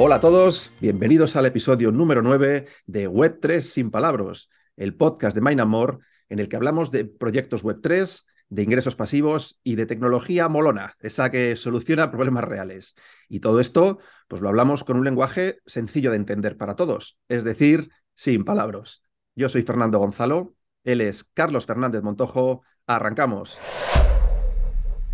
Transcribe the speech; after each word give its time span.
Hola 0.00 0.14
a 0.14 0.20
todos, 0.20 0.70
bienvenidos 0.80 1.34
al 1.34 1.46
episodio 1.46 1.90
número 1.90 2.22
9 2.22 2.66
de 2.86 3.10
Web3 3.10 3.60
sin 3.60 3.90
palabras, 3.90 4.48
el 4.76 4.94
podcast 4.94 5.36
de 5.36 5.64
More 5.64 5.98
en 6.28 6.38
el 6.38 6.48
que 6.48 6.54
hablamos 6.54 6.92
de 6.92 7.04
proyectos 7.04 7.64
Web3, 7.64 8.24
de 8.48 8.62
ingresos 8.62 8.94
pasivos 8.94 9.58
y 9.64 9.74
de 9.74 9.86
tecnología 9.86 10.48
molona, 10.48 10.94
esa 11.00 11.30
que 11.30 11.56
soluciona 11.56 12.12
problemas 12.12 12.44
reales. 12.44 12.94
Y 13.28 13.40
todo 13.40 13.58
esto, 13.58 13.98
pues 14.28 14.40
lo 14.40 14.48
hablamos 14.48 14.84
con 14.84 14.98
un 14.98 15.04
lenguaje 15.04 15.58
sencillo 15.66 16.12
de 16.12 16.18
entender 16.18 16.56
para 16.56 16.76
todos, 16.76 17.18
es 17.26 17.42
decir, 17.42 17.90
sin 18.14 18.44
palabras. 18.44 19.02
Yo 19.34 19.48
soy 19.48 19.64
Fernando 19.64 19.98
Gonzalo, 19.98 20.54
él 20.84 21.00
es 21.00 21.24
Carlos 21.24 21.66
Fernández 21.66 22.04
Montojo. 22.04 22.62
Arrancamos. 22.86 23.58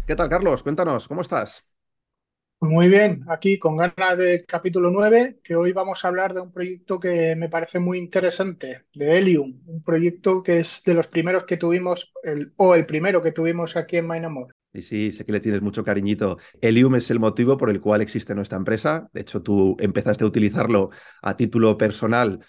¿Qué 0.07 0.15
tal, 0.15 0.29
Carlos? 0.29 0.63
Cuéntanos, 0.63 1.09
¿cómo 1.09 1.23
estás? 1.23 1.74
Muy 2.61 2.89
bien, 2.89 3.25
aquí 3.29 3.59
con 3.59 3.77
ganas 3.77 4.17
de 4.17 4.45
capítulo 4.47 4.91
9, 4.91 5.39
que 5.45 5.55
hoy 5.55 5.73
vamos 5.73 6.03
a 6.03 6.09
hablar 6.09 6.33
de 6.33 6.41
un 6.41 6.51
proyecto 6.51 6.99
que 6.99 7.37
me 7.37 7.51
parece 7.51 7.79
muy 7.79 7.99
interesante, 7.99 8.87
de 8.95 9.19
Helium, 9.19 9.61
un 9.67 9.83
proyecto 9.83 10.43
que 10.43 10.61
es 10.61 10.83
de 10.85 10.95
los 10.95 11.07
primeros 11.07 11.45
que 11.45 11.59
tuvimos, 11.59 12.13
o 12.57 12.75
el 12.75 12.87
primero 12.87 13.23
que 13.23 13.33
tuvimos 13.33 13.77
aquí 13.77 13.99
en 13.99 14.07
Mainamor. 14.07 14.55
Y 14.73 14.81
sí, 14.81 15.13
sé 15.13 15.25
que 15.27 15.33
le 15.33 15.41
tienes 15.41 15.61
mucho 15.61 15.85
cariñito. 15.85 16.39
Helium 16.61 16.97
es 16.97 17.11
el 17.11 17.21
motivo 17.21 17.57
por 17.59 17.69
el 17.71 17.81
cual 17.81 18.01
existe 18.01 18.35
nuestra 18.35 18.59
empresa. 18.59 19.09
De 19.13 19.21
hecho, 19.21 19.43
tú 19.43 19.77
empezaste 19.79 20.25
a 20.25 20.27
utilizarlo 20.27 20.91
a 21.23 21.37
título 21.37 21.77
personal 21.77 22.41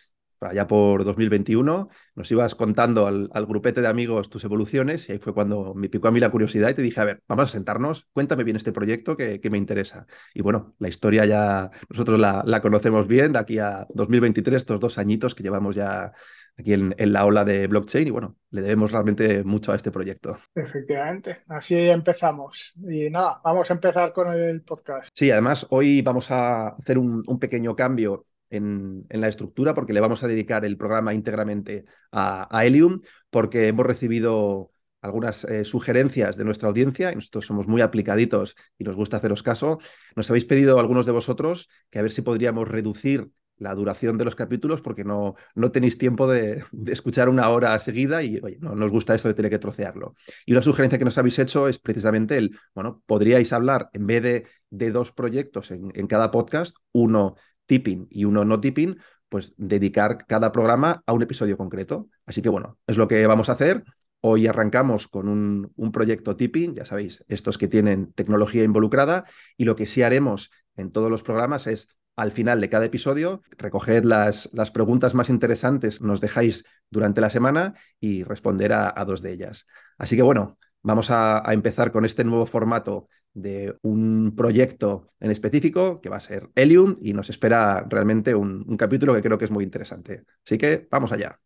allá 0.49 0.67
por 0.67 1.03
2021, 1.03 1.87
nos 2.15 2.31
ibas 2.31 2.55
contando 2.55 3.07
al, 3.07 3.29
grupete 3.45 3.81
de 3.81 3.87
amigos 3.87 4.29
tus 4.29 4.43
evoluciones 4.43 5.07
y 5.09 5.13
ahí 5.13 5.17
fue 5.19 5.33
cuando 5.33 5.73
me 5.75 5.89
picó 5.89 6.07
a 6.07 6.11
mí 6.11 6.19
la 6.19 6.31
curiosidad 6.31 6.69
y 6.69 6.73
te 6.73 6.81
dije, 6.81 6.99
a 7.01 7.05
ver, 7.05 7.21
vamos 7.27 7.49
a 7.49 7.51
sentarnos, 7.51 8.07
cuéntame 8.13 8.43
bien 8.43 8.57
este 8.57 8.71
proyecto 8.71 9.17
que, 9.17 9.39
me 9.49 9.57
interesa. 9.57 10.07
Y 10.33 10.41
bueno, 10.41 10.75
la 10.79 10.87
historia 10.87 11.25
ya 11.25 11.69
nosotros 11.89 12.19
la, 12.19 12.61
conocemos 12.61 13.07
bien 13.07 13.33
de 13.33 13.39
aquí 13.39 13.59
a 13.59 13.85
2023, 13.93 14.55
estos 14.55 14.79
dos 14.79 14.97
añitos 14.97 15.35
que 15.35 15.43
llevamos 15.43 15.75
ya 15.75 16.13
aquí 16.57 16.73
en, 16.73 16.95
la 16.97 17.25
ola 17.25 17.45
de 17.45 17.67
blockchain 17.67 18.07
y 18.07 18.11
bueno, 18.11 18.37
le 18.49 18.61
debemos 18.61 18.91
realmente 18.91 19.43
mucho 19.43 19.71
a 19.71 19.75
este 19.75 19.91
proyecto. 19.91 20.37
Efectivamente, 20.55 21.43
así 21.47 21.75
empezamos. 21.75 22.73
Y 22.77 23.09
nada, 23.09 23.41
vamos 23.43 23.69
a 23.69 23.73
empezar 23.73 24.13
con 24.13 24.33
el 24.33 24.61
podcast. 24.61 25.09
Sí, 25.13 25.29
además 25.31 25.67
hoy 25.69 26.01
vamos 26.01 26.31
a 26.31 26.69
hacer 26.69 26.97
un, 26.97 27.23
un 27.27 27.39
pequeño 27.39 27.75
cambio 27.75 28.25
en, 28.55 29.05
la 29.09 29.27
estructura 29.27 29.73
porque 29.73 29.93
le 29.93 29.99
vamos 29.99 30.23
a 30.23 30.27
dedicar 30.27 30.65
el 30.65 30.77
programa 30.77 31.13
íntegramente 31.13 31.85
a, 32.11 32.47
Helium 32.63 33.01
porque 33.29 33.67
hemos 33.67 33.85
recibido 33.85 34.71
algunas 35.01 35.43
eh, 35.45 35.63
sugerencias 35.65 36.35
de 36.35 36.43
nuestra 36.45 36.67
audiencia, 36.67 37.11
y 37.11 37.15
nosotros 37.15 37.45
somos 37.45 37.67
muy 37.67 37.81
aplicaditos 37.81 38.55
y 38.77 38.83
nos 38.83 38.95
gusta 38.95 39.17
haceros 39.17 39.43
caso. 39.43 39.77
Nos 40.15 40.29
habéis 40.29 40.45
pedido 40.45 40.79
algunos 40.79 41.05
de 41.05 41.11
vosotros 41.11 41.69
que 41.91 41.99
a 41.99 42.01
ver 42.01 42.11
si 42.11 42.23
podríamos 42.23 42.67
reducir 42.67 43.29
la 43.57 43.73
duración 43.73 44.17
de 44.17 44.25
los 44.25 44.35
capítulos 44.35 44.81
porque 44.81 45.03
no, 45.03 45.35
no 45.53 45.71
tenéis 45.71 45.97
tiempo 45.97 46.27
de, 46.27 46.63
escuchar 46.87 47.29
una 47.29 47.49
hora 47.49 47.79
seguida 47.79 48.23
y 48.23 48.41
no 48.59 48.75
nos 48.75 48.91
gusta 48.91 49.15
eso 49.15 49.27
de 49.27 49.33
tener 49.33 49.51
que 49.51 49.59
trocearlo. 49.59 50.15
Y 50.45 50.51
una 50.51 50.61
sugerencia 50.61 50.99
que 50.99 51.05
nos 51.05 51.17
habéis 51.17 51.39
hecho 51.39 51.67
es 51.67 51.79
precisamente 51.79 52.37
el, 52.37 52.57
bueno, 52.73 53.01
podríais 53.05 53.53
hablar 53.53 53.89
en 53.93 54.07
vez 54.07 54.23
de, 54.23 54.47
de 54.69 54.91
dos 54.91 55.11
proyectos 55.11 55.71
en 55.71 56.07
cada 56.07 56.31
podcast, 56.31 56.75
uno 56.91 57.35
tipping 57.65 58.07
y 58.09 58.25
uno 58.25 58.45
no 58.45 58.59
tipping, 58.59 58.97
pues 59.29 59.53
dedicar 59.57 60.25
cada 60.27 60.51
programa 60.51 61.03
a 61.05 61.13
un 61.13 61.23
episodio 61.23 61.57
concreto. 61.57 62.09
Así 62.25 62.41
que 62.41 62.49
bueno, 62.49 62.77
es 62.87 62.97
lo 62.97 63.07
que 63.07 63.25
vamos 63.27 63.49
a 63.49 63.53
hacer. 63.53 63.83
Hoy 64.21 64.47
arrancamos 64.47 65.07
con 65.07 65.27
un, 65.27 65.91
proyecto 65.91 66.35
tipping, 66.35 66.73
ya 66.75 66.85
sabéis, 66.85 67.23
estos 67.27 67.57
que 67.57 67.67
tienen 67.67 68.11
tecnología 68.13 68.63
involucrada, 68.63 69.25
y 69.55 69.65
lo 69.65 69.75
que 69.75 69.85
sí 69.85 70.01
haremos 70.01 70.49
en 70.75 70.91
todos 70.91 71.11
los 71.11 71.21
programas 71.21 71.67
es 71.67 71.89
al 72.15 72.31
final 72.31 72.61
de 72.61 72.69
cada 72.69 72.85
episodio, 72.85 73.41
recoged 73.57 74.03
las, 74.03 74.49
preguntas 74.73 75.13
más 75.13 75.29
interesantes, 75.29 76.01
nos 76.01 76.21
dejáis 76.21 76.63
durante 76.89 77.21
la 77.21 77.29
semana 77.29 77.75
y 77.99 78.23
responder 78.23 78.73
a, 78.73 79.05
dos 79.05 79.21
de 79.21 79.33
ellas. 79.33 79.67
Así 79.97 80.15
que 80.15 80.21
bueno, 80.21 80.57
vamos 80.85 81.09
a, 81.09 81.47
a 81.47 81.53
empezar 81.53 81.91
con 81.91 82.05
este 82.05 82.23
nuevo 82.23 82.45
formato 82.45 83.09
de 83.33 83.75
un 83.81 84.33
proyecto 84.35 85.09
en 85.19 85.31
específico 85.31 85.99
que 85.99 86.09
va 86.09 86.17
a 86.17 86.21
ser 86.21 86.49
Helium 86.55 86.95
y 87.01 87.13
nos 87.13 87.29
espera 87.29 87.85
realmente 87.89 88.35
un, 88.35 88.77
capítulo 88.77 89.13
que 89.13 89.23
creo 89.23 89.37
que 89.37 89.45
es 89.45 89.51
muy 89.51 89.63
interesante. 89.63 90.23
Así 90.45 90.57
que 90.57 90.87
vamos 90.91 91.11
allá. 91.11 91.39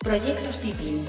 Proyectos 0.00 0.60
Tipping. 0.60 1.04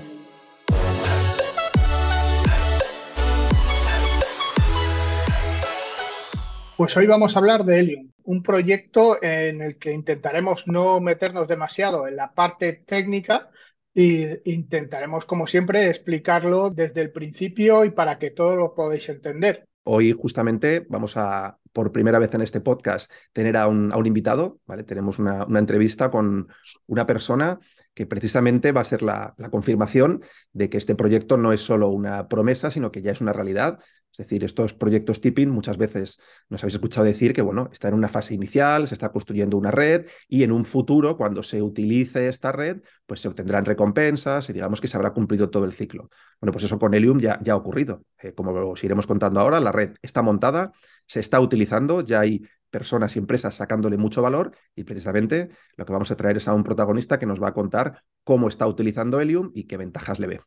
Pues 6.77 6.95
hoy 6.97 7.07
vamos 7.07 7.35
a 7.35 7.39
hablar 7.39 7.63
de 7.63 7.79
Helium, 7.79 8.11
un 8.23 8.43
proyecto 8.43 9.21
en 9.21 9.61
el 9.61 9.77
que 9.77 9.93
intentaremos 9.93 10.67
no 10.67 10.99
meternos 10.99 11.47
demasiado 11.47 12.07
en 12.07 12.15
la 12.15 12.33
parte 12.33 12.73
técnica, 12.85 13.49
y 13.95 14.27
intentaremos, 14.51 15.23
como 15.25 15.47
siempre, 15.47 15.89
explicarlo 15.89 16.69
desde 16.69 17.01
el 17.01 17.11
principio 17.11 17.85
y 17.85 17.91
para 17.91 18.19
que 18.19 18.29
todos 18.29 18.57
lo 18.57 18.75
podáis 18.75 19.07
entender. 19.07 19.65
Hoy 19.83 20.11
justamente 20.11 20.85
vamos 20.89 21.15
a, 21.15 21.57
por 21.71 21.93
primera 21.93 22.19
vez 22.19 22.33
en 22.33 22.41
este 22.41 22.59
podcast, 22.59 23.09
tener 23.31 23.55
a 23.55 23.67
un, 23.67 23.93
a 23.93 23.97
un 23.97 24.05
invitado, 24.05 24.59
¿vale? 24.65 24.83
Tenemos 24.83 25.17
una, 25.17 25.45
una, 25.45 25.59
entrevista 25.59 26.09
con 26.09 26.49
una 26.87 27.05
persona 27.05 27.59
que 27.93 28.05
precisamente 28.05 28.73
va 28.73 28.81
a 28.81 28.85
ser 28.85 29.01
la, 29.01 29.33
la, 29.37 29.49
confirmación 29.49 30.21
de 30.51 30.69
que 30.69 30.77
este 30.77 30.95
proyecto 30.95 31.37
no 31.37 31.53
es 31.53 31.61
solo 31.61 31.89
una 31.89 32.27
promesa, 32.27 32.69
sino 32.71 32.91
que 32.91 33.01
ya 33.01 33.11
es 33.11 33.21
una 33.21 33.31
realidad. 33.31 33.79
Es 34.17 34.25
decir, 34.25 34.45
estos 34.45 34.73
proyectos 34.73 35.19
tipping 35.19 35.49
muchas 35.49 35.77
veces 35.77 36.21
nos 36.47 36.63
habéis 36.63 36.75
escuchado 36.75 37.05
decir 37.05 37.33
que, 37.33 37.41
bueno, 37.41 37.69
está 37.73 37.89
en 37.89 37.95
una 37.95 38.07
fase 38.07 38.33
inicial, 38.33 38.87
se 38.87 38.93
está 38.93 39.11
construyendo 39.11 39.57
una 39.57 39.71
red 39.71 40.07
y 40.29 40.43
en 40.43 40.53
un 40.53 40.63
futuro, 40.63 41.17
cuando 41.17 41.43
se 41.43 41.61
utilice 41.61 42.29
esta 42.29 42.53
red, 42.53 42.81
pues 43.05 43.19
se 43.19 43.27
obtendrán 43.27 43.65
recompensas 43.65 44.49
y 44.49 44.53
digamos 44.53 44.79
que 44.79 44.87
se 44.87 44.95
habrá 44.95 45.11
cumplido 45.11 45.49
todo 45.49 45.65
el 45.65 45.73
ciclo. 45.73 46.09
Bueno, 46.39 46.53
pues 46.53 46.63
eso 46.63 46.79
con 46.79 46.93
Helium 46.93 47.19
ya, 47.19 47.41
ha 47.45 47.55
ocurrido. 47.57 48.03
Eh, 48.21 48.33
como 48.33 48.51
os 48.51 48.83
iremos 48.85 49.05
contando 49.05 49.41
ahora, 49.41 49.59
la 49.59 49.73
red 49.73 49.95
está 50.01 50.21
montada, 50.21 50.71
se 51.05 51.19
está 51.19 51.41
utilizando, 51.41 51.99
ya 51.99 52.21
hay 52.21 52.41
personas 52.69 53.17
y 53.17 53.19
empresas 53.19 53.55
sacándole 53.55 53.97
mucho 53.97 54.21
valor 54.21 54.51
y 54.75 54.85
precisamente 54.85 55.49
lo 55.75 55.85
que 55.85 55.93
vamos 55.93 56.11
a 56.11 56.15
traer 56.15 56.37
es 56.37 56.47
a 56.47 56.53
un 56.53 56.63
protagonista 56.63 57.19
que 57.19 57.25
nos 57.25 57.41
va 57.41 57.49
a 57.49 57.53
contar 57.53 58.01
cómo 58.23 58.47
está 58.47 58.65
utilizando 58.65 59.19
Helium 59.19 59.51
y 59.53 59.65
qué 59.65 59.75
ventajas 59.75 60.19
le 60.19 60.27
ve. 60.27 60.41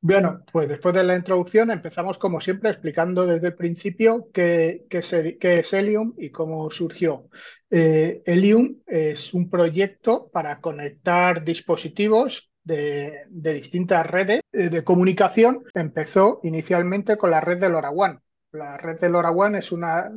Bueno, 0.00 0.44
pues 0.52 0.68
después 0.68 0.94
de 0.94 1.02
la 1.02 1.16
introducción 1.16 1.72
empezamos 1.72 2.18
como 2.18 2.40
siempre 2.40 2.70
explicando 2.70 3.26
desde 3.26 3.48
el 3.48 3.56
principio 3.56 4.28
qué, 4.32 4.86
es 4.88 5.72
Helium 5.72 6.14
y 6.16 6.30
cómo 6.30 6.70
surgió. 6.70 7.28
Eh, 7.68 8.22
Helium 8.24 8.76
es 8.86 9.34
un 9.34 9.50
proyecto 9.50 10.30
para 10.30 10.60
conectar 10.60 11.44
dispositivos 11.44 12.48
de, 12.62 13.24
distintas 13.28 14.06
redes 14.06 14.42
eh, 14.52 14.68
de 14.68 14.84
comunicación. 14.84 15.64
Empezó 15.74 16.40
inicialmente 16.44 17.16
con 17.16 17.32
la 17.32 17.40
red 17.40 17.58
de 17.58 17.68
LoRaWAN. 17.68 18.20
La 18.52 18.76
red 18.76 19.00
de 19.00 19.08
LoRaWAN 19.08 19.56
es 19.56 19.72
una, 19.72 20.12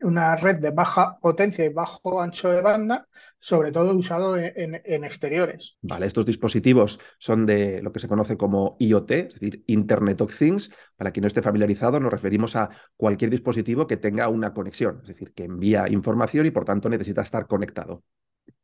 una 0.00 0.34
red 0.34 0.56
de 0.56 0.70
baja 0.70 1.16
potencia 1.20 1.64
y 1.64 1.68
bajo 1.68 2.20
ancho 2.20 2.50
de 2.50 2.60
banda 2.60 3.06
sobre 3.42 3.72
todo 3.72 3.94
usado 3.96 4.38
en, 4.38 5.04
exteriores. 5.04 5.76
Vale, 5.82 6.06
estos 6.06 6.24
dispositivos 6.24 7.00
son 7.18 7.44
de 7.44 7.82
lo 7.82 7.90
que 7.90 7.98
se 7.98 8.06
conoce 8.06 8.36
como 8.36 8.76
IoT, 8.78 9.10
es 9.10 9.34
decir, 9.34 9.64
Internet 9.66 10.20
of 10.20 10.38
Things. 10.38 10.72
Para 10.96 11.10
quien 11.10 11.22
no 11.22 11.26
esté 11.26 11.42
familiarizado, 11.42 11.98
nos 11.98 12.12
referimos 12.12 12.54
a 12.54 12.70
cualquier 12.96 13.30
dispositivo 13.30 13.88
que 13.88 13.96
tenga 13.96 14.28
una 14.28 14.54
conexión, 14.54 15.00
es 15.02 15.08
decir, 15.08 15.32
que 15.34 15.44
envía 15.44 15.88
información 15.88 16.46
y 16.46 16.52
por 16.52 16.64
tanto 16.64 16.88
necesita 16.88 17.22
estar 17.22 17.48
conectado. 17.48 18.04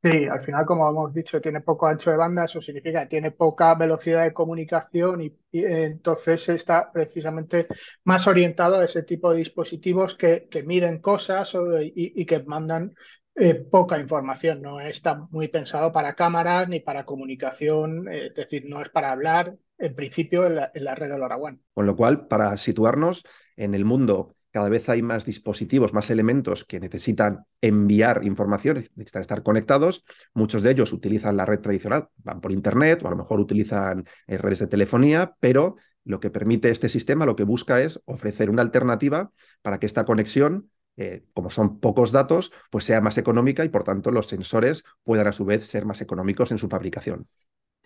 Sí, 0.00 0.27
al 0.27 0.41
final, 0.41 0.65
como 0.65 0.89
hemos 0.89 1.12
dicho, 1.12 1.41
tiene 1.41 1.60
poco 1.60 1.89
ancho 1.89 2.12
de 2.12 2.16
banda, 2.16 2.45
eso 2.45 2.60
significa 2.62 3.01
que 3.03 3.07
tiene 3.09 3.33
poca 3.33 3.75
velocidad 3.75 4.22
de 4.22 4.33
comunicación 4.33 5.22
y, 5.22 5.36
entonces 5.51 6.48
está 6.51 6.92
precisamente 6.92 7.66
más 8.04 8.28
orientado 8.28 8.77
a 8.78 8.84
ese 8.84 9.03
tipo 9.03 9.33
de 9.33 9.39
dispositivos 9.39 10.15
que, 10.15 10.47
que 10.48 10.63
miden 10.63 11.01
cosas 11.01 11.57
y, 11.83 12.25
que 12.27 12.45
mandan 12.45 12.95
eh, 13.39 13.55
poca 13.55 13.99
información, 13.99 14.63
no 14.63 14.81
está 14.81 15.27
muy 15.31 15.49
pensado 15.49 15.93
para 15.93 16.15
cámaras 16.15 16.69
ni 16.69 16.81
para 16.81 17.05
comunicación, 17.05 18.09
eh, 18.09 18.27
es 18.27 18.35
decir, 18.35 18.65
no 18.69 18.81
es 18.83 18.89
para 18.89 19.13
hablar 19.13 19.57
en 19.79 19.95
principio 19.95 20.47
en 20.47 20.57
la, 20.57 20.95
red 20.95 21.09
de 21.09 21.19
LoRaWAN. 21.19 21.61
Con 21.73 21.87
lo 21.87 21.97
cual, 21.97 22.27
para 22.27 22.57
situarnos 22.57 23.25
en 23.57 23.75
el 23.75 23.85
mundo, 23.85 24.35
cada 24.51 24.69
vez 24.69 24.89
hay 24.89 25.03
más 25.03 25.25
dispositivos, 25.25 25.93
más 25.93 26.11
elementos 26.11 26.65
que 26.65 26.81
necesitan 26.81 27.45
enviar 27.61 28.25
información, 28.25 28.77
necesitan 28.97 29.23
estar 29.23 29.43
conectados. 29.43 30.05
Muchos 30.35 30.63
de 30.63 30.73
ellos 30.73 30.93
utilizan 30.93 31.37
la 31.37 31.45
red 31.45 31.61
tradicional, 31.61 32.09
van 32.17 32.41
por 32.41 32.51
Internet 32.51 33.03
o 33.05 33.07
a 33.07 33.11
lo 33.11 33.17
mejor 33.17 33.39
utilizan 33.39 34.05
eh, 34.27 34.39
redes 34.39 34.59
de 34.59 34.67
telefonía, 34.67 35.35
pero 35.39 35.77
lo 36.05 36.21
que 36.21 36.31
permite 36.31 36.71
este 36.71 36.89
sistema, 36.89 37.27
lo 37.27 37.37
que 37.37 37.45
busca 37.45 37.81
es 37.81 38.01
ofrecer 38.07 38.51
una 38.51 38.63
alternativa 38.63 39.31
para 39.63 39.79
que 39.79 39.87
esta 39.87 40.05
conexión 40.05 40.71
eh, 40.98 41.24
como 41.33 41.48
son 41.48 41.80
pocos 41.80 42.12
datos, 42.12 42.53
pues 42.71 42.84
sea 42.84 43.00
más 43.00 43.16
económica 43.16 43.65
y 43.65 43.71
por 43.71 43.84
tanto 43.84 44.10
los 44.10 44.27
sensores 44.27 44.84
puedan 45.04 45.27
a 45.27 45.33
su 45.33 45.45
vez 45.45 45.66
ser 45.66 45.86
más 45.86 46.00
económicos 46.00 46.50
en 46.53 46.59
su 46.59 46.68
fabricación. 46.68 47.27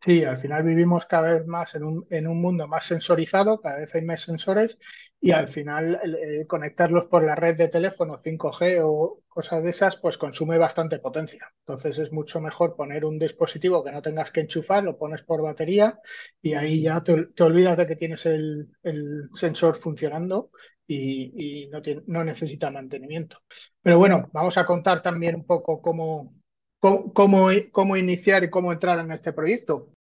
Sí, 0.04 0.24
al 0.24 0.38
final 0.38 0.64
vivimos 0.64 1.06
cada 1.06 1.34
vez 1.34 1.46
más 1.46 1.76
en 1.76 1.84
un, 1.84 2.06
en 2.10 2.26
un 2.26 2.40
mundo 2.40 2.66
más 2.66 2.86
sensorizado, 2.86 3.60
cada 3.60 3.78
vez 3.78 3.94
hay 3.94 4.04
más 4.04 4.22
sensores 4.22 4.78
y 5.20 5.30
al 5.30 5.46
final 5.46 6.00
conectarlos 6.48 7.06
por 7.06 7.24
la 7.24 7.36
red 7.36 7.56
de 7.56 7.68
teléfono 7.68 8.20
5G 8.20 8.80
o 8.82 9.22
cosas 9.28 9.62
de 9.62 9.70
esas, 9.70 9.96
pues 9.96 10.18
consume 10.18 10.58
bastante 10.58 10.98
potencia. 10.98 11.52
Entonces 11.60 11.96
es 11.98 12.12
mucho 12.12 12.40
mejor 12.40 12.74
poner 12.74 13.04
un 13.04 13.20
dispositivo 13.20 13.84
que 13.84 13.92
no 13.92 14.02
tengas 14.02 14.32
que 14.32 14.40
enchufar, 14.40 14.82
lo 14.82 14.98
pones 14.98 15.22
por 15.22 15.40
batería 15.40 16.00
y 16.42 16.54
ahí 16.54 16.82
ya 16.82 17.04
te, 17.04 17.28
olvidas 17.40 17.76
de 17.76 17.86
que 17.86 17.94
tienes 17.94 18.26
el, 18.26 18.68
sensor 19.34 19.76
funcionando 19.76 20.50
y, 20.94 21.68
no, 21.68 21.80
no, 22.06 22.24
necesita 22.24 22.70
mantenimiento. 22.70 23.38
Pero 23.80 23.98
bueno, 23.98 24.28
vamos 24.32 24.56
a 24.58 24.66
contar 24.66 25.02
también 25.02 25.36
un 25.36 25.46
poco 25.46 25.80
cómo, 25.80 26.34
cómo, 26.80 27.48
cómo 27.70 27.96
iniciar 27.96 28.44
y 28.44 28.50
cómo 28.50 28.72
entrar 28.72 28.98
en 28.98 29.12
este 29.12 29.32
proyecto. 29.32 29.92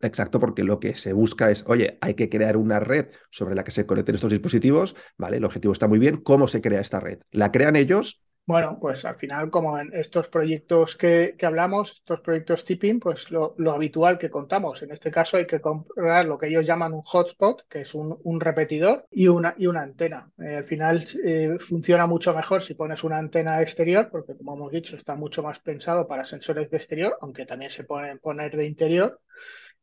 Exacto, 0.00 0.38
porque 0.38 0.62
lo 0.62 0.78
que 0.78 0.94
se 0.94 1.12
busca 1.12 1.50
es, 1.50 1.64
oye, 1.66 1.96
hay 2.00 2.14
que 2.14 2.28
crear 2.28 2.56
una 2.56 2.80
red 2.80 3.08
sobre 3.30 3.54
la 3.54 3.64
que 3.64 3.72
se 3.72 3.86
conecten 3.86 4.14
estos 4.14 4.30
dispositivos, 4.30 4.94
¿vale? 5.16 5.38
El 5.38 5.44
objetivo 5.44 5.72
está 5.72 5.88
muy 5.88 5.98
bien. 5.98 6.18
¿Cómo 6.18 6.48
se 6.48 6.60
crea 6.60 6.80
esta 6.80 7.00
red? 7.00 7.20
¿La 7.30 7.50
crean 7.50 7.76
ellos? 7.76 8.22
Bueno, 8.46 8.78
pues 8.80 9.04
al 9.04 9.16
final, 9.16 9.50
como 9.50 9.76
en 9.76 9.92
estos 9.92 10.28
proyectos 10.28 10.96
que, 10.96 11.34
hablamos, 11.42 11.90
estos 11.94 12.20
proyectos 12.20 12.64
tipping, 12.64 13.00
pues 13.00 13.28
lo, 13.32 13.56
habitual 13.72 14.18
que 14.18 14.30
contamos. 14.30 14.82
En 14.82 14.92
este 14.92 15.10
caso 15.10 15.36
hay 15.36 15.48
que 15.48 15.60
comprar 15.60 16.26
lo 16.26 16.38
que 16.38 16.46
ellos 16.46 16.64
llaman 16.64 16.92
un 16.92 17.02
hotspot, 17.02 17.66
que 17.68 17.80
es 17.80 17.92
un, 17.94 18.40
repetidor 18.40 19.04
y 19.10 19.26
una, 19.26 19.56
y 19.58 19.66
una 19.66 19.82
antena. 19.82 20.30
Eh, 20.38 20.58
al 20.58 20.64
final 20.64 21.04
eh, 21.24 21.58
funciona 21.58 22.06
mucho 22.06 22.32
mejor 22.34 22.62
si 22.62 22.74
pones 22.74 23.02
una 23.02 23.18
antena 23.18 23.60
exterior, 23.60 24.08
porque 24.12 24.36
como 24.36 24.54
hemos 24.54 24.70
dicho, 24.70 24.94
está 24.96 25.16
mucho 25.16 25.42
más 25.42 25.58
pensado 25.58 26.06
para 26.06 26.24
sensores 26.24 26.70
de 26.70 26.76
exterior, 26.76 27.18
aunque 27.22 27.46
también 27.46 27.72
se 27.72 27.82
pueden 27.82 28.20
poner 28.20 28.56
de 28.56 28.66
interior. 28.66 29.20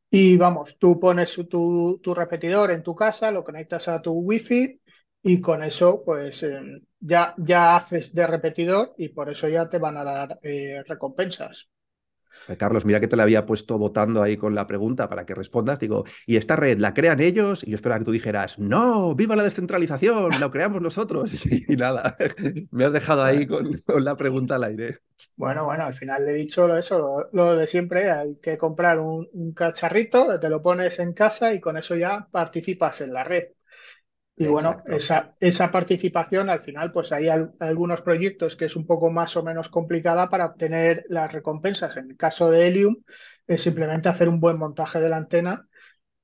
Y 0.10 0.38
vamos, 0.38 0.77
tú 0.80 1.00
pones 1.01 1.36
tu, 1.50 2.00
repetidor 2.15 2.71
en 2.71 2.83
tu 2.83 2.95
casa, 2.95 3.30
lo 3.31 3.44
conectas 3.44 3.89
a 3.89 4.01
tu 4.01 4.13
wifi 4.13 4.80
y 5.21 5.42
con 5.42 5.63
eso 5.63 6.04
pues 6.06 6.44
em, 6.44 6.81
ya, 7.03 7.33
ya 7.38 7.75
haces 7.75 8.13
de 8.13 8.25
repetidor 8.25 8.94
y 8.97 9.09
por 9.09 9.29
eso 9.29 9.50
ya 9.50 9.69
te 9.69 9.77
van 9.77 9.97
a 9.97 10.03
dar 10.03 10.39
eh, 10.41 10.83
recompensas. 10.88 11.69
Eh, 12.47 12.57
Carlos, 12.57 12.85
mira 12.85 13.00
que 13.00 13.07
te 13.07 13.15
la 13.15 13.23
había 13.23 13.45
puesto 13.45 13.77
votando 13.77 14.21
ahí 14.21 14.38
con 14.38 14.55
la 14.55 14.67
pregunta 14.67 15.09
para 15.09 15.25
que 15.25 15.35
respondas. 15.35 15.79
Digo, 15.79 16.05
¿y 16.25 16.38
esta 16.38 16.55
red 16.55 16.79
la 16.79 16.94
crean 16.94 17.19
ellos? 17.19 17.63
Y 17.65 17.71
yo 17.71 17.75
esperaba 17.75 18.00
que 18.00 18.05
tú 18.05 18.11
dijeras, 18.11 18.59
no, 18.59 19.15
viva 19.15 19.35
la 19.35 19.44
descentralización, 19.44 20.31
la 20.39 20.50
creamos 20.50 20.81
nosotros. 20.81 21.31
Y, 21.53 21.75
nada, 21.75 22.17
me 22.71 22.85
has 22.85 22.94
dejado 22.94 23.23
ahí 23.23 23.45
con, 23.47 23.71
la 24.03 24.15
pregunta 24.17 24.55
al 24.55 24.63
aire. 24.63 25.00
Bueno, 25.35 25.65
bueno, 25.65 25.85
al 25.85 25.94
final 25.94 26.25
le 26.25 26.31
he 26.31 26.35
dicho 26.35 26.75
eso, 26.75 27.29
lo, 27.31 27.55
de 27.55 27.67
siempre, 27.67 28.11
hay 28.11 28.35
que 28.38 28.57
comprar 28.57 29.00
un, 29.00 29.53
cacharrito, 29.55 30.39
te 30.39 30.50
lo 30.50 30.61
pones 30.61 31.00
en 31.00 31.13
casa 31.13 31.53
y 31.53 31.59
con 31.59 31.77
eso 31.77 31.95
ya 31.95 32.27
participas 32.31 33.01
en 33.01 33.13
la 33.13 33.23
red. 33.23 33.45
Y 34.35 34.47
bueno, 34.47 34.81
esa, 34.88 35.35
esa, 35.39 35.71
participación 35.71 36.50
al 36.50 36.62
final, 36.62 36.91
pues 36.91 37.12
hay 37.12 37.27
algunos 37.27 38.01
proyectos 38.01 38.56
que 38.56 38.65
es 38.65 38.75
un 38.75 38.88
poco 38.88 39.12
más 39.12 39.38
o 39.38 39.44
menos 39.44 39.69
complicada 39.69 40.30
para 40.30 40.47
obtener 40.47 41.06
las 41.09 41.31
recompensas. 41.31 41.95
En 41.97 42.09
el 42.09 42.18
caso 42.18 42.50
de 42.50 42.65
Helium, 42.65 43.03
es 43.45 43.62
simplemente 43.62 44.09
hacer 44.09 44.30
un 44.30 44.39
buen 44.39 44.57
montaje 44.57 45.00
de 45.00 45.09
la 45.09 45.18
antena 45.18 45.68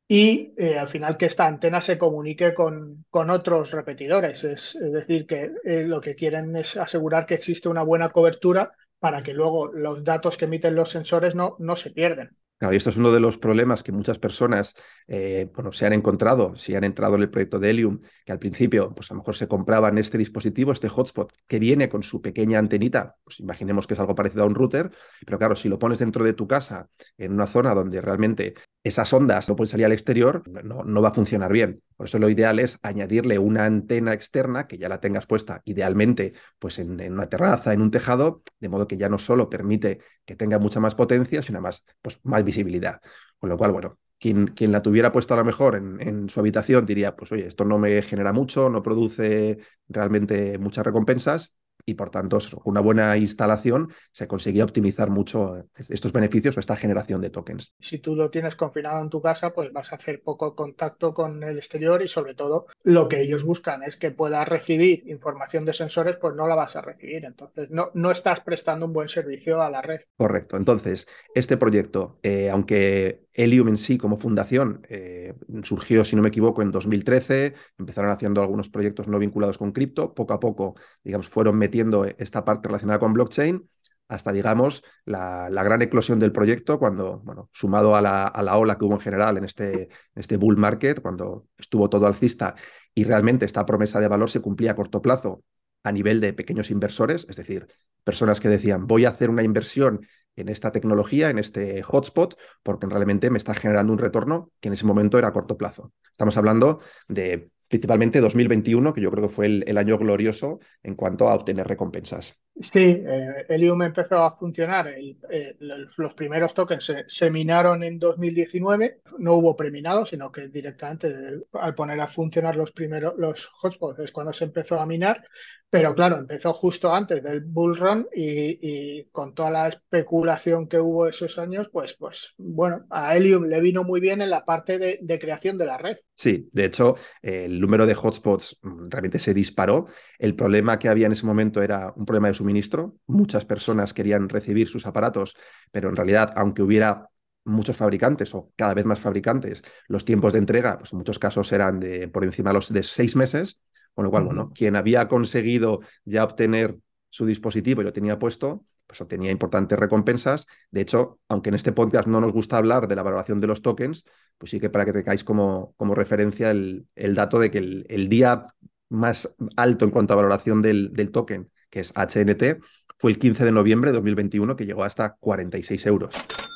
y 0.08 0.56
eh, 0.58 0.80
al 0.80 0.88
final 0.88 1.18
que 1.18 1.28
esta 1.28 1.46
antena 1.46 1.82
se 1.82 2.00
comunique 2.00 2.54
con, 2.56 3.06
con 3.12 3.30
otros 3.30 3.72
repetidores. 3.72 4.44
Es, 4.44 4.78
decir, 4.80 5.28
que 5.28 5.52
eh, 5.64 5.84
lo 5.84 6.02
que 6.02 6.16
quieren 6.16 6.56
es 6.56 6.78
asegurar 6.78 7.28
que 7.28 7.36
existe 7.36 7.70
una 7.70 7.84
buena 7.84 8.10
cobertura 8.10 8.72
para 8.98 9.22
que 9.22 9.34
luego 9.34 9.68
los 9.68 10.04
datos 10.04 10.36
que 10.36 10.46
emiten 10.46 10.76
los 10.76 10.90
sensores 10.90 11.36
no, 11.36 11.56
no 11.60 11.76
se 11.76 11.92
pierden. 11.92 12.36
Claro, 12.60 12.74
y 12.74 12.78
esto 12.78 12.90
es 12.90 12.98
uno 12.98 13.14
de 13.14 13.22
los 13.22 13.38
problemas 13.38 13.84
que 13.84 13.94
muchas 13.94 14.20
personas 14.20 14.76
eh, 15.08 15.50
bueno, 15.56 15.72
se 15.72 15.86
han 15.86 15.94
encontrado, 15.94 16.58
si 16.58 16.76
han 16.76 16.84
entrado 16.84 17.16
en 17.16 17.22
el 17.22 17.30
proyecto 17.30 17.58
de 17.58 17.70
Helium, 17.70 18.02
que 18.26 18.34
al 18.34 18.40
principio, 18.40 18.94
pues 18.94 19.10
a 19.10 19.14
lo 19.14 19.20
mejor 19.20 19.36
se 19.38 19.48
compraban 19.48 19.98
este 19.98 20.18
dispositivo, 20.18 20.74
este 20.74 20.90
hotspot, 20.90 21.32
que 21.48 21.58
viene 21.58 21.88
con 21.88 22.04
su 22.04 22.22
pequeña 22.22 22.60
antenita, 22.60 23.16
pues 23.24 23.40
imaginemos 23.40 23.88
que 23.88 23.94
es 23.94 24.00
algo 24.02 24.14
parecido 24.14 24.44
a 24.44 24.48
un 24.48 24.56
router, 24.56 24.92
pero 25.26 25.38
claro, 25.38 25.56
si 25.56 25.70
lo 25.70 25.80
pones 25.80 26.00
dentro 26.00 26.26
de 26.26 26.34
tu 26.34 26.48
casa, 26.50 26.90
en 27.18 27.32
una 27.32 27.48
zona 27.48 27.74
donde 27.74 28.02
realmente 28.02 28.56
esas 28.84 29.12
ondas 29.14 29.50
no 29.50 29.56
pueden 29.56 29.70
salir 29.70 29.86
al 29.86 29.92
exterior, 29.92 30.44
no, 30.64 30.84
no 30.84 31.02
va 31.02 31.10
a 31.10 31.14
funcionar 31.14 31.52
bien. 31.52 31.82
Por 31.98 32.08
eso 32.08 32.18
lo 32.18 32.30
ideal 32.30 32.60
es 32.60 32.80
añadirle 32.82 33.38
una 33.38 33.66
antena 33.66 34.14
externa 34.14 34.68
que 34.68 34.78
ya 34.78 34.88
la 34.88 35.02
tengas 35.02 35.26
puesta, 35.26 35.62
idealmente, 35.66 36.34
pues 36.58 36.80
en, 36.80 37.00
una 37.12 37.26
terraza, 37.26 37.74
en 37.74 37.82
un 37.82 37.92
tejado, 37.92 38.42
de 38.60 38.70
modo 38.70 38.88
que 38.88 38.98
ya 38.98 39.10
no 39.10 39.18
solo 39.18 39.50
permite 39.50 40.00
que 40.26 40.36
tenga 40.36 40.60
mucha 40.60 40.80
más 40.80 40.96
potencia, 40.96 41.42
sino 41.42 41.60
más, 41.60 41.84
pues, 42.02 42.20
más 42.24 42.44
visibilidad. 42.44 43.02
Con 43.38 43.50
lo 43.50 43.58
cual, 43.58 43.74
bueno, 43.74 44.00
quien, 44.18 44.48
quien, 44.48 44.72
la 44.72 44.82
tuviera 44.82 45.12
puesta 45.12 45.34
a 45.34 45.38
lo 45.38 45.46
mejor 45.46 45.76
en, 45.76 46.02
en, 46.02 46.30
su 46.30 46.40
habitación 46.40 46.86
diría, 46.86 47.16
pues 47.16 47.32
oye, 47.34 47.48
esto 47.48 47.66
no 47.66 47.78
me 47.78 48.02
genera 48.02 48.32
mucho, 48.34 48.70
no 48.70 48.82
produce 48.82 49.60
realmente 49.90 50.58
muchas 50.58 50.86
recompensas, 50.86 51.54
y 51.90 51.96
por 51.96 52.10
tanto, 52.10 52.38
con 52.38 52.72
una 52.72 52.82
buena 52.82 53.18
instalación 53.18 53.92
se 54.12 54.28
conseguía 54.28 54.64
optimizar 54.64 55.10
mucho 55.10 55.66
estos 55.78 56.14
beneficios 56.14 56.56
o 56.56 56.60
esta 56.60 56.76
generación 56.76 57.20
de 57.22 57.32
tokens. 57.32 57.74
Si 57.80 57.98
tú 57.98 58.16
lo 58.16 58.30
tienes 58.30 58.56
confinado 58.56 59.02
en 59.02 59.10
tu 59.10 59.22
casa, 59.22 59.52
pues 59.54 59.74
vas 59.74 59.92
a 59.92 59.96
hacer 59.96 60.22
poco 60.22 60.56
contacto 60.56 61.14
con 61.14 61.44
el 61.44 61.58
exterior 61.58 62.02
y 62.02 62.08
sobre 62.08 62.36
todo 62.36 62.68
lo 62.84 63.10
que 63.10 63.22
ellos 63.22 63.44
buscan 63.44 63.84
es 63.84 63.98
que 63.98 64.12
puedas 64.12 64.48
recibir 64.48 65.08
información 65.08 65.66
de 65.66 65.74
sensores, 65.74 66.18
pues 66.18 66.36
no 66.36 66.48
la 66.48 66.56
vas 66.56 66.76
a 66.76 66.82
recibir. 66.82 67.26
Entonces, 67.26 67.70
no, 67.72 67.90
no 67.96 68.12
estás 68.12 68.42
prestando 68.42 68.86
un 68.86 68.94
buen 68.94 69.10
servicio 69.10 69.62
a 69.62 69.70
la 69.70 69.82
red. 69.82 70.02
Correcto. 70.16 70.58
Entonces, 70.58 71.08
este 71.34 71.58
proyecto, 71.58 72.20
eh, 72.22 72.50
aunque 72.50 73.29
Helium 73.40 73.70
en 73.70 73.78
sí 73.78 73.98
como 73.98 74.18
fundación 74.18 74.86
eh, 74.90 75.34
surgió, 75.64 76.04
si 76.04 76.16
no 76.16 76.22
me 76.22 76.28
equivoco, 76.28 76.62
en 76.62 76.72
2013, 76.72 77.54
empezaron 77.78 78.12
haciendo 78.12 78.42
algunos 78.42 78.70
proyectos 78.70 79.08
no 79.08 79.18
vinculados 79.18 79.58
con 79.58 79.72
cripto, 79.72 80.14
poco 80.14 80.34
a 80.34 80.40
poco, 80.40 80.76
digamos, 81.04 81.30
fueron 81.30 81.58
metiendo 81.58 82.06
esta 82.06 82.44
parte 82.44 82.68
relacionada 82.68 83.00
con 83.00 83.14
blockchain 83.14 83.70
hasta, 84.10 84.32
digamos, 84.34 84.84
la, 85.06 85.50
gran 85.50 85.82
eclosión 85.82 86.20
del 86.20 86.32
proyecto, 86.32 86.80
cuando, 86.80 87.20
bueno, 87.20 87.50
sumado 87.54 87.96
a 87.96 88.02
la, 88.02 88.58
ola 88.58 88.78
que 88.78 88.86
hubo 88.86 88.96
en 88.96 89.00
general 89.00 89.38
en 89.38 89.46
este, 89.46 89.84
en 89.84 89.90
este 90.16 90.36
bull 90.38 90.58
market, 90.58 91.00
cuando 91.02 91.46
estuvo 91.58 91.90
todo 91.90 92.08
alcista 92.08 92.56
y 92.94 93.04
realmente 93.06 93.46
esta 93.46 93.66
promesa 93.66 94.00
de 94.00 94.08
valor 94.08 94.30
se 94.30 94.42
cumplía 94.42 94.72
a 94.72 94.76
corto 94.76 95.02
plazo 95.02 95.44
a 95.84 95.92
nivel 95.92 96.20
de 96.20 96.34
pequeños 96.34 96.72
inversores, 96.72 97.26
es 97.30 97.36
decir, 97.36 97.68
personas 98.04 98.40
que 98.40 98.50
decían, 98.50 98.88
voy 98.88 99.06
a 99.06 99.10
hacer 99.10 99.30
una 99.30 99.44
inversión 99.44 100.06
en 100.36 100.50
esta 100.50 100.72
tecnología, 100.72 101.30
en 101.30 101.38
este 101.38 101.84
hotspot, 101.84 102.38
porque 102.64 102.88
realmente 102.88 103.30
me 103.30 103.38
está 103.38 103.54
generando 103.54 103.94
un 103.94 104.00
retorno 104.00 104.52
que 104.60 104.70
en 104.70 104.74
ese 104.74 104.86
momento 104.86 105.18
era 105.18 105.30
a 105.30 105.34
corto 105.34 105.58
plazo. 105.58 105.92
Estamos 106.12 106.38
hablando 106.38 106.80
de 107.08 107.50
principalmente 107.70 108.20
2021, 108.20 108.94
que 108.94 109.02
yo 109.02 109.12
creo 109.12 109.28
que 109.28 109.34
fue 109.34 109.46
el, 109.46 109.78
año 109.78 109.98
glorioso 109.98 110.60
en 110.82 110.96
cuanto 110.96 111.30
a 111.30 111.36
obtener 111.36 111.68
recompensas. 111.68 112.42
Sí, 112.60 113.04
eh, 113.08 113.46
Helium 113.48 113.84
empezó 113.84 114.24
a 114.24 114.36
funcionar, 114.36 114.88
eh, 114.88 115.56
los 115.60 116.14
primeros 116.16 116.54
tokens 116.56 116.92
se, 117.08 117.30
minaron 117.30 117.84
en 117.84 118.00
2019, 118.00 119.02
no 119.20 119.36
hubo 119.36 119.56
preminado, 119.56 120.06
sino 120.06 120.32
que 120.32 120.50
directamente 120.50 121.14
al 121.54 121.76
poner 121.76 122.02
a 122.02 122.08
funcionar 122.08 122.56
los 122.56 122.72
primeros 122.72 123.14
los 123.18 123.48
hotspots 123.62 124.00
es 124.00 124.12
cuando 124.12 124.34
se 124.34 124.46
empezó 124.46 124.80
a 124.80 124.88
minar, 124.88 125.24
pero 125.70 125.94
claro, 125.94 126.18
empezó 126.18 126.52
justo 126.54 126.92
antes 126.94 127.24
del 127.24 127.42
bull 127.42 127.78
run 127.78 128.08
y, 128.16 129.04
con 129.12 129.36
toda 129.36 129.52
la 129.52 129.68
especulación 129.68 130.68
que 130.68 130.80
hubo 130.80 131.08
esos 131.08 131.38
años, 131.38 131.70
pues, 131.72 131.94
pues 131.94 132.34
bueno, 132.38 132.86
a 132.90 133.16
Helium 133.16 133.46
le 133.46 133.62
vino 133.62 133.84
muy 133.84 134.00
bien 134.00 134.22
en 134.22 134.32
la 134.32 134.46
parte 134.46 134.80
de, 134.80 135.20
creación 135.20 135.60
de 135.60 135.66
la 135.66 135.78
red. 135.78 135.98
Sí, 136.16 136.50
de 136.52 136.66
hecho, 136.66 136.96
el 137.22 137.62
número 137.62 137.86
de 137.86 137.94
hotspots 137.94 138.58
mm, 138.64 138.90
realmente 138.90 139.20
se 139.20 139.34
disparó. 139.34 139.86
El 140.18 140.36
problema 140.36 140.80
que 140.80 140.90
había 140.90 141.06
en 141.06 141.12
ese 141.12 141.28
momento 141.28 141.62
era 141.62 141.94
un 141.96 142.06
problema 142.06 142.30
de 142.30 142.34
suministro. 142.34 142.96
Muchas 143.06 143.46
personas 143.46 143.94
querían 143.94 144.28
recibir 144.28 144.68
sus 144.68 144.88
aparatos, 144.88 145.36
pero 145.72 145.90
en 145.90 145.96
realidad, 145.96 146.34
aunque 146.36 146.64
hubiera 146.64 147.10
muchos 147.46 147.78
fabricantes 147.78 148.34
o 148.34 148.52
cada 148.56 148.74
vez 148.74 148.86
más 148.86 149.00
fabricantes, 149.00 149.62
los 149.88 150.04
tiempos 150.04 150.34
de 150.34 150.40
entrega, 150.40 150.78
pues 150.80 150.94
en 150.94 150.98
muchos 150.98 151.20
casos 151.20 151.52
eran 151.52 151.80
de 151.80 152.08
por 152.08 152.24
encima 152.24 152.50
de 152.50 152.54
los 152.56 152.74
de 152.74 152.84
seis 152.84 153.16
meses 153.16 153.60
con 154.00 154.06
lo 154.06 154.12
cual, 154.12 154.24
bueno, 154.24 154.50
quien 154.56 154.78
había 154.78 155.10
conseguido 155.10 155.82
ya 156.06 156.24
obtener 156.24 156.78
su 157.10 157.26
dispositivo 157.26 157.82
y 157.82 157.84
lo 157.84 157.92
tenía 157.92 158.18
puesto, 158.18 158.64
pues 158.88 159.02
obtenía 159.02 159.30
importantes 159.30 159.78
recompensas. 159.78 160.48
De 160.72 160.80
hecho, 160.80 161.20
aunque 161.28 161.50
en 161.50 161.56
este 161.56 161.74
podcast 161.74 162.08
no 162.08 162.22
nos 162.22 162.32
gusta 162.32 162.56
hablar 162.56 162.88
de 162.88 162.96
la 162.96 163.04
valoración 163.04 163.42
de 163.42 163.48
los 163.48 163.62
tokens, 163.62 164.06
pues 164.38 164.52
sí 164.52 164.60
que 164.62 164.70
para 164.70 164.86
que 164.86 164.94
tengáis 164.94 165.26
como, 165.26 165.74
como 165.76 165.96
referencia 165.96 166.50
el, 166.50 166.88
el, 166.96 167.14
dato 167.14 167.40
de 167.40 167.52
que 167.52 167.58
el, 167.58 168.08
día 168.08 168.46
más 168.88 169.36
alto 169.58 169.84
en 169.84 169.92
cuanto 169.92 170.14
a 170.14 170.16
valoración 170.16 170.62
del, 170.62 170.94
del, 170.94 171.12
token, 171.12 171.52
que 171.70 171.82
es 171.82 171.92
HNT, 171.94 172.64
fue 172.98 173.12
el 173.12 173.20
15 173.20 173.44
de 173.44 173.52
noviembre 173.52 173.92
de 173.92 173.98
2021, 173.98 174.56
que 174.56 174.66
llegó 174.66 174.86
hasta 174.86 175.18
46 175.20 175.86
euros. 175.88 176.16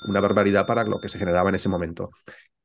Una 0.09 0.21
barbaridad 0.21 0.65
para 0.65 0.85
lo 0.85 1.01
que 1.01 1.09
se 1.09 1.19
generaba 1.19 1.49
en 1.49 1.55
ese 1.55 1.67
momento 1.67 2.09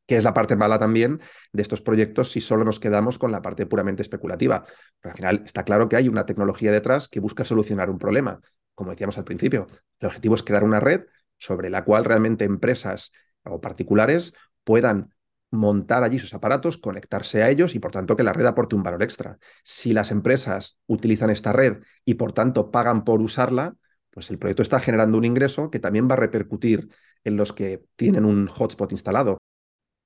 que 0.08 0.16
es 0.16 0.24
la 0.24 0.32
parte 0.32 0.56
mala 0.56 0.78
también 0.78 1.20
de 1.52 1.62
estos 1.62 1.82
proyectos 1.82 2.32
si 2.32 2.40
solo 2.40 2.64
nos 2.64 2.80
quedamos 2.80 3.18
con 3.18 3.30
la 3.30 3.42
parte 3.42 3.66
puramente 3.66 4.00
especulativa. 4.00 4.64
al 5.02 5.12
final 5.12 5.42
está 5.44 5.64
claro 5.64 5.88
que 5.88 5.96
hay 5.96 6.08
una 6.08 6.24
tecnología 6.24 6.72
detrás 6.72 7.08
que 7.08 7.20
busca 7.20 7.44
solucionar 7.44 7.90
un 7.90 7.98
problema. 7.98 8.40
Como 8.74 8.90
decíamos 8.90 9.18
al 9.18 9.24
principio, 9.24 9.66
el 10.00 10.06
objetivo 10.06 10.34
es 10.34 10.42
crear 10.42 10.64
una 10.64 10.80
red 10.80 11.02
sobre 11.36 11.68
la 11.68 11.84
cual 11.84 12.06
realmente 12.06 12.46
empresas 12.46 13.12
o 13.44 13.60
particulares 13.60 14.32
puedan 14.64 15.14
montar 15.50 16.04
allí 16.04 16.18
sus 16.18 16.32
aparatos, 16.32 16.78
conectarse 16.78 17.42
a 17.42 17.50
ellos 17.50 17.74
y 17.74 17.78
por 17.78 17.90
tanto 17.90 18.16
que 18.16 18.22
la 18.22 18.32
red 18.32 18.46
aporte 18.46 18.76
un 18.76 18.82
valor 18.82 19.02
extra. 19.02 19.38
Si 19.62 19.92
las 19.92 20.10
empresas 20.10 20.78
utilizan 20.86 21.28
esta 21.28 21.52
red 21.52 21.82
y 22.06 22.14
por 22.14 22.32
tanto 22.32 22.70
pagan 22.70 23.04
por 23.04 23.20
usarla, 23.20 23.74
pues 24.10 24.30
el 24.30 24.38
proyecto 24.38 24.62
está 24.62 24.80
generando 24.80 25.18
un 25.18 25.26
ingreso 25.26 25.70
que 25.70 25.80
también 25.80 26.08
va 26.08 26.14
a 26.14 26.16
repercutir 26.16 26.88
en 27.24 27.36
los 27.36 27.52
que 27.52 27.82
tienen 27.96 28.24
un 28.24 28.46
hotspot 28.46 28.92
instalado. 28.92 29.36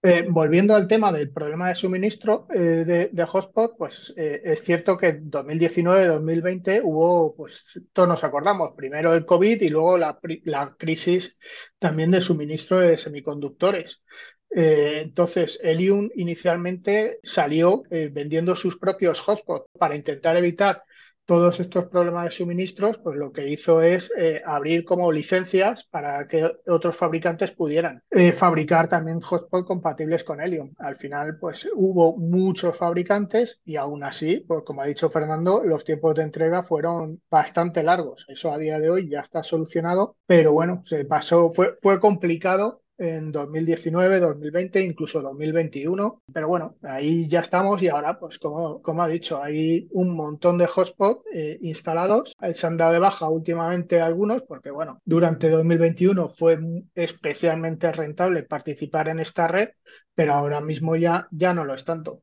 Eh, 0.04 0.26
volviendo 0.28 0.74
al 0.74 0.88
tema 0.88 1.12
del 1.12 1.30
problema 1.30 1.68
de 1.68 1.76
suministro 1.76 2.48
eh, 2.52 3.08
de, 3.12 3.24
hotspot, 3.24 3.76
pues 3.78 4.12
eh, 4.16 4.40
es 4.42 4.60
cierto 4.62 4.98
que 4.98 5.10
en 5.10 5.30
2019-2020 5.30 6.80
hubo, 6.82 7.36
pues 7.36 7.80
todos 7.92 8.08
nos 8.08 8.24
acordamos, 8.24 8.72
primero 8.76 9.14
el 9.14 9.24
COVID 9.24 9.62
y 9.62 9.68
luego 9.68 9.96
la, 9.98 10.18
la 10.42 10.74
crisis 10.76 11.38
también 11.78 12.10
de 12.10 12.20
suministro 12.20 12.80
de 12.80 12.96
semiconductores. 12.96 14.02
entonces, 14.50 15.60
Elium 15.62 16.10
inicialmente 16.16 17.20
salió 17.22 17.84
vendiendo 17.88 18.56
sus 18.56 18.78
propios 18.78 19.20
hotspots 19.20 19.66
para 19.78 19.94
intentar 19.96 20.36
evitar 20.36 20.82
todos 21.26 21.60
estos 21.60 21.86
problemas 21.86 22.24
de 22.24 22.30
suministros, 22.30 22.98
pues 22.98 23.16
lo 23.16 23.32
que 23.32 23.48
hizo 23.48 23.82
es 23.82 24.12
eh, 24.18 24.42
abrir 24.44 24.84
como 24.84 25.10
licencias 25.12 25.84
para 25.84 26.26
que 26.26 26.50
otros 26.66 26.96
fabricantes 26.96 27.52
pudieran 27.52 28.02
eh, 28.10 28.32
fabricar 28.32 28.88
también 28.88 29.18
hotspots 29.18 29.66
compatibles 29.66 30.24
con 30.24 30.40
Helium. 30.40 30.72
Al 30.78 30.96
final, 30.96 31.38
pues 31.38 31.68
hubo 31.74 32.16
muchos 32.16 32.76
fabricantes 32.76 33.60
y 33.64 33.76
aún 33.76 34.04
así, 34.04 34.44
pues 34.46 34.62
como 34.64 34.82
ha 34.82 34.86
dicho 34.86 35.10
Fernando, 35.10 35.62
los 35.64 35.84
tiempos 35.84 36.14
de 36.14 36.22
entrega 36.22 36.64
fueron 36.64 37.22
bastante 37.30 37.82
largos. 37.82 38.26
Eso 38.28 38.52
a 38.52 38.58
día 38.58 38.78
de 38.78 38.90
hoy 38.90 39.08
ya 39.08 39.20
está 39.20 39.42
solucionado, 39.42 40.16
pero 40.26 40.52
bueno, 40.52 40.82
se 40.86 41.04
pasó, 41.04 41.52
fue, 41.52 41.78
fue 41.80 42.00
complicado 42.00 42.81
en 42.98 43.32
2019, 43.32 44.20
2020, 44.20 44.80
incluso 44.82 45.20
2021. 45.22 46.22
Pero 46.32 46.48
bueno, 46.48 46.76
ahí 46.82 47.28
ya 47.28 47.40
estamos 47.40 47.82
y 47.82 47.88
ahora, 47.88 48.18
pues 48.18 48.38
como, 48.38 48.80
como 48.82 49.02
ha 49.02 49.08
dicho, 49.08 49.42
hay 49.42 49.88
un 49.92 50.14
montón 50.14 50.58
de 50.58 50.66
hotspots 50.66 51.24
eh, 51.32 51.58
instalados. 51.62 52.34
Se 52.54 52.66
han 52.66 52.76
dado 52.76 52.92
de 52.92 52.98
baja 52.98 53.28
últimamente 53.28 54.00
algunos 54.00 54.42
porque, 54.42 54.70
bueno, 54.70 55.00
durante 55.04 55.50
2021 55.50 56.28
fue 56.30 56.58
especialmente 56.94 57.90
rentable 57.92 58.42
participar 58.44 59.08
en 59.08 59.20
esta 59.20 59.48
red, 59.48 59.70
pero 60.14 60.34
ahora 60.34 60.60
mismo 60.60 60.96
ya, 60.96 61.28
ya 61.30 61.54
no 61.54 61.64
lo 61.64 61.74
es 61.74 61.84
tanto. 61.84 62.22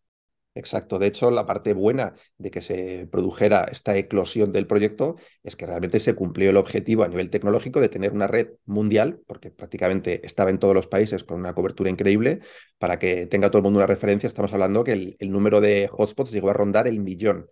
Exacto. 0.55 0.97
De 0.99 1.07
hecho, 1.07 1.29
la 1.31 1.45
parte 1.45 1.73
buena 1.73 2.15
de 2.37 2.51
que 2.51 2.61
se 2.61 3.07
produjera 3.11 3.65
esta 3.65 3.95
eclosión 3.95 4.51
del 4.51 4.67
proyecto 4.67 5.15
es 5.43 5.55
que 5.55 5.65
realmente 5.65 5.99
se 5.99 6.15
cumplió 6.15 6.49
el 6.49 6.57
objetivo 6.57 7.03
a 7.03 7.07
nivel 7.07 7.29
tecnológico 7.29 7.79
de 7.79 7.87
tener 7.87 8.11
una 8.11 8.27
red 8.27 8.49
mundial, 8.65 9.21
porque 9.27 9.51
prácticamente 9.51 10.25
estaba 10.25 10.49
en 10.49 10.59
todos 10.59 10.73
los 10.73 10.87
países 10.87 11.23
con 11.23 11.39
una 11.39 11.53
cobertura 11.53 11.89
increíble. 11.89 12.39
Para 12.77 12.97
que 12.99 13.27
tenga 13.27 13.49
todo 13.49 13.59
el 13.59 13.63
mundo 13.63 13.77
una 13.79 13.87
referencia, 13.87 14.27
estamos 14.27 14.51
hablando 14.51 14.83
que 14.83 15.15
el, 15.19 15.31
número 15.31 15.61
de 15.61 15.89
hotspots 15.91 16.31
llegó 16.31 16.49
a 16.49 16.53
rondar 16.53 16.87
el 16.87 16.99
millón. 16.99 17.49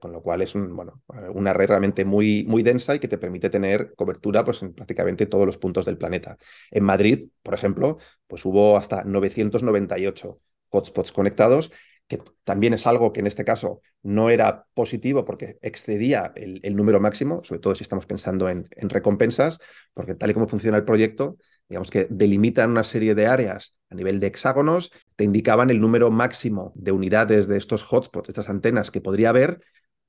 Con 0.00 0.12
lo 0.12 0.22
cual 0.22 0.42
es 0.42 0.54
un, 0.54 0.76
bueno, 0.76 1.02
una 1.32 1.54
red 1.54 1.68
realmente 1.68 2.04
muy, 2.04 2.44
muy 2.46 2.62
densa 2.62 2.94
y 2.94 2.98
que 2.98 3.08
te 3.08 3.16
permite 3.16 3.48
tener 3.48 3.94
cobertura 3.94 4.44
pues, 4.44 4.62
en 4.62 4.74
prácticamente 4.74 5.26
todos 5.26 5.46
los 5.46 5.56
puntos 5.56 5.86
del 5.86 5.96
planeta. 5.96 6.36
En 6.70 6.84
Madrid, 6.84 7.30
por 7.42 7.54
ejemplo, 7.54 7.98
pues 8.26 8.44
hubo 8.44 8.76
hasta 8.76 9.02
998 9.04 10.38
hotspots 10.68 11.12
conectados 11.12 11.72
que 12.08 12.18
también 12.44 12.74
es 12.74 12.86
algo 12.86 13.12
que 13.12 13.20
en 13.20 13.26
este 13.26 13.44
caso 13.44 13.80
no 14.02 14.30
era 14.30 14.66
positivo 14.74 15.24
porque 15.24 15.58
excedía 15.62 16.32
el, 16.34 16.76
número 16.76 17.00
máximo, 17.00 17.42
sobre 17.44 17.60
todo 17.60 17.74
si 17.74 17.82
estamos 17.82 18.06
pensando 18.06 18.48
en, 18.48 18.66
recompensas, 18.82 19.60
porque 19.94 20.14
tal 20.14 20.30
y 20.30 20.34
como 20.34 20.48
funciona 20.48 20.76
el 20.76 20.84
proyecto, 20.84 21.36
digamos 21.68 21.90
que 21.90 22.06
delimitan 22.10 22.70
una 22.70 22.84
serie 22.84 23.14
de 23.14 23.26
áreas 23.26 23.76
a 23.88 23.94
nivel 23.94 24.20
de 24.20 24.26
hexágonos, 24.26 24.92
te 25.16 25.24
indicaban 25.24 25.70
el 25.70 25.80
número 25.80 26.10
máximo 26.10 26.72
de 26.74 26.92
unidades 26.92 27.46
de 27.46 27.56
estos 27.56 27.84
hotspots, 27.84 28.28
estas 28.28 28.50
antenas 28.50 28.90
que 28.90 29.00
podría 29.00 29.30
haber, 29.30 29.60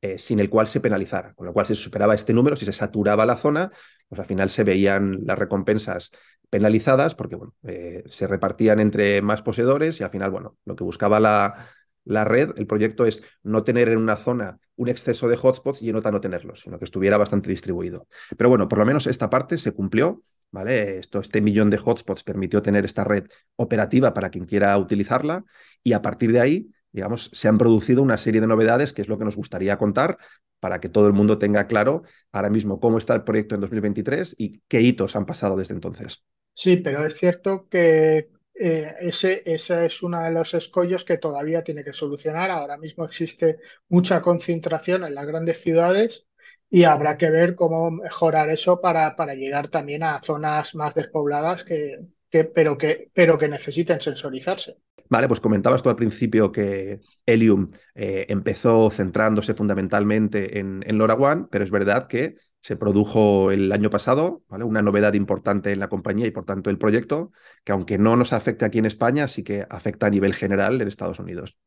eh, 0.02 0.20
sin 0.20 0.42
el 0.42 0.50
cual 0.50 0.68
se 0.68 0.82
penalizara. 0.82 1.34
Con 1.34 1.48
lo 1.48 1.54
cual, 1.54 1.66
si 1.66 1.76
se 1.76 1.84
superaba 1.84 2.14
este 2.14 2.34
número, 2.34 2.58
si 2.58 2.66
se 2.66 2.74
saturaba 2.74 3.26
la 3.26 3.38
zona, 3.38 3.72
pues 4.10 4.20
al 4.20 4.26
final 4.26 4.50
se 4.50 4.66
veían 4.66 5.20
las 5.24 5.40
recompensas 5.40 6.12
penalizadas 6.50 7.16
porque 7.16 7.36
bueno, 7.36 7.56
eh, 7.64 8.04
se 8.08 8.28
repartían 8.28 8.80
entre 8.80 9.22
más 9.22 9.42
poseedores 9.42 10.00
y 10.00 10.04
al 10.04 10.10
final, 10.10 10.30
bueno, 10.30 10.58
lo 10.66 10.76
que 10.76 10.84
buscaba 10.84 11.20
la, 11.20 11.68
la 12.06 12.26
red, 12.26 12.52
el 12.58 12.68
proyecto 12.68 13.06
es 13.06 13.24
no 13.44 13.64
tener 13.64 13.90
en 13.90 13.98
una 13.98 14.16
zona 14.16 14.60
un 14.76 14.90
exceso 14.90 15.28
de 15.28 15.38
hotspots 15.42 15.82
y 15.82 15.90
en 15.90 15.96
otra 15.96 16.12
no 16.12 16.20
tenerlos, 16.20 16.62
sino 16.62 16.78
que 16.80 16.86
estuviera 16.86 17.18
bastante 17.18 17.50
distribuido. 17.50 18.08
Pero 18.38 18.50
bueno, 18.50 18.68
por 18.68 18.80
lo 18.80 18.86
menos 18.86 19.08
esta 19.08 19.30
parte 19.30 19.58
se 19.58 19.72
cumplió, 19.72 20.22
¿vale? 20.52 20.98
Esto, 20.98 21.20
este 21.20 21.42
millón 21.42 21.70
de 21.70 21.80
hotspots 21.84 22.24
permitió 22.24 22.62
tener 22.62 22.86
esta 22.86 23.04
red 23.04 23.26
operativa 23.56 24.14
para 24.14 24.30
quien 24.30 24.46
quiera 24.46 24.78
utilizarla 24.78 25.44
y 25.84 25.94
a 25.94 26.02
partir 26.02 26.32
de 26.32 26.42
ahí, 26.42 26.72
digamos, 26.92 27.30
se 27.34 27.48
han 27.48 27.58
producido 27.58 28.02
una 28.02 28.18
serie 28.18 28.42
de 28.42 28.48
novedades 28.48 28.94
que 28.94 29.02
es 29.02 29.08
lo 29.08 29.18
que 29.18 29.26
nos 29.26 29.36
gustaría 29.36 29.78
contar 29.78 30.18
para 30.60 30.80
que 30.80 30.90
todo 30.90 31.08
el 31.08 31.14
mundo 31.14 31.38
tenga 31.38 31.68
claro 31.68 32.04
ahora 32.32 32.50
mismo 32.50 32.80
cómo 32.80 32.98
está 32.98 33.14
el 33.14 33.24
proyecto 33.24 33.56
en 33.56 33.62
2023 33.62 34.36
y 34.38 34.62
qué 34.68 34.82
hitos 34.82 35.16
han 35.16 35.26
pasado 35.26 35.58
desde 35.58 35.74
entonces. 35.74 36.24
Sí, 36.56 36.78
pero 36.78 37.06
es 37.06 37.16
cierto 37.16 37.68
que 37.70 38.30
eh, 38.56 38.94
ese, 39.00 39.44
es 39.46 40.04
uno 40.04 40.22
de 40.22 40.32
los 40.32 40.54
escollos 40.54 41.04
que 41.04 41.18
todavía 41.18 41.64
tiene 41.64 41.84
que 41.84 41.94
solucionar. 41.94 42.52
Ahora 42.52 42.78
mismo 42.78 43.06
existe 43.06 43.58
mucha 43.90 44.22
concentración 44.22 45.04
en 45.04 45.16
las 45.16 45.26
grandes 45.26 45.62
ciudades 45.62 46.28
y 46.70 46.84
habrá 46.84 47.18
que 47.18 47.30
ver 47.30 47.56
cómo 47.56 47.92
mejorar 47.92 48.50
eso 48.50 48.82
para, 48.82 49.16
para 49.16 49.36
llegar 49.36 49.68
también 49.70 50.04
a 50.04 50.22
zonas 50.24 50.76
más 50.76 50.94
despobladas 50.96 51.64
que, 51.64 52.00
que, 52.30 52.46
pero, 52.46 52.78
que, 52.78 53.10
pero 53.14 53.38
que 53.38 53.48
necesiten 53.48 54.02
sensorizarse. 54.02 54.78
Vale, 55.10 55.28
pues 55.28 55.40
comentabas 55.40 55.84
tú 55.84 55.90
al 55.90 55.96
principio 55.96 56.52
que 56.52 57.02
Helium 57.26 57.70
eh, 57.94 58.26
empezó 58.30 58.90
centrándose 58.90 59.54
fundamentalmente 59.54 60.58
en, 60.58 60.84
en 60.88 60.98
LoRaWAN, 60.98 61.48
pero 61.50 61.64
es 61.64 61.70
verdad 61.70 62.08
que 62.08 62.36
se 62.64 62.78
produjo 62.78 63.52
el 63.52 63.74
año 63.74 63.90
pasado, 63.90 64.42
¿vale? 64.48 64.64
una 64.64 64.82
novedad 64.82 65.14
importante 65.16 65.74
en 65.74 65.80
la 65.80 65.90
compañía 65.90 66.26
y 66.28 66.32
por 66.32 66.46
tanto 66.46 66.70
el 66.70 66.78
proyecto, 66.78 67.34
que 67.66 67.74
aunque 67.74 67.98
no 67.98 68.16
nos 68.16 68.32
afecte 68.32 68.64
aquí 68.64 68.80
en 68.80 68.86
España, 68.86 69.28
sí 69.28 69.44
que 69.44 69.68
afecta 69.70 70.08
a 70.08 70.10
nivel 70.10 70.34
general 70.34 70.82
en 70.82 70.88
Estados 70.88 71.20
Unidos. 71.20 71.58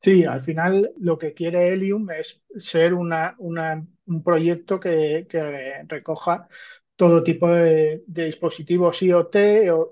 Sí, 0.00 0.24
al 0.24 0.40
final 0.40 0.90
lo 0.98 1.18
que 1.18 1.34
quiere 1.34 1.68
Helium 1.68 2.10
es 2.12 2.40
ser 2.58 2.94
una, 2.94 3.36
un 3.38 4.22
proyecto 4.24 4.80
que, 4.80 5.26
recoja 5.86 6.48
todo 6.96 7.22
tipo 7.22 7.50
de, 7.50 8.02
dispositivos 8.06 9.02
IoT 9.02 9.36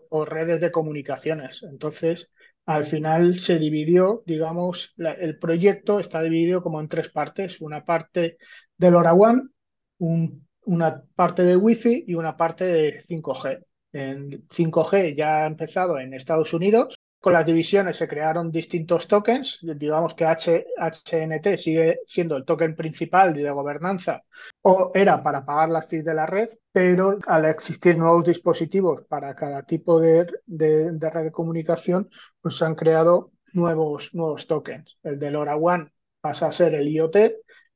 o, 0.08 0.24
redes 0.24 0.62
de 0.62 0.72
comunicaciones. 0.72 1.64
Entonces, 1.64 2.30
al 2.64 2.86
final 2.86 3.40
se 3.40 3.58
dividió, 3.58 4.22
digamos, 4.24 4.94
el 4.96 5.38
proyecto 5.38 6.00
está 6.00 6.22
dividido 6.22 6.62
como 6.62 6.80
en 6.80 6.88
tres 6.88 7.10
partes. 7.10 7.60
Una 7.60 7.84
parte 7.84 8.38
del 8.78 8.94
LoRaWAN, 8.94 9.50
un 9.98 10.45
una 10.66 11.02
parte 11.14 11.42
de 11.42 11.56
Wi-Fi 11.56 12.04
y 12.06 12.14
una 12.14 12.36
parte 12.36 12.64
de 12.64 13.04
5G. 13.06 13.64
En 13.92 14.46
5G 14.48 15.16
ya 15.16 15.44
ha 15.44 15.46
empezado 15.46 15.98
en 15.98 16.12
Estados 16.12 16.52
Unidos. 16.52 16.96
Con 17.20 17.32
las 17.32 17.46
divisiones 17.46 17.96
se 17.96 18.06
crearon 18.06 18.52
distintos 18.52 19.08
tokens. 19.08 19.60
Digamos 19.62 20.14
que 20.14 20.24
HNT 20.26 21.56
sigue 21.56 22.00
siendo 22.06 22.36
el 22.36 22.44
token 22.44 22.76
principal 22.76 23.32
de 23.34 23.50
gobernanza 23.50 24.22
o 24.62 24.90
era 24.94 25.22
para 25.22 25.44
pagar 25.44 25.70
las 25.70 25.86
fees 25.86 26.04
de 26.04 26.14
la 26.14 26.26
red, 26.26 26.50
pero 26.72 27.18
al 27.26 27.46
existir 27.46 27.96
nuevos 27.96 28.24
dispositivos 28.24 29.04
para 29.08 29.34
cada 29.34 29.62
tipo 29.62 30.00
de, 30.00 30.26
de, 30.46 31.10
red 31.10 31.24
de 31.24 31.32
comunicación, 31.32 32.10
pues 32.40 32.58
se 32.58 32.64
han 32.64 32.74
creado 32.74 33.32
nuevos, 33.52 34.14
nuevos 34.14 34.46
tokens. 34.46 34.98
El 35.02 35.18
de 35.18 35.30
LoRaWAN 35.30 35.92
pasa 36.20 36.48
a 36.48 36.52
ser 36.52 36.74
el 36.74 36.88
IoT, 36.88 37.16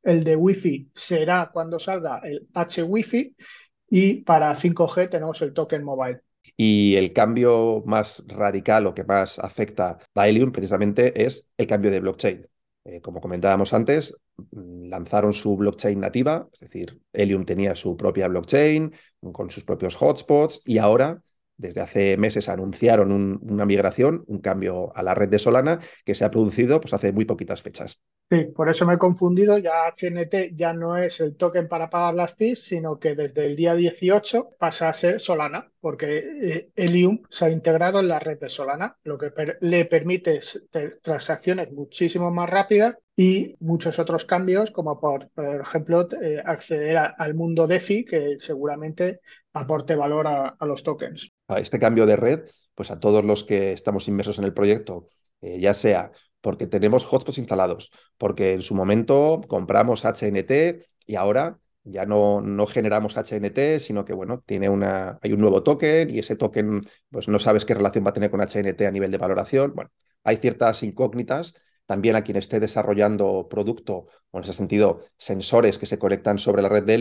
el 0.02 0.25
de 0.25 0.37
Wi-Fi 0.37 0.90
será 0.95 1.50
cuando 1.52 1.78
salga 1.78 2.21
el 2.25 2.49
H-Wi-Fi 2.54 3.37
y 3.90 4.14
para 4.23 4.54
5G 4.54 5.11
tenemos 5.11 5.40
el 5.42 5.52
token 5.52 5.83
mobile. 5.83 6.21
Y 6.57 6.97
el 6.97 7.12
cambio 7.12 7.83
más 7.87 8.23
radical 8.26 8.87
o 8.87 8.95
que 8.95 9.04
más 9.04 9.38
afecta 9.38 9.99
a 10.14 10.28
Helium 10.28 10.52
precisamente 10.52 11.25
es 11.25 11.49
el 11.57 11.66
cambio 11.66 11.90
de 11.90 12.00
blockchain. 12.00 12.47
Eh, 12.85 13.00
como 13.00 13.21
comentábamos 13.21 13.75
antes, 13.75 14.16
lanzaron 14.52 15.33
su 15.33 15.57
blockchain 15.57 16.00
nativa, 16.00 16.49
es 16.52 16.61
decir, 16.61 17.00
Helium 17.12 17.45
tenía 17.45 17.75
su 17.75 17.97
propia 17.97 18.26
blockchain 18.28 18.92
con 19.33 19.50
sus 19.50 19.64
propios 19.64 19.95
hotspots 20.00 20.62
y 20.64 20.78
ahora, 20.78 21.23
desde 21.61 21.81
hace 21.81 22.17
meses, 22.17 22.49
anunciaron 22.49 23.12
una 23.43 23.67
migración, 23.67 24.25
un 24.26 24.40
cambio 24.40 24.97
a 24.97 25.02
la 25.02 25.14
red 25.14 25.29
de 25.29 25.38
Solana 25.38 25.81
que 26.05 26.14
se 26.14 26.25
ha 26.25 26.31
producido 26.31 26.81
pues, 26.81 26.95
hace 26.95 27.12
muy 27.12 27.25
poquitas 27.25 27.62
fechas. 27.62 28.02
Sí, 28.31 28.45
por 28.45 28.69
eso 28.69 28.87
me 28.87 28.95
he 28.95 28.99
confundido. 28.99 29.59
Ya 29.59 29.88
HNT 29.88 30.55
ya 30.55 30.73
no 30.73 30.97
es 30.97 31.21
el 31.21 31.37
token 31.37 31.69
para 31.69 31.90
pagar 31.90 32.14
las 32.14 32.35
fees, 32.35 32.62
sino 32.62 32.99
que 32.99 33.14
desde 33.14 33.45
el 33.45 33.57
día 33.57 33.75
18 33.75 34.50
pasa 34.59 34.88
a 34.88 34.95
ser 34.95 35.21
Solana, 35.21 35.71
porque 35.81 36.19
eh, 36.40 36.71
Helium 36.76 37.23
se 37.29 37.47
ha 37.47 37.50
integrado 37.50 38.00
en 38.00 38.09
la 38.09 38.21
red 38.21 38.38
de 38.38 38.49
Solana, 38.49 38.97
lo 39.02 39.19
que 39.19 39.33
le 39.61 39.85
permite 39.85 40.40
transacciones 41.02 41.73
muchísimo 41.73 42.31
más 42.31 42.49
rápidas 42.49 42.97
y 43.17 43.57
muchos 43.61 43.99
otros 43.99 44.25
cambios, 44.25 44.71
como 44.71 45.00
por, 45.00 45.29
ejemplo 45.37 46.09
eh, 46.23 46.40
acceder 46.45 46.97
al 46.97 47.35
mundo 47.35 47.67
DeFi, 47.67 48.05
que 48.05 48.37
seguramente 48.40 49.21
aporte 49.52 49.97
valor 49.97 50.29
a, 50.29 50.57
a 50.59 50.67
los 50.67 50.83
tokens. 50.83 51.33
Este 51.59 51.78
cambio 51.78 52.07
de 52.07 52.16
red 52.16 52.40
pues 52.75 52.90
a 52.90 53.00
todos 53.00 53.25
los 53.25 53.45
que 53.45 53.73
estamos 53.73 54.09
inmersos 54.09 54.38
en 54.38 54.45
el 54.45 54.54
proyecto, 54.54 55.09
eh, 55.40 55.59
ya 55.61 55.75
sea 55.75 56.12
porque 56.40 56.66
tenemos 56.66 57.04
hotspots 57.04 57.38
instalados, 57.38 57.90
porque 58.16 58.54
en 58.54 58.62
su 58.62 58.75
momento 58.75 59.42
compramos 59.47 60.04
HNT 60.04 60.87
y 61.07 61.16
ahora 61.16 61.59
ya 61.85 62.07
no, 62.07 62.40
no, 62.40 62.66
generamos 62.66 63.16
HNT, 63.16 63.80
sino 63.80 64.04
que 64.04 64.12
bueno, 64.12 64.42
tiene 64.47 64.69
una, 64.69 65.19
hay 65.23 65.33
un 65.33 65.40
nuevo 65.40 65.62
token 65.62 66.11
y 66.11 66.19
ese 66.19 66.37
token 66.37 66.83
pues 67.11 67.28
no 67.28 67.38
sabes 67.38 67.64
qué 67.64 67.75
relación 67.75 68.04
va 68.04 68.11
a 68.11 68.12
tener 68.12 68.30
con 68.30 68.40
HNT 68.40 68.87
a 68.87 68.90
nivel 68.90 69.11
de 69.11 69.19
valoración. 69.19 69.75
Bueno, 69.75 69.90
hay 70.25 70.37
ciertas 70.37 70.83
incógnitas. 70.83 71.54
También 71.87 72.14
a 72.14 72.23
quien 72.23 72.37
esté 72.37 72.61
desarrollando 72.61 73.49
producto, 73.49 74.07
o 74.30 74.38
en 74.38 74.45
ese 74.45 74.52
sentido, 74.52 75.00
sensores 75.16 75.76
que 75.76 75.87
se 75.87 75.99
conectan 75.99 76.38
sobre 76.38 76.62
la 76.62 76.69
red 76.69 76.85
de 76.85 76.95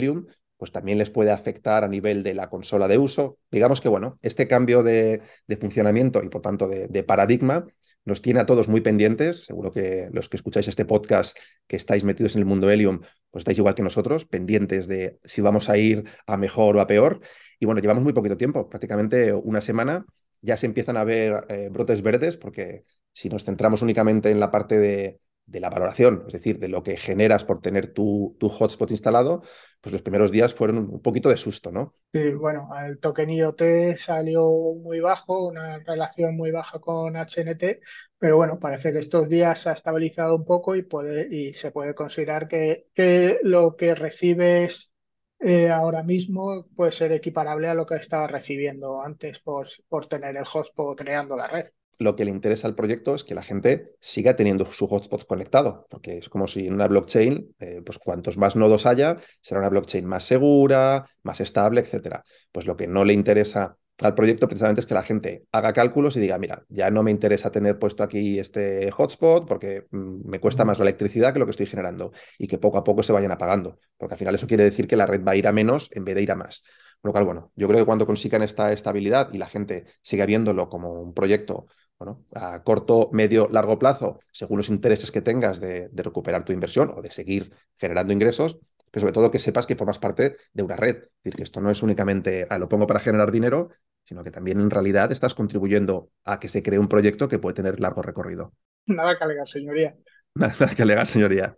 pues 0.59 0.73
también 0.73 0.97
les 0.97 1.09
puede 1.09 1.31
afectar 1.31 1.85
a 1.85 1.87
nivel 1.87 2.21
de 2.21 2.33
la 2.33 2.49
consola 2.49 2.89
de 2.89 2.97
uso. 2.97 3.37
Digamos 3.49 3.79
que, 3.79 3.87
bueno, 3.87 4.11
este 4.21 4.45
cambio 4.45 4.83
de, 4.83 5.21
funcionamiento 5.57 6.21
y 6.21 6.27
por 6.27 6.41
tanto 6.41 6.67
de, 6.67 7.03
paradigma 7.03 7.65
nos 8.03 8.21
tiene 8.21 8.41
a 8.41 8.45
todos 8.45 8.67
muy 8.67 8.81
pendientes. 8.81 9.45
Seguro 9.45 9.71
que 9.71 10.09
los 10.11 10.27
que 10.27 10.35
escucháis 10.35 10.67
este 10.67 10.83
podcast, 10.83 11.37
que 11.65 11.77
estáis 11.77 12.03
metidos 12.03 12.35
en 12.35 12.41
el 12.41 12.45
mundo 12.45 12.69
Helium, 12.69 12.99
pues 13.31 13.43
estáis 13.43 13.57
igual 13.57 13.73
que 13.73 13.83
nosotros, 13.83 14.25
pendientes 14.25 14.89
de 14.89 15.17
si 15.23 15.39
vamos 15.39 15.69
a 15.69 15.77
ir 15.77 16.03
a 16.27 16.35
mejor 16.35 16.75
o 16.75 16.81
a 16.81 16.87
peor. 16.87 17.21
Y 17.57 17.65
bueno, 17.65 17.79
llevamos 17.79 18.03
muy 18.03 18.11
poquito 18.11 18.35
tiempo, 18.35 18.67
prácticamente 18.67 19.31
una 19.31 19.61
semana. 19.61 20.05
Ya 20.41 20.57
se 20.57 20.65
empiezan 20.65 20.97
a 20.97 21.05
ver 21.05 21.45
eh, 21.47 21.69
brotes 21.71 22.01
verdes, 22.01 22.35
porque 22.35 22.83
si 23.13 23.29
nos 23.29 23.45
centramos 23.45 23.81
únicamente 23.81 24.29
en 24.29 24.41
la 24.41 24.51
parte 24.51 24.77
de, 24.77 25.21
de 25.49 25.59
la 25.59 25.69
valoración, 25.69 26.23
es 26.27 26.33
decir, 26.33 26.59
de 26.59 26.67
lo 26.67 26.83
que 26.83 26.95
generas 26.97 27.43
por 27.43 27.61
tener 27.61 27.93
tu, 27.93 28.35
hotspot 28.39 28.91
instalado, 28.91 29.41
pues 29.81 29.93
los 29.93 30.01
primeros 30.01 30.31
días 30.31 30.53
fueron 30.53 30.77
un 30.77 31.01
poquito 31.01 31.29
de 31.29 31.37
susto, 31.37 31.71
¿no? 31.71 31.95
Sí, 32.13 32.31
bueno, 32.31 32.69
el 32.85 32.99
token 32.99 33.29
IoT 33.29 33.97
salió 33.97 34.49
muy 34.49 34.99
bajo, 34.99 35.47
una 35.47 35.79
relación 35.79 36.35
muy 36.35 36.51
baja 36.51 36.79
con 36.79 37.15
HNT, 37.15 37.81
pero 38.17 38.37
bueno, 38.37 38.59
parece 38.59 38.91
que 38.91 38.99
estos 38.99 39.27
días 39.27 39.59
se 39.59 39.69
ha 39.69 39.73
estabilizado 39.73 40.35
un 40.35 40.45
poco 40.45 40.75
y, 40.75 40.83
puede, 40.83 41.33
y 41.33 41.53
se 41.53 41.71
puede 41.71 41.95
considerar 41.95 42.47
que, 42.47 42.87
que 42.93 43.39
lo 43.43 43.75
que 43.75 43.95
recibes 43.95 44.91
eh, 45.39 45.69
ahora 45.69 46.03
mismo 46.03 46.67
puede 46.75 46.91
ser 46.91 47.11
equiparable 47.13 47.69
a 47.69 47.73
lo 47.73 47.85
que 47.85 47.95
estaba 47.95 48.27
recibiendo 48.27 49.01
antes 49.01 49.39
por, 49.39 49.67
por 49.87 50.07
tener 50.07 50.35
el 50.35 50.45
hotspot 50.45 50.97
creando 50.97 51.37
la 51.37 51.47
red 51.47 51.67
lo 51.99 52.15
que 52.15 52.25
le 52.25 52.31
interesa 52.31 52.67
al 52.67 52.75
proyecto 52.75 53.13
es 53.13 53.23
que 53.23 53.35
la 53.35 53.43
gente 53.43 53.91
siga 53.99 54.35
teniendo 54.35 54.65
su 54.65 54.87
hotspot 54.87 55.25
conectado, 55.27 55.85
porque 55.89 56.17
es 56.17 56.29
como 56.29 56.47
si 56.47 56.65
en 56.65 56.73
una 56.73 56.87
blockchain, 56.87 57.55
eh, 57.59 57.81
pues 57.85 57.99
cuantos 57.99 58.37
más 58.37 58.55
nodos 58.55 58.85
haya, 58.85 59.17
será 59.41 59.59
una 59.59 59.69
blockchain 59.69 60.05
más 60.05 60.23
segura, 60.23 61.05
más 61.23 61.41
estable, 61.41 61.81
etcétera. 61.81 62.23
Pues 62.51 62.65
lo 62.65 62.77
que 62.77 62.87
no 62.87 63.03
le 63.03 63.13
interesa 63.13 63.77
al 64.01 64.15
proyecto 64.15 64.47
precisamente 64.47 64.79
es 64.79 64.87
que 64.87 64.93
la 64.93 65.03
gente 65.03 65.43
haga 65.51 65.73
cálculos 65.73 66.15
y 66.15 66.21
diga, 66.21 66.37
mira, 66.37 66.63
ya 66.69 66.89
no 66.89 67.03
me 67.03 67.11
interesa 67.11 67.51
tener 67.51 67.77
puesto 67.77 68.01
aquí 68.01 68.39
este 68.39 68.89
hotspot 68.91 69.45
porque 69.45 69.87
mm, 69.91 70.29
me 70.29 70.39
cuesta 70.39 70.63
más 70.63 70.79
la 70.79 70.85
electricidad 70.85 71.33
que 71.33 71.39
lo 71.39 71.45
que 71.45 71.51
estoy 71.51 71.65
generando 71.65 72.13
y 72.37 72.47
que 72.47 72.57
poco 72.57 72.77
a 72.77 72.83
poco 72.85 73.03
se 73.03 73.11
vayan 73.11 73.31
apagando, 73.31 73.77
porque 73.97 74.13
al 74.13 74.19
final 74.19 74.35
eso 74.35 74.47
quiere 74.47 74.63
decir 74.63 74.87
que 74.87 74.95
la 74.95 75.05
red 75.05 75.23
va 75.23 75.33
a 75.33 75.35
ir 75.35 75.47
a 75.47 75.51
menos 75.51 75.89
en 75.91 76.05
vez 76.05 76.15
de 76.15 76.21
ir 76.21 76.31
a 76.31 76.35
más. 76.35 76.63
Por 77.01 77.09
lo 77.09 77.13
cual, 77.13 77.25
bueno, 77.25 77.51
yo 77.55 77.67
creo 77.67 77.79
que 77.79 77.85
cuando 77.85 78.05
consigan 78.05 78.41
esta 78.41 78.71
estabilidad 78.73 79.29
y 79.33 79.37
la 79.37 79.47
gente 79.47 79.85
siga 80.01 80.25
viéndolo 80.25 80.69
como 80.69 80.93
un 80.93 81.13
proyecto 81.13 81.67
bueno, 81.99 82.23
a 82.33 82.63
corto, 82.63 83.09
medio, 83.11 83.49
largo 83.51 83.77
plazo, 83.77 84.21
según 84.31 84.57
los 84.57 84.69
intereses 84.69 85.11
que 85.11 85.21
tengas 85.21 85.59
de, 85.59 85.89
recuperar 85.93 86.45
tu 86.45 86.53
inversión 86.53 86.93
o 86.95 87.01
de 87.01 87.11
seguir 87.11 87.51
generando 87.77 88.13
ingresos, 88.13 88.57
pero 88.89 89.01
sobre 89.01 89.13
todo 89.13 89.31
que 89.31 89.37
sepas 89.37 89.67
que 89.67 89.75
formas 89.75 89.99
parte 89.99 90.37
de 90.53 90.63
una 90.63 90.77
red. 90.77 90.95
Es 90.95 91.09
decir, 91.23 91.35
que 91.35 91.43
esto 91.43 91.59
no 91.59 91.69
es 91.69 91.83
únicamente, 91.83 92.47
ah, 92.49 92.57
lo 92.57 92.69
pongo 92.69 92.87
para 92.87 93.01
generar 93.01 93.31
dinero, 93.31 93.69
sino 94.05 94.23
que 94.23 94.31
también 94.31 94.61
en 94.61 94.69
realidad 94.69 95.11
estás 95.11 95.35
contribuyendo 95.35 96.09
a 96.23 96.39
que 96.39 96.47
se 96.47 96.63
cree 96.63 96.79
un 96.79 96.87
proyecto 96.87 97.27
que 97.27 97.37
puede 97.37 97.55
tener 97.55 97.81
largo 97.81 98.01
recorrido. 98.01 98.53
Nada 98.85 99.17
que 99.17 99.23
alegar, 99.25 99.47
señoría. 99.47 99.95
Nada 100.35 100.73
que 100.73 100.81
alegar, 100.81 101.05
señoría. 101.05 101.57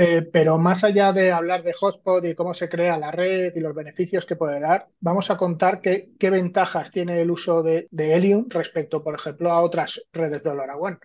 Eh, 0.00 0.22
pero 0.32 0.58
más 0.58 0.84
allá 0.84 1.12
de 1.12 1.32
hablar 1.32 1.64
de 1.64 1.72
Hotspot 1.72 2.24
y 2.24 2.36
cómo 2.36 2.54
se 2.54 2.68
crea 2.68 2.96
la 2.98 3.10
red 3.10 3.52
y 3.56 3.58
los 3.58 3.74
beneficios 3.74 4.26
que 4.26 4.36
puede 4.36 4.60
dar, 4.60 4.86
vamos 5.00 5.28
a 5.28 5.36
contar 5.36 5.80
qué, 5.80 6.14
ventajas 6.20 6.92
tiene 6.92 7.20
el 7.20 7.32
uso 7.32 7.64
de, 7.64 7.88
Helium 7.90 8.46
respecto, 8.48 9.02
por 9.02 9.16
ejemplo, 9.16 9.50
a 9.50 9.60
otras 9.60 10.00
redes 10.12 10.44
de 10.44 10.54
LoRaWAN. 10.54 11.00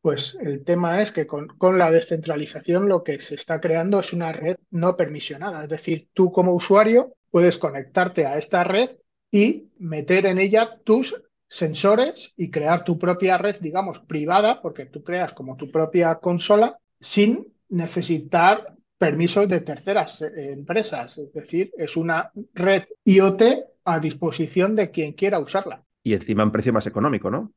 Pues 0.00 0.34
el 0.40 0.64
tema 0.64 1.02
es 1.02 1.12
que 1.12 1.26
con, 1.26 1.50
la 1.76 1.90
descentralización 1.90 2.88
lo 2.88 3.04
que 3.04 3.20
se 3.20 3.34
está 3.34 3.60
creando 3.60 4.00
es 4.00 4.14
una 4.14 4.32
red 4.32 4.56
no 4.70 4.96
permisionada. 4.96 5.64
Es 5.64 5.68
decir, 5.68 6.08
tú 6.14 6.32
como 6.32 6.54
usuario 6.54 7.16
puedes 7.30 7.58
conectarte 7.58 8.24
a 8.24 8.38
esta 8.38 8.64
red 8.64 8.96
y 9.30 9.68
meter 9.78 10.24
en 10.24 10.38
ella 10.38 10.78
tus 10.84 11.22
sensores 11.48 12.32
y 12.34 12.50
crear 12.50 12.82
tu 12.82 12.98
propia 12.98 13.36
red, 13.36 13.56
digamos, 13.60 13.98
privada, 13.98 14.62
porque 14.62 14.86
tú 14.86 15.04
creas 15.04 15.34
como 15.34 15.56
tu 15.58 15.70
propia 15.70 16.14
consola 16.14 16.78
sin 16.98 17.57
necesitar 17.70 18.74
permisos 18.96 19.48
de 19.48 19.60
terceras 19.60 20.22
eh, 20.22 20.52
empresas. 20.52 21.18
Es 21.18 21.32
decir, 21.32 21.72
es 21.76 21.96
una 21.96 22.30
red 22.54 22.84
IoT 23.04 23.42
a 23.84 24.00
disposición 24.00 24.74
de 24.76 24.90
quien 24.90 25.12
quiera 25.12 25.38
usarla. 25.38 25.82
Y 26.02 26.14
encima 26.14 26.42
en 26.42 26.52
precio 26.52 26.72
más 26.72 26.86
económico, 26.86 27.30
¿no? 27.30 27.52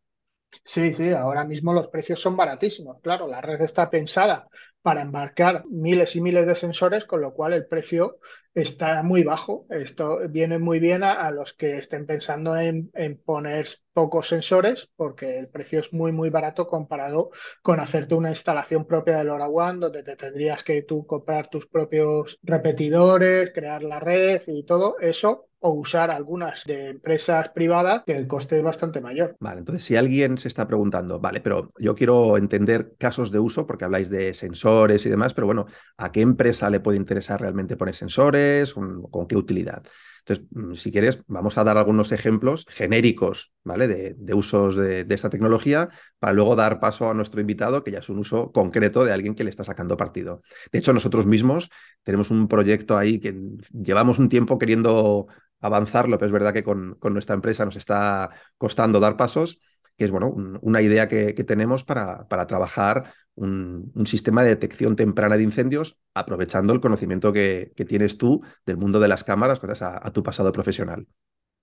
Sí, 0.63 0.93
sí, 0.93 1.12
ahora 1.12 1.45
mismo 1.45 1.74
los 1.74 1.88
precios 1.88 2.19
son 2.19 2.36
baratísimos. 2.36 3.00
Claro, 3.02 3.28
la 3.28 3.41
red 3.41 3.62
está 3.62 3.89
pensada 3.89 4.47
para 4.82 5.02
embarcar 5.02 5.63
miles 5.70 6.15
y 6.15 6.22
miles 6.22 6.48
de 6.48 6.56
sensores, 6.56 7.06
con 7.06 7.22
lo 7.22 7.34
cual 7.34 7.54
el 7.54 7.67
precio 7.67 8.20
está 8.54 9.04
muy 9.04 9.24
bajo. 9.24 9.65
Esto 9.70 10.20
viene 10.30 10.58
muy 10.58 10.80
bien 10.80 11.04
a, 11.04 11.30
los 11.32 11.54
que 11.54 11.78
estén 11.78 12.06
pensando 12.06 12.58
en, 12.58 12.91
poner 13.24 13.67
pocos 13.94 14.28
sensores, 14.28 14.89
porque 14.96 15.38
el 15.38 15.50
precio 15.50 15.80
es 15.80 15.94
muy, 15.94 16.12
muy 16.12 16.30
barato 16.30 16.67
comparado 16.67 17.32
con 17.62 17.80
hacerte 17.80 18.15
una 18.15 18.30
instalación 18.30 18.86
propia 18.86 19.17
de 19.17 19.26
LoRaWAN, 19.26 19.80
donde 19.80 20.04
te 20.04 20.15
tendrías 20.15 20.63
que 20.63 20.82
tú 20.84 21.06
comprar 21.06 21.50
tus 21.50 21.67
propios 21.67 22.39
repetidores, 22.44 23.52
crear 23.54 23.84
la 23.84 24.00
red 24.00 24.41
y 24.48 24.63
todo 24.65 24.98
eso 25.00 25.51
o 25.62 25.71
usar 25.71 26.10
algunas 26.10 26.65
de 26.65 26.89
empresas 26.89 27.50
privadas 27.50 28.04
que 28.06 28.13
el 28.13 28.28
coste 28.28 28.58
es 28.58 28.63
bastante 28.63 29.00
mayor. 29.00 29.36
Vale, 29.39 29.60
entonces 29.60 29.84
si 29.84 29.95
alguien 29.95 30.38
se 30.38 30.47
está 30.47 30.67
preguntando, 30.67 31.19
vale, 31.19 31.39
pero 31.39 31.71
yo 31.78 31.95
quiero 31.95 32.36
entender 32.38 32.93
casos 32.97 33.32
de 33.32 33.39
uso 33.39 33.67
porque 33.67 33.86
habláis 33.86 34.10
de 34.10 34.34
sensores 34.34 35.06
y 35.06 35.10
demás, 35.10 35.34
pero 35.36 35.45
bueno, 35.45 35.67
¿a 35.97 36.12
qué 36.12 36.21
empresa 36.21 36.69
le 36.69 36.80
puede 36.80 36.97
interesar 36.97 37.39
realmente 37.39 37.78
poner 37.78 37.95
sensores? 37.95 38.74
¿Con, 38.74 39.28
qué 39.28 39.38
utilidad? 39.38 39.84
Entonces, 40.26 40.46
mm, 40.52 40.74
si 40.76 40.92
quieres, 40.92 41.22
vamos 41.28 41.58
a 41.58 41.64
dar 41.64 41.78
algunos 41.78 42.12
ejemplos 42.12 42.66
genéricos, 42.70 43.52
¿vale? 43.64 43.88
De, 43.88 44.34
usos 44.34 44.76
de, 44.76 45.06
esta 45.10 45.30
tecnología 45.30 45.90
para 46.20 46.34
luego 46.34 46.56
dar 46.56 46.80
paso 46.80 47.10
a 47.10 47.14
nuestro 47.14 47.42
invitado, 47.42 47.84
que 47.84 47.92
ya 47.92 48.00
es 48.00 48.10
un 48.10 48.20
uso 48.20 48.52
concreto 48.52 49.04
de 49.04 49.12
alguien 49.12 49.36
que 49.36 49.44
le 49.44 49.50
está 49.50 49.64
sacando 49.64 49.98
partido. 49.98 50.42
De 50.72 50.80
hecho, 50.80 50.94
nosotros 50.94 51.26
mismos 51.26 51.70
tenemos 52.04 52.32
un 52.32 52.48
proyecto 52.48 52.98
ahí 52.98 53.20
que 53.20 53.36
llevamos 53.72 54.20
un 54.20 54.30
tiempo 54.30 54.58
queriendo 54.58 55.28
avanzarlo, 55.62 56.18
pero 56.18 56.28
es 56.28 56.32
verdad 56.32 56.54
que 56.54 56.64
con, 56.64 56.98
nuestra 57.02 57.36
empresa 57.36 57.66
nos 57.66 57.76
está 57.76 58.30
costando 58.58 59.00
dar 59.00 59.16
pasos, 59.16 59.60
que 60.02 60.06
es 60.06 60.10
bueno, 60.10 60.34
una 60.62 60.82
idea 60.82 61.08
que, 61.08 61.32
tenemos 61.44 61.84
para, 61.84 62.28
para 62.28 62.48
trabajar 62.48 63.14
un, 63.36 63.92
sistema 64.06 64.42
de 64.42 64.50
detección 64.50 64.96
temprana 64.96 65.38
de 65.38 65.44
incendios, 65.44 66.00
aprovechando 66.16 66.74
el 66.74 66.82
conocimiento 66.82 67.32
que, 67.32 67.72
tienes 67.88 68.18
tú 68.18 68.42
del 68.66 68.78
mundo 68.78 69.00
de 69.00 69.08
las 69.08 69.24
cámaras 69.24 69.62
gracias 69.62 69.92
a 70.02 70.12
tu 70.12 70.24
pasado 70.24 70.52
profesional. 70.52 71.06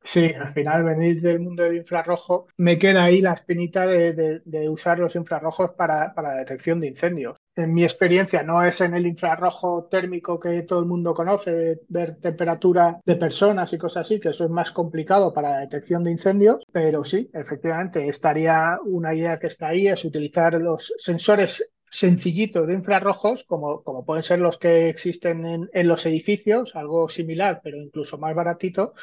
Sí, 0.05 0.33
al 0.33 0.55
final 0.55 0.85
venir 0.85 1.21
del 1.21 1.41
mundo 1.41 1.65
del 1.65 1.77
infrarrojo, 1.77 2.47
me 2.57 2.79
queda 2.79 3.05
ahí 3.05 3.21
la 3.21 3.35
espinita 3.35 3.87
de, 3.87 4.41
usar 4.71 4.99
los 4.99 5.15
infrarrojos 5.17 5.73
para, 5.77 6.15
la 6.17 6.35
detección 6.35 6.81
de 6.81 6.89
incendios. 6.89 7.37
En 7.55 7.75
mi 7.75 7.83
experiencia 7.83 8.43
no 8.43 8.63
es 8.63 8.81
en 8.81 8.95
el 8.95 9.07
infrarrojo 9.07 9.87
térmico 9.91 10.39
que 10.39 10.63
todo 10.63 10.81
el 10.81 10.87
mundo 10.87 11.13
conoce, 11.13 11.51
de 11.51 11.81
ver 11.89 12.17
temperatura 12.21 13.01
de 13.05 13.17
personas 13.17 13.73
y 13.73 13.79
cosas 13.79 14.07
así, 14.07 14.21
que 14.21 14.31
eso 14.31 14.45
es 14.45 14.51
más 14.51 14.71
complicado 14.71 15.35
para 15.35 15.51
la 15.51 15.61
detección 15.61 16.05
de 16.05 16.13
incendios, 16.13 16.65
pero 16.73 17.05
sí, 17.05 17.29
efectivamente, 17.35 18.09
estaría 18.09 18.79
una 18.85 19.15
idea 19.15 19.39
que 19.39 19.49
está 19.49 19.69
ahí, 19.69 19.89
es 19.89 20.05
utilizar 20.05 20.55
los 20.55 20.95
sensores 20.99 21.71
sencillitos 21.91 22.67
de 22.67 22.75
infrarrojos, 22.75 23.45
como, 23.45 23.83
como 23.83 24.05
pueden 24.05 24.23
ser 24.23 24.39
los 24.39 24.59
que 24.59 24.89
existen 24.89 25.45
en, 25.47 25.71
en, 25.73 25.89
los 25.89 26.07
edificios, 26.07 26.77
algo 26.77 27.09
similar, 27.09 27.61
pero 27.63 27.79
incluso 27.79 28.19
más 28.19 28.35
baratito, 28.35 28.95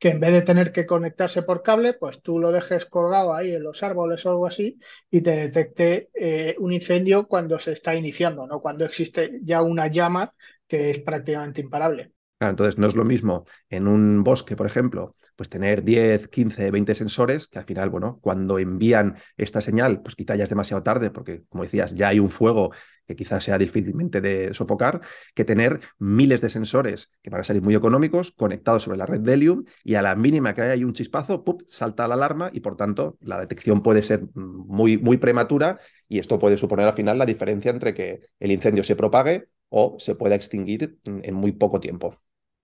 que 0.00 0.08
en 0.10 0.20
vez 0.20 0.32
de 0.32 0.42
tener 0.42 0.72
que 0.72 0.86
conectarse 0.86 1.42
por 1.42 1.62
cable, 1.62 1.94
pues 1.94 2.22
tú 2.22 2.38
lo 2.40 2.52
dejes 2.52 2.86
colgado 2.86 3.34
ahí 3.34 3.54
en 3.54 3.62
los 3.62 3.82
árboles 3.84 4.26
o 4.26 4.30
algo 4.30 4.46
así 4.46 4.78
y 5.10 5.20
te 5.22 5.32
detecte 5.32 6.10
eh, 6.14 6.56
un 6.58 6.72
incendio 6.72 7.28
cuando 7.28 7.58
se 7.60 7.72
está 7.72 7.94
iniciando, 7.94 8.46
no 8.46 8.60
cuando 8.60 8.84
existe 8.86 9.40
ya 9.42 9.62
una 9.62 9.88
llama 9.88 10.34
que 10.66 10.90
es 10.90 11.00
prácticamente 11.00 11.60
imparable. 11.60 12.12
Entonces 12.48 12.78
no 12.78 12.86
es 12.86 12.94
lo 12.96 13.04
mismo 13.04 13.44
en 13.68 13.86
un 13.86 14.24
bosque, 14.24 14.56
por 14.56 14.66
ejemplo, 14.66 15.14
pues 15.36 15.48
tener 15.48 15.82
10, 15.84 16.28
15, 16.28 16.70
20 16.70 16.94
sensores 16.94 17.48
que 17.48 17.58
al 17.58 17.64
final, 17.64 17.90
bueno, 17.90 18.18
cuando 18.22 18.58
envían 18.58 19.16
esta 19.36 19.60
señal, 19.60 20.02
pues 20.02 20.16
quizá 20.16 20.36
ya 20.36 20.44
es 20.44 20.50
demasiado 20.50 20.82
tarde 20.82 21.10
porque, 21.10 21.44
como 21.48 21.64
decías, 21.64 21.94
ya 21.94 22.08
hay 22.08 22.18
un 22.18 22.30
fuego 22.30 22.72
que 23.06 23.16
quizás 23.16 23.42
sea 23.42 23.58
difícilmente 23.58 24.20
de 24.20 24.54
sofocar, 24.54 25.00
que 25.34 25.44
tener 25.44 25.80
miles 25.98 26.40
de 26.40 26.48
sensores 26.48 27.10
que 27.22 27.30
van 27.30 27.40
a 27.40 27.44
salir 27.44 27.60
muy 27.60 27.74
económicos 27.74 28.30
conectados 28.30 28.84
sobre 28.84 28.98
la 28.98 29.06
red 29.06 29.20
de 29.20 29.64
y 29.82 29.94
a 29.94 30.02
la 30.02 30.14
mínima 30.14 30.54
que 30.54 30.62
haya 30.62 30.86
un 30.86 30.92
chispazo, 30.92 31.42
¡pup! 31.42 31.62
salta 31.66 32.06
la 32.06 32.14
alarma 32.14 32.50
y 32.52 32.60
por 32.60 32.76
tanto 32.76 33.18
la 33.20 33.40
detección 33.40 33.82
puede 33.82 34.02
ser 34.02 34.26
muy, 34.34 34.96
muy 34.96 35.16
prematura 35.16 35.80
y 36.08 36.18
esto 36.20 36.38
puede 36.38 36.56
suponer 36.56 36.86
al 36.86 36.94
final 36.94 37.18
la 37.18 37.26
diferencia 37.26 37.70
entre 37.70 37.94
que 37.94 38.20
el 38.38 38.52
incendio 38.52 38.84
se 38.84 38.96
propague 38.96 39.48
o 39.68 39.96
se 39.98 40.14
pueda 40.14 40.36
extinguir 40.36 40.98
en 41.04 41.34
muy 41.34 41.52
poco 41.52 41.80
tiempo. 41.80 42.20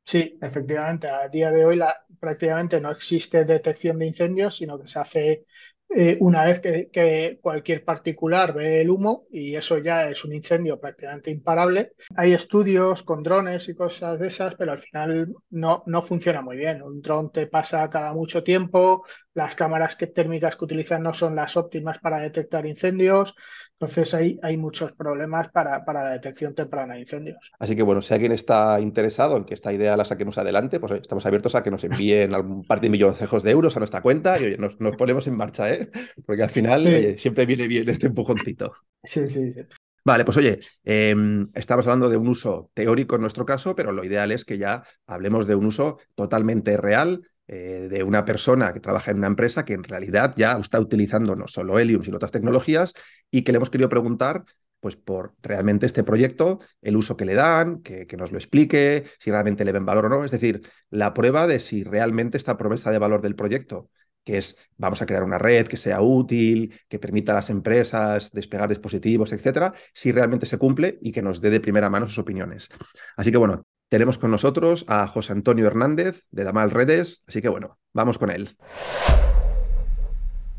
Sí, 0.07 0.39
efectivamente. 0.41 1.09
A 1.09 1.29
día 1.29 1.51
de 1.51 1.65
hoy 1.65 1.81
prácticamente 2.21 2.81
no 2.81 2.91
existe 2.93 3.45
detección 3.45 3.99
de 3.99 4.07
incendios, 4.07 4.57
sino 4.57 4.79
que 4.81 4.87
se 4.89 4.99
hace 5.01 5.47
eh, 5.89 6.17
una 6.21 6.45
vez 6.45 6.61
que, 6.61 7.39
cualquier 7.43 7.85
particular 7.85 8.55
ve 8.55 8.83
el 8.83 8.91
humo 8.91 9.27
y 9.31 9.57
eso 9.57 9.79
ya 9.79 10.09
es 10.09 10.25
un 10.25 10.33
incendio 10.33 10.79
prácticamente 10.81 11.31
imparable. 11.33 11.93
Hay 12.17 12.33
estudios 12.35 13.03
con 13.03 13.23
drones 13.25 13.69
y 13.69 13.75
cosas 13.75 14.21
de 14.21 14.29
esas, 14.29 14.55
pero 14.55 14.73
al 14.73 14.79
final 14.81 15.35
no, 15.51 15.83
no 15.87 16.03
funciona 16.03 16.41
muy 16.41 16.57
bien. 16.57 16.83
Un 16.83 17.03
dron 17.03 17.33
te 17.33 17.49
pasa 17.49 17.91
cada 17.91 18.13
mucho 18.13 18.45
tiempo, 18.45 19.05
las 19.37 19.55
cámaras 19.55 19.99
térmicas 20.15 20.57
que 20.57 20.65
utilizan 20.65 21.03
no 21.03 21.13
son 21.13 21.37
las 21.37 21.59
óptimas 21.59 21.99
para 21.99 22.19
detectar 22.19 22.65
incendios, 22.65 23.35
entonces 23.73 24.15
hay, 24.15 24.39
hay 24.43 24.57
muchos 24.57 24.93
problemas 24.93 25.51
para, 25.51 25.85
para, 25.85 26.03
la 26.05 26.11
detección 26.11 26.55
temprana 26.55 26.95
de 26.95 27.01
incendios. 27.01 27.53
Así 27.59 27.77
que 27.77 27.83
bueno, 27.83 28.01
si 28.01 28.15
alguien 28.15 28.33
está 28.33 28.81
interesado 28.81 29.37
en 29.37 29.45
que 29.45 29.53
esta 29.53 29.75
idea 29.75 29.97
la 29.97 30.07
saquemos 30.07 30.39
adelante, 30.39 30.81
pues 30.81 30.93
estamos 30.93 31.27
abiertos 31.27 31.55
a 31.55 31.63
que 31.63 31.71
nos 31.71 31.85
envíen 31.85 32.35
algún 32.35 32.65
par 32.65 32.81
de 32.81 32.89
milloncejos 32.89 33.43
de 33.43 33.51
euros 33.51 33.77
a 33.77 33.81
nuestra 33.81 34.01
cuenta 34.01 34.41
y 34.41 34.57
nos, 34.57 34.75
ponemos 34.97 35.27
en 35.27 35.37
marcha, 35.37 35.71
¿eh? 35.71 35.91
Porque 36.25 36.43
al 36.43 36.51
final 36.51 37.19
siempre 37.19 37.45
viene 37.45 37.69
bien 37.69 37.87
este 37.91 38.07
empujoncito. 38.07 38.73
Sí, 39.05 39.27
sí, 39.27 39.53
sí. 39.53 39.61
Vale, 40.07 40.25
pues 40.25 40.37
oye, 40.37 40.61
em, 40.85 41.51
estamos 41.53 41.85
hablando 41.87 42.09
de 42.09 42.17
un 42.17 42.29
uso 42.29 42.71
teórico 42.75 43.17
en 43.17 43.23
nuestro 43.23 43.45
caso, 43.45 43.75
pero 43.75 43.91
lo 43.91 44.05
ideal 44.05 44.31
es 44.31 44.45
que 44.45 44.57
ya 44.57 44.85
hablemos 45.05 45.49
de 45.49 45.57
un 45.57 45.67
uso 45.67 45.99
totalmente 46.15 46.77
real, 46.77 47.29
eh, 47.49 47.89
de 47.91 48.03
una 48.03 48.25
persona 48.25 48.73
que 48.73 48.81
trabaja 48.81 49.11
en 49.11 49.19
una 49.19 49.29
empresa 49.29 49.65
que 49.65 49.75
en 49.75 49.85
realidad 49.85 50.35
ya 50.37 50.53
está 50.53 50.81
utilizando 50.81 51.37
no 51.37 51.49
solo 51.49 51.79
Helium, 51.79 52.03
sino 52.03 52.17
otras 52.17 52.33
tecnologías 52.33 52.93
y 53.31 53.43
que 53.43 53.53
le 53.53 53.57
hemos 53.57 53.71
querido 53.71 53.89
preguntar 53.89 54.45
pues 54.81 54.97
por 54.97 55.35
realmente 55.43 55.87
este 55.87 56.05
proyecto, 56.05 56.61
el 56.83 56.97
uso 56.97 57.17
que 57.17 57.25
le 57.25 57.35
dan, 57.35 57.83
que, 57.83 58.07
que, 58.07 58.17
nos 58.17 58.31
lo 58.31 58.39
explique, 58.39 59.05
si 59.19 59.31
realmente 59.31 59.65
le 59.65 59.73
ven 59.73 59.87
valor 59.87 60.07
o 60.07 60.09
no. 60.09 60.25
Es 60.25 60.31
decir, 60.31 60.63
la 60.91 61.15
prueba 61.15 61.47
de 61.47 61.61
si 61.61 61.83
realmente 61.83 62.37
esta 62.37 62.57
promesa 62.57 62.91
de 62.91 62.99
valor 62.99 63.23
del 63.23 63.35
proyecto, 63.35 63.91
que 64.27 64.39
es 64.39 64.57
vamos 64.77 65.01
a 65.01 65.07
crear 65.07 65.23
una 65.23 65.39
red 65.39 65.67
que 65.69 65.77
sea 65.77 66.03
útil, 66.03 66.79
que 66.89 66.99
permita 66.99 67.33
a 67.33 67.37
las 67.37 67.49
empresas 67.49 68.33
despegar 68.33 68.69
dispositivos, 68.69 69.33
etcétera, 69.33 69.73
si 69.95 70.13
realmente 70.13 70.47
se 70.47 70.59
cumple 70.59 70.99
y 71.01 71.13
que 71.13 71.23
nos 71.23 71.41
dé 71.41 71.51
de 71.51 71.61
primera 71.61 71.89
mano 71.89 72.09
sus 72.09 72.19
opiniones. 72.19 72.69
Así 73.17 73.31
que 73.31 73.39
bueno, 73.39 73.65
tenemos 73.89 74.19
con 74.19 74.31
nosotros 74.31 74.85
a 74.89 75.07
José 75.07 75.33
Antonio 75.33 75.67
Hernández 75.67 76.27
de 76.31 76.45
Damal 76.45 76.71
Redes, 76.71 77.23
así 77.27 77.41
que 77.41 77.49
bueno, 77.49 77.79
vamos 77.93 78.19
con 78.19 78.31
él. 78.31 78.51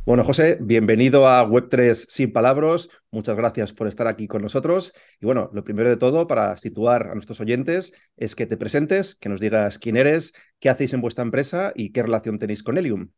Bueno, 0.05 0.23
José, 0.23 0.57
bienvenido 0.61 1.27
a 1.27 1.45
Web3 1.45 2.05
Sin 2.07 2.31
Palabras. 2.31 2.87
Muchas 3.11 3.35
gracias 3.35 3.73
por 3.73 3.87
estar 3.87 4.07
aquí 4.07 4.25
con 4.25 4.41
nosotros. 4.41 4.93
Y 5.19 5.25
bueno, 5.25 5.49
lo 5.51 5.65
primero 5.65 5.89
de 5.89 5.97
todo, 5.97 6.27
para 6.27 6.55
situar 6.55 7.07
a 7.07 7.13
nuestros 7.13 7.41
oyentes, 7.41 7.91
es 8.15 8.33
que 8.33 8.47
te 8.47 8.55
presentes, 8.55 9.15
que 9.15 9.27
nos 9.27 9.41
digas 9.41 9.77
quién 9.77 9.97
eres, 9.97 10.31
qué 10.61 10.69
hacéis 10.69 10.93
en 10.93 11.01
vuestra 11.01 11.25
empresa 11.25 11.73
y 11.75 11.91
qué 11.91 12.03
relación 12.03 12.39
tenéis 12.39 12.63
con 12.63 12.77
Helium. 12.77 13.09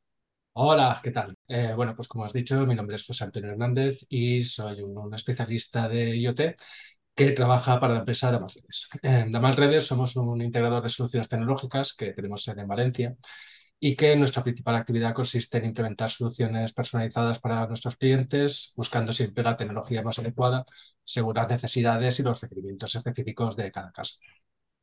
Hola, 0.54 1.00
¿qué 1.04 1.12
tal? 1.12 1.36
Eh, 1.48 1.74
bueno, 1.76 1.94
pues 1.96 2.08
como 2.08 2.26
has 2.26 2.34
dicho, 2.34 2.66
mi 2.66 2.74
nombre 2.74 2.96
es 2.96 3.06
José 3.06 3.24
Antonio 3.24 3.52
Hernández 3.52 4.00
y 4.10 4.42
soy 4.42 4.82
un 4.82 5.14
especialista 5.14 5.88
de 5.88 6.18
IoT 6.18 6.42
que 7.20 7.32
trabaja 7.32 7.82
para 7.82 7.96
la 7.96 8.00
empresa 8.00 8.32
Damas 8.32 8.54
Redes. 8.54 8.90
En 9.04 9.34
Damas 9.34 9.58
Redes 9.58 9.86
somos 9.86 10.16
un 10.16 10.42
integrador 10.42 10.82
de 10.82 10.88
soluciones 10.88 11.28
tecnológicas 11.28 11.94
que 11.94 12.14
tenemos 12.14 12.44
sede 12.44 12.62
en 12.62 12.68
Valencia 12.70 13.18
y 13.78 13.98
que 13.98 14.16
nuestra 14.16 14.42
principal 14.42 14.76
actividad 14.76 15.14
consiste 15.14 15.58
en 15.58 15.66
implementar 15.66 16.10
soluciones 16.12 16.74
personalizadas 16.74 17.40
para 17.42 17.68
nuestros 17.68 17.98
clientes, 17.98 18.74
buscando 18.78 19.12
siempre 19.12 19.44
la 19.44 19.58
tecnología 19.58 20.02
más 20.02 20.20
adecuada 20.20 20.66
según 21.04 21.36
las 21.36 21.50
necesidades 21.50 22.20
y 22.22 22.24
los 22.24 22.42
requerimientos 22.42 22.96
específicos 22.96 23.58
de 23.58 23.70
cada 23.72 23.92
caso. 23.92 24.20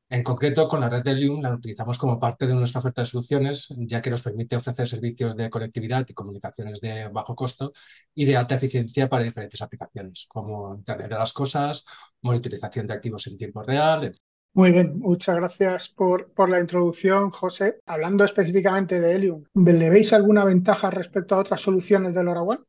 En 0.09 0.23
concreto, 0.23 0.69
con 0.69 0.81
la 0.81 0.89
red 0.89 1.03
de 1.03 1.11
Helium 1.11 1.43
la 1.43 1.53
utilizamos 1.53 1.99
como 1.99 2.21
parte 2.21 2.47
de 2.47 2.55
nuestra 2.55 2.79
oferta 2.79 3.03
de 3.03 3.07
soluciones, 3.07 3.75
ya 3.77 4.01
que 4.01 4.11
nos 4.11 4.23
permite 4.23 4.55
ofrecer 4.55 4.87
servicios 4.87 5.37
de 5.37 5.51
conectividad 5.51 6.07
y 6.09 6.15
comunicaciones 6.15 6.81
de 6.81 7.09
bajo 7.09 7.35
costo 7.35 7.73
y 8.15 8.25
de 8.25 8.37
alta 8.37 8.55
eficiencia 8.55 9.09
para 9.09 9.25
diferentes 9.25 9.61
aplicaciones, 9.63 10.27
como 10.29 10.77
Internet 10.77 11.11
de 11.11 11.19
las 11.19 11.33
Cosas, 11.33 11.87
monitorización 12.23 12.87
de 12.87 12.95
activos 12.95 13.27
en 13.27 13.37
tiempo 13.37 13.65
real. 13.65 14.13
Muy 14.55 14.71
bien, 14.71 14.97
muchas 15.01 15.35
gracias 15.37 15.89
por, 15.89 16.33
por 16.33 16.49
la 16.51 16.61
introducción, 16.61 17.31
José. 17.31 17.81
Hablando 17.85 18.25
específicamente 18.25 19.01
de 19.01 19.13
Helium, 19.13 19.45
¿le 19.55 19.91
veis 19.91 20.13
alguna 20.13 20.45
ventaja 20.45 20.89
respecto 20.89 21.35
a 21.35 21.39
otras 21.39 21.61
soluciones 21.61 22.15
de 22.15 22.23
LoRaWAN? 22.23 22.65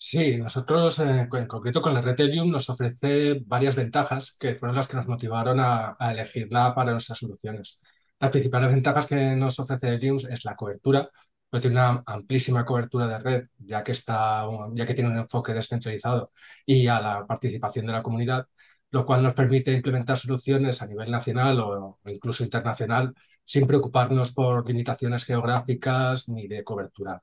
Sí, 0.00 0.36
nosotros 0.36 0.98
eh, 1.00 1.28
en 1.32 1.46
concreto 1.48 1.82
con 1.82 1.92
la 1.92 2.00
red 2.00 2.18
Helium 2.20 2.50
nos 2.50 2.70
ofrece 2.70 3.40
varias 3.46 3.74
ventajas 3.74 4.36
que 4.38 4.54
fueron 4.54 4.76
las 4.76 4.86
que 4.86 4.96
nos 4.96 5.08
motivaron 5.08 5.58
a, 5.60 5.96
elegirla 6.00 6.72
para 6.74 6.92
nuestras 6.92 7.18
soluciones. 7.18 7.82
Las 8.20 8.30
principales 8.30 8.70
ventajas 8.70 9.06
que 9.06 9.34
nos 9.34 9.58
ofrece 9.58 9.88
Helium 9.88 10.16
es 10.30 10.44
la 10.44 10.54
cobertura, 10.54 11.10
pues 11.50 11.60
tiene 11.62 11.76
una 11.80 12.02
amplísima 12.06 12.64
cobertura 12.64 13.06
de 13.08 13.18
red, 13.18 13.46
ya 13.58 13.82
que, 13.82 13.92
está, 13.92 14.46
ya 14.72 14.86
que 14.86 14.94
tiene 14.94 15.10
un 15.10 15.18
enfoque 15.18 15.52
descentralizado 15.52 16.32
y 16.64 16.86
a 16.86 17.00
la 17.00 17.26
participación 17.26 17.86
de 17.86 17.92
la 17.92 18.02
comunidad, 18.02 18.46
lo 18.90 19.04
cual 19.04 19.22
nos 19.22 19.34
permite 19.34 19.72
implementar 19.72 20.16
soluciones 20.18 20.80
a 20.82 20.86
nivel 20.86 21.10
nacional 21.10 21.60
o 21.60 21.98
incluso 22.06 22.44
internacional 22.44 23.14
sin 23.44 23.66
preocuparnos 23.66 24.32
por 24.32 24.66
limitaciones 24.68 25.24
geográficas 25.24 26.28
ni 26.28 26.46
de 26.48 26.62
cobertura. 26.64 27.20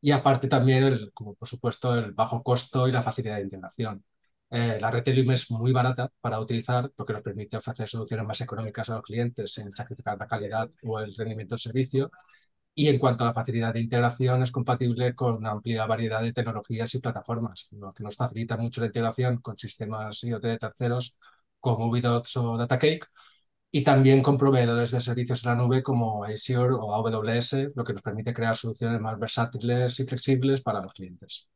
Y 0.00 0.10
aparte 0.12 0.48
también, 0.48 0.84
el, 0.84 1.12
como 1.12 1.34
por 1.34 1.48
supuesto, 1.48 1.94
el 1.94 2.12
bajo 2.12 2.42
costo 2.42 2.86
y 2.88 2.92
la 2.92 3.02
facilidad 3.02 3.36
de 3.36 3.42
integración. 3.42 4.04
Eh, 4.50 4.78
la 4.80 4.90
red 4.90 5.00
Ethereum 5.00 5.30
es 5.32 5.50
muy 5.50 5.72
barata 5.72 6.10
para 6.20 6.38
utilizar, 6.38 6.92
lo 6.96 7.04
que 7.04 7.12
nos 7.12 7.22
permite 7.22 7.56
ofrecer 7.56 7.88
soluciones 7.88 8.26
más 8.26 8.40
económicas 8.40 8.88
a 8.90 8.96
los 8.96 9.02
clientes 9.02 9.52
sin 9.52 9.72
sacrificar 9.72 10.16
la 10.18 10.26
calidad 10.28 10.70
o 10.84 11.00
el 11.00 11.14
rendimiento 11.16 11.54
del 11.54 11.60
servicio. 11.60 12.10
Y 12.74 12.88
en 12.88 12.98
cuanto 12.98 13.24
a 13.24 13.28
la 13.28 13.34
facilidad 13.34 13.72
de 13.74 13.80
integración, 13.80 14.42
es 14.42 14.52
compatible 14.52 15.14
con 15.14 15.36
una 15.36 15.50
amplia 15.52 15.86
variedad 15.86 16.22
de 16.22 16.32
tecnologías 16.32 16.94
y 16.94 17.00
plataformas, 17.00 17.68
lo 17.72 17.92
que 17.94 18.04
nos 18.04 18.16
facilita 18.16 18.56
mucho 18.56 18.80
la 18.82 18.88
integración 18.88 19.38
con 19.38 19.58
sistemas 19.58 20.22
IoT 20.24 20.42
de 20.42 20.58
terceros 20.58 21.16
como 21.58 21.90
VDOTS 21.90 22.36
o 22.36 22.56
DataCake, 22.58 23.08
y 23.70 23.84
también 23.84 24.22
con 24.22 24.38
proveedores 24.38 24.90
de 24.90 25.00
servicios 25.00 25.44
en 25.44 25.50
la 25.50 25.56
nube 25.56 25.82
como 25.82 26.24
Azure 26.24 26.74
o 26.74 26.94
AWS, 26.94 27.72
lo 27.74 27.84
que 27.84 27.92
nos 27.92 28.02
permite 28.02 28.32
crear 28.32 28.56
soluciones 28.56 29.00
más 29.00 29.18
versátiles 29.18 29.98
y 30.00 30.04
flexibles 30.04 30.60
para 30.62 30.80
los 30.80 30.92
clientes. 30.92 31.48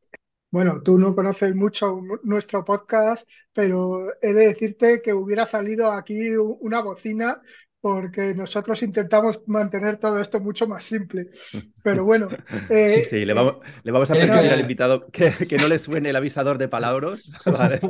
Bueno, 0.51 0.83
tú 0.83 0.99
no 0.99 1.15
conoces 1.15 1.55
mucho 1.55 2.01
nuestro 2.25 2.65
podcast, 2.65 3.27
pero 3.53 4.09
he 4.21 4.33
de 4.33 4.49
decirte 4.49 5.01
que 5.01 5.15
hubiera 5.15 5.47
salido 5.47 5.93
aquí 5.93 6.31
una 6.37 6.83
bocina 6.83 7.41
porque 7.81 8.35
nosotros 8.35 8.83
intentamos 8.83 9.43
mantener 9.47 9.97
todo 9.97 10.21
esto 10.21 10.39
mucho 10.41 10.69
más 10.69 10.85
simple. 10.85 11.31
Pero 11.83 12.05
bueno. 12.05 12.29
Eh, 12.69 12.91
sí, 12.91 13.05
sí, 13.09 13.25
le 13.25 13.33
vamos, 13.33 13.57
le 13.83 13.93
vamos 13.93 14.11
a 14.11 14.15
pedir 14.15 14.31
al 14.31 14.61
invitado 14.61 15.07
que, 15.11 15.33
que, 15.49 15.57
no 15.57 15.67
le 15.67 15.79
suene 15.79 16.11
el 16.11 16.17
avisador 16.17 16.59
de 16.59 16.69
palabras. 16.69 17.33
¿vale? 17.47 17.81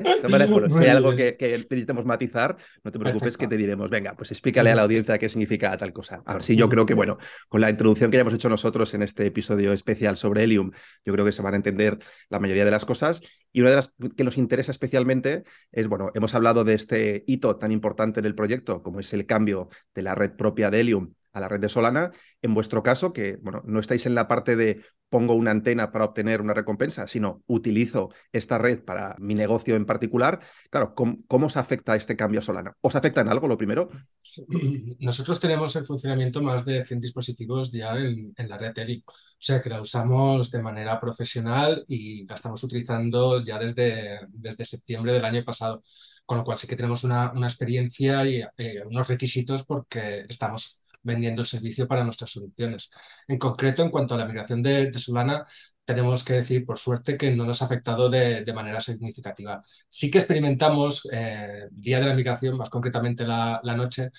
si 0.71 0.79
hay 0.79 0.89
algo 0.89 1.17
que, 1.17 1.37
que, 1.37 1.59
necesitemos 1.59 2.05
matizar, 2.05 2.57
no 2.85 2.93
te 2.93 2.99
preocupes 2.99 3.37
que 3.37 3.49
te 3.49 3.57
diremos, 3.57 3.91
venga, 3.91 4.15
pues 4.15 4.31
explícale 4.31 4.71
a 4.71 4.77
la 4.77 4.83
audiencia 4.83 5.19
qué 5.19 5.29
significa 5.29 5.77
tal 5.77 5.93
cosa. 5.93 6.23
Ahora 6.25 6.41
sí, 6.41 6.55
yo 6.55 6.69
creo 6.69 6.87
que, 6.87 6.95
bueno, 6.95 7.19
con 7.49 7.61
la 7.61 7.71
introducción 7.71 8.11
que 8.11 8.17
ya 8.17 8.21
hemos 8.21 8.35
hecho 8.35 8.49
nosotros 8.49 8.95
en 8.95 9.03
este 9.03 9.27
episodio 9.27 9.73
especial 9.73 10.17
sobre 10.17 10.45
Helium, 10.45 10.71
yo 11.05 11.13
creo 11.13 11.25
que 11.25 11.33
se 11.33 11.43
van 11.43 11.55
a 11.55 11.57
entender 11.57 11.99
la 12.29 12.39
mayoría 12.39 12.65
de 12.65 12.71
las 12.71 12.85
cosas. 12.85 13.21
Y 13.53 13.61
una 13.61 13.71
de 13.71 13.77
las 13.77 13.93
que 14.17 14.23
nos 14.23 14.39
interesa 14.39 14.71
especialmente 14.71 15.43
es, 15.73 15.89
bueno, 15.89 16.13
hemos 16.15 16.35
hablado 16.35 16.63
de 16.63 16.75
este 16.75 17.25
hito 17.27 17.57
tan 17.57 17.73
importante 17.73 18.23
del 18.23 18.37
proyecto, 18.37 18.83
como 18.83 19.01
es 19.01 19.13
el 19.13 19.27
cambio 19.27 19.69
de 19.95 20.03
la 20.03 20.15
red 20.15 20.37
propia 20.37 20.71
de 20.71 20.81
Helium 20.81 21.15
a 21.33 21.41
la 21.41 21.49
red 21.49 21.61
de 21.61 21.69
Solana. 21.69 22.11
En 22.43 22.55
vuestro 22.55 22.83
caso, 22.83 23.13
que 23.13 23.37
bueno, 23.37 23.63
no 23.65 23.81
estáis 23.81 24.07
en 24.07 24.15
la 24.15 24.29
parte 24.29 24.57
de 24.57 24.83
pongo 25.09 25.35
una 25.35 25.51
antena 25.51 25.91
para 25.91 26.05
obtener 26.05 26.41
una 26.41 26.55
recompensa, 26.55 27.07
sino 27.07 27.43
utilizo 27.47 28.11
esta 28.33 28.59
red 28.59 28.83
para 28.85 29.17
mi 29.19 29.35
negocio 29.35 29.75
en 29.77 29.85
particular. 29.85 30.41
Claro, 30.71 30.95
¿cómo, 30.95 31.19
cómo 31.27 31.47
os 31.47 31.57
afecta 31.57 31.97
este 31.97 32.17
cambio 32.17 32.41
a 32.41 32.43
Solana? 32.43 32.77
¿Os 32.81 32.95
afecta 32.95 33.21
en 33.21 33.29
algo 33.29 33.49
lo 33.49 33.59
primero? 33.59 33.91
Nosotros 35.01 35.41
tenemos 35.41 35.75
en 35.77 35.85
funcionamiento 35.85 36.41
más 36.43 36.65
de 36.65 36.85
100 36.85 37.01
dispositivos 37.01 37.73
ya 37.73 37.97
en, 37.97 38.33
la 38.37 38.57
red 38.57 38.77
Eli. 38.79 39.03
O 39.07 39.13
sea 39.39 39.61
que 39.61 39.71
la 39.71 39.81
usamos 39.81 40.51
de 40.51 40.63
manera 40.63 41.01
profesional 41.01 41.85
y 41.89 42.25
la 42.27 42.37
estamos 42.37 42.63
utilizando 42.63 43.43
ya 43.43 43.59
desde, 43.59 44.21
desde 44.29 44.65
septiembre 44.65 45.13
del 45.13 45.25
año 45.25 45.45
pasado. 45.45 45.83
Con 46.31 46.39
lo 46.39 46.45
cual 46.45 46.61
sí 46.61 46.69
que 46.69 46.77
tenemos 46.77 47.03
una, 47.03 47.33
una 47.33 47.49
experiencia 47.49 48.25
y 48.25 48.41
eh, 48.57 48.85
unos 48.87 49.09
requisitos 49.09 49.65
porque 49.65 50.27
estamos 50.29 50.85
vendiendo 51.03 51.43
el 51.43 51.49
servicio 51.49 51.89
para 51.89 52.05
nuestras 52.05 52.31
soluciones. 52.31 52.89
En 53.27 53.37
concreto, 53.37 53.83
en 53.83 53.91
cuanto 53.91 54.15
a 54.15 54.19
la 54.19 54.27
migración 54.27 54.63
de, 54.63 54.97
Solana, 54.97 55.45
tenemos 55.85 56.23
que 56.23 56.35
decir, 56.35 56.65
por 56.65 56.79
suerte, 56.79 57.17
que 57.17 57.33
no 57.33 57.45
nos 57.45 57.63
ha 57.63 57.65
afectado 57.65 58.09
de, 58.09 58.45
manera 58.55 58.81
significativa. 58.81 59.65
Sí 59.89 60.09
que 60.09 60.19
experimentamos, 60.19 61.09
eh, 61.13 61.67
día 61.73 61.99
de 61.99 62.07
la 62.07 62.15
migración, 62.15 62.57
más 62.57 62.71
concretamente 62.71 63.25
la, 63.27 63.61
noche, 63.77 64.11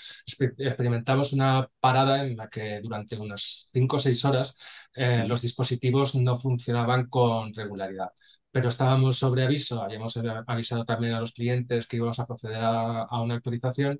experimentamos 0.58 1.32
una 1.32 1.65
parada 1.80 2.26
en 2.26 2.36
la 2.36 2.50
que 2.50 2.82
durante 2.82 3.15
unas 3.17 3.69
5 3.71 3.95
o 3.95 4.00
6 4.00 4.26
horas 4.26 4.58
eh, 4.95 5.24
los 5.26 5.41
dispositivos 5.41 6.15
no 6.15 6.36
funcionaban 6.38 7.08
con 7.08 7.54
regularidad 7.54 8.10
pero 8.52 8.70
estábamos 8.70 9.18
sobre 9.18 9.44
aviso, 9.44 9.82
habíamos 9.82 10.18
avisado 10.48 10.86
también 10.86 11.14
a 11.14 11.20
los 11.22 11.34
clientes 11.34 11.88
que 11.88 11.98
íbamos 11.98 12.20
a 12.20 12.26
proceder 12.28 12.60
a 12.64 13.22
una 13.22 13.36
actualización 13.36 14.00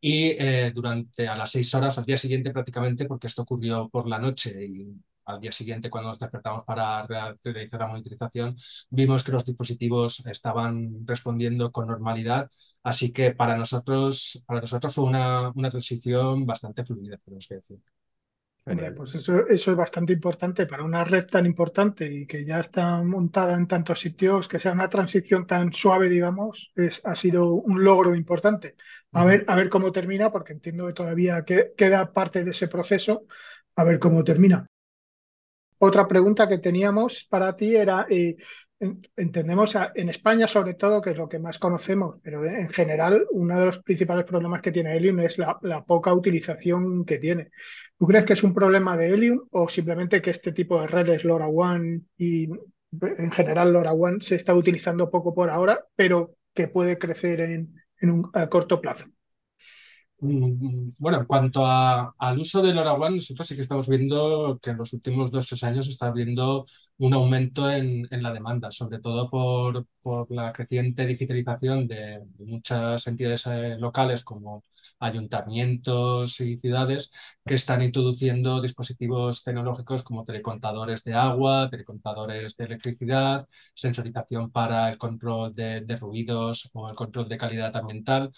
y 0.00 0.30
eh, 0.38 0.72
durante 0.74 1.28
a 1.28 1.36
las 1.36 1.50
seis 1.52 1.72
horas, 1.74 1.98
al 1.98 2.04
día 2.04 2.16
siguiente 2.16 2.50
prácticamente, 2.52 3.06
porque 3.06 3.28
esto 3.28 3.42
ocurrió 3.42 3.88
por 3.88 4.08
la 4.08 4.18
noche 4.18 4.64
y 4.66 4.88
al 5.24 5.40
día 5.40 5.52
siguiente 5.52 5.88
cuando 5.90 6.08
nos 6.10 6.18
despertamos 6.18 6.64
para 6.64 7.06
realizar 7.44 7.80
la 7.80 7.86
monitorización, 7.86 8.56
vimos 8.90 9.22
que 9.24 9.32
los 9.32 9.44
dispositivos 9.46 10.26
estaban 10.26 11.06
respondiendo 11.06 11.70
con 11.70 11.86
normalidad, 11.86 12.50
así 12.82 13.12
que 13.12 13.30
para 13.32 13.56
nosotros, 13.56 14.42
para 14.46 14.60
nosotros 14.60 14.94
fue 14.94 15.04
una, 15.04 15.50
una 15.54 15.70
transición 15.70 16.44
bastante 16.46 16.84
fluida, 16.84 17.18
tenemos 17.18 17.46
que 17.46 17.54
decir. 17.56 17.78
Pues 18.64 19.14
eso, 19.16 19.46
eso 19.48 19.70
es 19.72 19.76
bastante 19.76 20.12
importante 20.12 20.66
para 20.66 20.84
una 20.84 21.04
red 21.04 21.26
tan 21.26 21.46
importante 21.46 22.06
y 22.06 22.26
que 22.26 22.44
ya 22.44 22.60
está 22.60 23.02
montada 23.02 23.56
en 23.56 23.66
tantos 23.66 23.98
sitios, 24.00 24.46
que 24.46 24.60
sea 24.60 24.72
una 24.72 24.88
transición 24.88 25.46
tan 25.46 25.72
suave, 25.72 26.08
digamos, 26.08 26.72
es, 26.76 27.00
ha 27.04 27.16
sido 27.16 27.54
un 27.54 27.82
logro 27.82 28.14
importante. 28.14 28.76
A 29.12 29.24
ver, 29.24 29.44
a 29.48 29.56
ver 29.56 29.68
cómo 29.68 29.90
termina, 29.90 30.30
porque 30.30 30.52
entiendo 30.52 30.86
que 30.86 30.92
todavía 30.92 31.44
queda 31.44 32.12
parte 32.12 32.44
de 32.44 32.52
ese 32.52 32.68
proceso, 32.68 33.26
a 33.74 33.84
ver 33.84 33.98
cómo 33.98 34.22
termina. 34.22 34.66
Otra 35.78 36.06
pregunta 36.06 36.48
que 36.48 36.58
teníamos 36.58 37.24
para 37.28 37.56
ti 37.56 37.74
era, 37.74 38.06
eh, 38.08 38.36
entendemos 39.16 39.76
en 39.94 40.08
España 40.08 40.48
sobre 40.48 40.74
todo, 40.74 41.00
que 41.00 41.10
es 41.10 41.16
lo 41.16 41.28
que 41.28 41.38
más 41.38 41.58
conocemos, 41.58 42.16
pero 42.22 42.44
en 42.44 42.68
general 42.68 43.26
uno 43.30 43.58
de 43.58 43.66
los 43.66 43.78
principales 43.78 44.24
problemas 44.24 44.60
que 44.60 44.72
tiene 44.72 44.96
Helium 44.96 45.20
es 45.20 45.38
la, 45.38 45.84
poca 45.86 46.12
utilización 46.12 47.04
que 47.04 47.18
tiene. 47.18 47.50
¿Tú 47.98 48.06
crees 48.06 48.24
que 48.24 48.32
es 48.32 48.42
un 48.42 48.54
problema 48.54 48.96
de 48.96 49.08
Helium 49.08 49.46
o 49.50 49.68
simplemente 49.68 50.20
que 50.20 50.30
este 50.30 50.52
tipo 50.52 50.80
de 50.80 50.88
redes 50.88 51.24
LoRaWAN 51.24 52.08
y 52.16 52.48
en 53.00 53.30
general 53.30 53.72
LoRaWAN 53.72 54.20
se 54.20 54.34
está 54.34 54.54
utilizando 54.54 55.10
poco 55.10 55.34
por 55.34 55.50
ahora, 55.50 55.84
pero 55.94 56.34
que 56.54 56.68
puede 56.68 56.98
crecer 56.98 57.40
en, 57.40 57.74
un, 58.02 58.30
corto 58.50 58.80
plazo. 58.80 59.06
Mm, 60.24 60.90
bueno, 61.00 61.18
en 61.18 61.24
cuanto 61.26 61.66
al 61.66 62.38
uso 62.38 62.62
del 62.62 62.76
LoRaWAN, 62.76 63.16
nosotros 63.16 63.48
sí 63.48 63.56
que 63.56 63.62
estamos 63.62 63.88
viendo 63.88 64.56
que 64.62 64.70
en 64.70 64.76
los 64.76 64.92
últimos 64.92 65.32
dos 65.32 65.46
o 65.46 65.48
tres 65.48 65.64
años 65.64 65.88
está 65.88 66.06
habiendo 66.06 66.64
un 66.98 67.12
aumento 67.14 67.68
en, 67.68 68.06
la 68.22 68.32
demanda, 68.32 68.70
sobre 68.70 69.00
todo 69.00 69.28
por, 69.28 69.84
por 70.00 70.30
la 70.30 70.52
creciente 70.52 71.06
digitalización 71.06 71.88
de, 71.88 72.20
muchas 72.38 73.04
entidades 73.08 73.46
eh, 73.48 73.76
locales 73.78 74.22
como 74.22 74.62
ayuntamientos 75.00 76.40
y 76.40 76.56
ciudades 76.58 77.12
que 77.44 77.54
están 77.54 77.82
introduciendo 77.82 78.60
dispositivos 78.60 79.42
tecnológicos 79.42 80.04
como 80.04 80.24
telecontadores 80.24 81.02
de 81.02 81.14
agua, 81.14 81.68
telecontadores 81.68 82.56
de 82.56 82.64
electricidad, 82.66 83.48
sensorización 83.74 84.52
para 84.52 84.88
el 84.92 84.98
control 84.98 85.52
de, 85.52 85.80
de 85.80 85.96
ruidos 85.96 86.70
o 86.74 86.88
el 86.88 86.94
control 86.94 87.28
de 87.28 87.38
calidad 87.38 87.76
ambiental. 87.76 88.30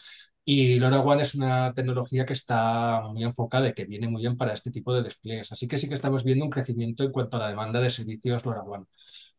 Y 0.47 0.79
LoRaWAN 0.79 1.21
es 1.21 1.35
una 1.35 1.73
tecnología 1.75 2.27
que 2.27 2.35
está 2.35 3.01
muy 3.09 3.25
enfocada 3.25 3.69
y 3.69 3.73
que 3.75 3.87
viene 3.87 4.09
muy 4.09 4.23
bien 4.23 4.37
para 4.37 4.53
este 4.53 4.71
tipo 4.71 4.93
de 4.95 5.03
despliegues. 5.03 5.51
Así 5.53 5.67
que 5.69 5.79
sí 5.79 5.89
que 5.89 5.95
estamos 5.95 6.23
viendo 6.25 6.45
un 6.45 6.51
crecimiento 6.51 7.03
en 7.05 7.13
cuanto 7.13 7.37
a 7.37 7.41
la 7.41 7.49
demanda 7.49 7.81
de 7.81 7.91
servicios 7.91 8.45
LoRaWAN. 8.45 8.87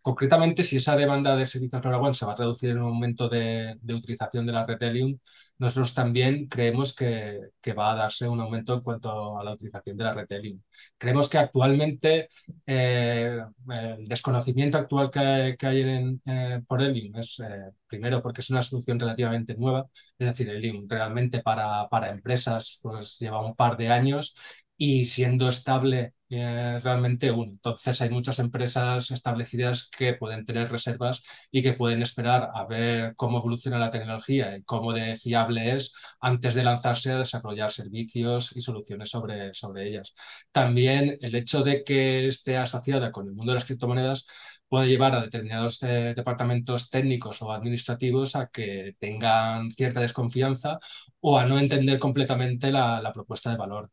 Concretamente, 0.05 0.61
si 0.61 0.77
esa 0.77 0.95
demanda 0.95 1.35
de 1.35 1.47
servicios 1.47 1.83
LoRaWAN 1.83 2.13
se 2.13 2.27
va 2.27 2.33
a 2.33 2.35
traducir 2.35 2.69
en 2.69 2.77
un 2.77 2.85
aumento 2.85 3.27
de, 3.27 3.75
utilización 3.91 4.45
de 4.45 4.51
la 4.53 4.63
red 4.63 4.77
Helium, 4.79 5.17
nosotros 5.57 5.95
también 5.95 6.47
creemos 6.47 6.95
que, 6.95 7.39
va 7.75 7.91
a 7.91 7.95
darse 7.95 8.27
un 8.27 8.39
aumento 8.39 8.75
en 8.75 8.81
cuanto 8.81 9.39
a 9.39 9.43
la 9.43 9.53
utilización 9.53 9.97
de 9.97 10.03
la 10.03 10.13
red 10.13 10.27
Helium. 10.29 10.61
Creemos 10.95 11.27
que 11.27 11.39
actualmente 11.39 12.29
eh, 12.67 13.39
el 13.67 14.07
desconocimiento 14.07 14.77
actual 14.77 15.09
que, 15.09 15.57
hay 15.65 15.81
en, 15.81 16.21
eh, 16.25 16.61
por 16.67 16.83
Helium 16.83 17.15
es, 17.17 17.39
eh, 17.39 17.71
primero, 17.87 18.21
porque 18.21 18.41
es 18.41 18.49
una 18.51 18.61
solución 18.61 18.99
relativamente 18.99 19.55
nueva, 19.55 19.87
es 20.19 20.27
decir, 20.27 20.49
Helium 20.49 20.85
realmente 20.87 21.41
para, 21.41 21.87
para 21.89 22.11
empresas 22.11 22.79
pues 22.83 23.17
lleva 23.19 23.43
un 23.43 23.55
par 23.55 23.75
de 23.75 23.89
años 23.89 24.35
y 24.77 25.05
siendo 25.05 25.47
estable 25.49 26.13
eh, 26.29 26.79
realmente 26.83 27.31
uno. 27.31 27.51
Entonces 27.51 28.01
hay 28.01 28.09
muchas 28.09 28.39
empresas 28.39 29.11
establecidas 29.11 29.89
que 29.89 30.13
pueden 30.15 30.45
tener 30.45 30.71
reservas 30.71 31.23
y 31.51 31.61
que 31.63 31.73
pueden 31.73 32.01
esperar 32.01 32.49
a 32.53 32.65
ver 32.65 33.15
cómo 33.15 33.37
evoluciona 33.39 33.77
la 33.79 33.91
tecnología 33.91 34.55
y 34.57 34.63
cómo 34.63 34.91
de 34.93 35.15
fiable 35.17 35.71
es 35.75 35.95
antes 36.19 36.55
de 36.55 36.63
lanzarse 36.63 37.11
a 37.11 37.19
desarrollar 37.19 37.71
servicios 37.71 38.55
y 38.57 38.61
soluciones 38.61 39.09
sobre, 39.09 39.53
sobre 39.53 39.87
ellas. 39.87 40.15
También 40.51 41.17
el 41.21 41.35
hecho 41.35 41.63
de 41.63 41.83
que 41.83 42.27
esté 42.27 42.57
asociada 42.57 43.11
con 43.11 43.27
el 43.27 43.33
mundo 43.33 43.51
de 43.51 43.55
las 43.55 43.65
criptomonedas 43.65 44.27
puede 44.67 44.87
llevar 44.87 45.13
a 45.15 45.21
determinados 45.21 45.81
eh, 45.83 46.13
departamentos 46.15 46.89
técnicos 46.89 47.41
o 47.41 47.51
administrativos 47.51 48.35
a 48.35 48.47
que 48.47 48.95
tengan 48.99 49.71
cierta 49.71 49.99
desconfianza 50.01 50.79
o 51.19 51.37
a 51.39 51.45
no 51.45 51.59
entender 51.59 51.99
completamente 51.99 52.71
la 52.71 53.11
propuesta 53.13 53.51
de 53.51 53.57
valor. 53.57 53.91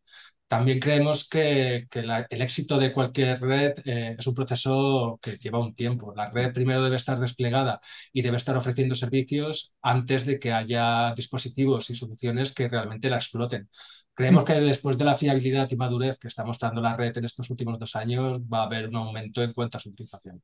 También 0.53 0.81
creemos 0.81 1.29
que, 1.31 1.87
el 2.31 2.43
éxito 2.43 2.77
de 2.79 2.93
cualquier 2.93 3.41
red 3.41 3.73
eh, 3.87 4.17
es 4.19 4.27
un 4.27 4.35
proceso 4.35 5.19
que 5.23 5.39
lleva 5.39 5.59
un 5.59 5.75
tiempo. 5.75 6.13
La 6.15 6.29
red 6.31 6.53
primero 6.53 6.83
debe 6.83 6.97
estar 6.97 7.19
desplegada 7.19 7.81
y 8.13 8.21
debe 8.21 8.37
estar 8.37 8.55
ofreciendo 8.59 8.95
servicios 8.95 9.77
antes 9.81 10.27
de 10.27 10.39
que 10.39 10.53
haya 10.53 11.15
dispositivos 11.15 11.89
y 11.89 11.97
soluciones 11.97 12.53
que 12.55 12.69
realmente 12.69 13.09
la 13.09 13.17
exploten. 13.17 13.71
Creemos 14.13 14.45
que 14.45 14.53
después 14.61 14.99
de 14.99 15.07
la 15.07 15.17
fiabilidad 15.17 15.71
y 15.71 15.77
madurez 15.77 16.19
que 16.19 16.29
está 16.29 16.45
mostrando 16.45 16.83
la 16.83 16.97
red 16.97 17.17
en 17.17 17.25
estos 17.25 17.49
últimos 17.49 17.79
dos 17.79 17.97
años, 17.97 18.43
va 18.43 18.61
a 18.61 18.67
haber 18.67 18.89
un 18.89 18.97
aumento 18.97 19.43
en 19.43 19.55
cuanto 19.55 19.79
a 19.79 19.81
su 19.81 19.89
utilización. 19.89 20.43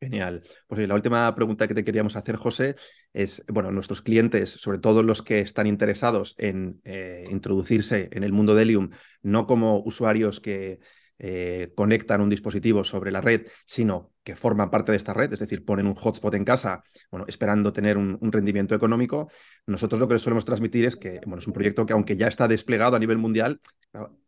Genial. 0.00 0.42
Pues 0.66 0.88
la 0.88 0.94
última 0.94 1.34
pregunta 1.34 1.68
que 1.68 1.74
te 1.74 1.84
queríamos 1.84 2.16
hacer, 2.16 2.36
José, 2.36 2.74
es, 3.12 3.44
bueno, 3.48 3.70
nuestros 3.70 4.00
clientes, 4.00 4.50
sobre 4.50 4.78
todo 4.78 5.02
los 5.02 5.20
que 5.20 5.40
están 5.40 5.66
interesados 5.66 6.34
en 6.38 6.80
eh, 6.84 7.24
introducirse 7.30 8.08
en 8.10 8.24
el 8.24 8.32
mundo 8.32 8.54
de 8.54 8.62
Helium, 8.62 8.90
no 9.20 9.46
como 9.46 9.82
usuarios 9.84 10.40
que 10.40 10.80
eh, 11.18 11.72
conectan 11.74 12.22
un 12.22 12.30
dispositivo 12.30 12.82
sobre 12.82 13.10
la 13.10 13.20
red, 13.20 13.46
sino 13.66 14.14
que 14.24 14.36
forman 14.36 14.70
parte 14.70 14.92
de 14.92 14.96
esta 14.96 15.12
red, 15.12 15.30
es 15.34 15.40
decir, 15.40 15.66
ponen 15.66 15.86
un 15.86 15.94
hotspot 15.94 16.32
en 16.32 16.46
casa, 16.46 16.82
bueno, 17.10 17.26
esperando 17.28 17.74
tener 17.74 17.98
un, 17.98 18.18
rendimiento 18.32 18.74
económico. 18.74 19.30
Nosotros 19.66 20.00
lo 20.00 20.08
que 20.08 20.14
les 20.14 20.22
solemos 20.22 20.46
transmitir 20.46 20.86
es 20.86 20.96
que, 20.96 21.20
bueno, 21.26 21.40
es 21.40 21.46
un 21.46 21.52
proyecto 21.52 21.84
que 21.84 21.92
aunque 21.92 22.16
ya 22.16 22.26
está 22.26 22.48
desplegado 22.48 22.96
a 22.96 22.98
nivel 22.98 23.18
mundial, 23.18 23.60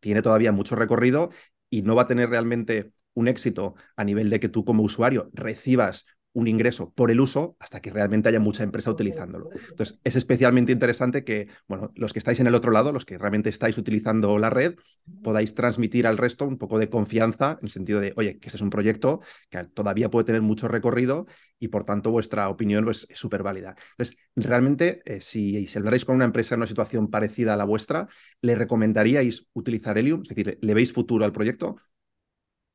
tiene 0.01 0.21
todavía 0.21 0.53
mucho 0.53 0.77
recorrido 0.77 1.31
y 1.71 1.81
no 1.81 1.95
va 1.95 2.03
a 2.03 2.07
tener 2.07 2.29
realmente 2.29 2.93
un 3.15 3.29
éxito 3.29 3.75
a 3.97 4.05
nivel 4.05 4.31
de 4.31 4.41
que 4.41 4.49
tú 4.49 4.65
como 4.65 4.83
usuario 4.83 5.31
recibas 5.33 6.07
un 6.35 6.49
ingreso 6.49 6.93
por 6.93 7.11
el 7.11 7.21
uso 7.21 7.57
hasta 7.61 7.81
que 7.81 7.91
realmente 7.91 8.29
haya 8.29 8.41
mucha 8.41 8.63
empresa 8.63 8.91
utilizándolo. 8.91 9.51
Entonces, 9.71 9.99
es 10.03 10.17
especialmente 10.17 10.73
interesante 10.73 11.25
que, 11.25 11.49
bueno, 11.69 11.93
los 11.95 12.13
que 12.13 12.19
estáis 12.19 12.41
en 12.41 12.47
el 12.47 12.55
otro 12.55 12.71
lado, 12.71 12.93
los 12.93 13.05
que 13.05 13.19
realmente 13.19 13.51
estáis 13.51 13.77
utilizando 13.77 14.39
la 14.39 14.51
red, 14.51 14.75
podáis 15.23 15.55
transmitir 15.55 16.07
al 16.07 16.17
resto 16.17 16.47
un 16.47 16.59
poco 16.59 16.79
de 16.79 16.89
confianza 16.89 17.59
en 17.61 17.67
el 17.67 17.71
sentido 17.71 18.01
de, 18.01 18.15
oye, 18.17 18.39
que 18.39 18.49
este 18.49 18.57
es 18.57 18.63
un 18.63 18.71
proyecto 18.71 19.21
que 19.51 19.63
todavía 19.65 20.11
puede 20.11 20.25
tener 20.25 20.43
mucho 20.43 20.69
recorrido 20.69 21.27
y 21.59 21.69
por 21.69 21.85
tanto 21.85 22.11
vuestra 22.11 22.49
opinión 22.49 22.85
pues, 22.85 23.07
es 23.11 23.19
súper 23.19 23.43
válida. 23.43 23.75
Entonces, 23.93 24.17
realmente, 24.35 25.03
eh, 25.05 25.21
si, 25.21 25.67
si 25.67 25.79
hablaréis 25.79 26.05
con 26.05 26.17
una 26.17 26.25
empresa 26.25 26.55
en 26.55 26.61
una 26.61 26.67
situación 26.67 27.11
parecida 27.11 27.53
a 27.53 27.57
la 27.57 27.65
vuestra, 27.65 28.09
¿le 28.41 28.55
recomendaríais 28.55 29.47
utilizar 29.53 29.99
Helium? 29.99 30.23
Es 30.23 30.31
decir, 30.31 30.59
¿le 30.61 30.75
veis 30.75 30.93
futuro 30.93 31.25
al 31.25 31.33
proyecto? 31.33 31.77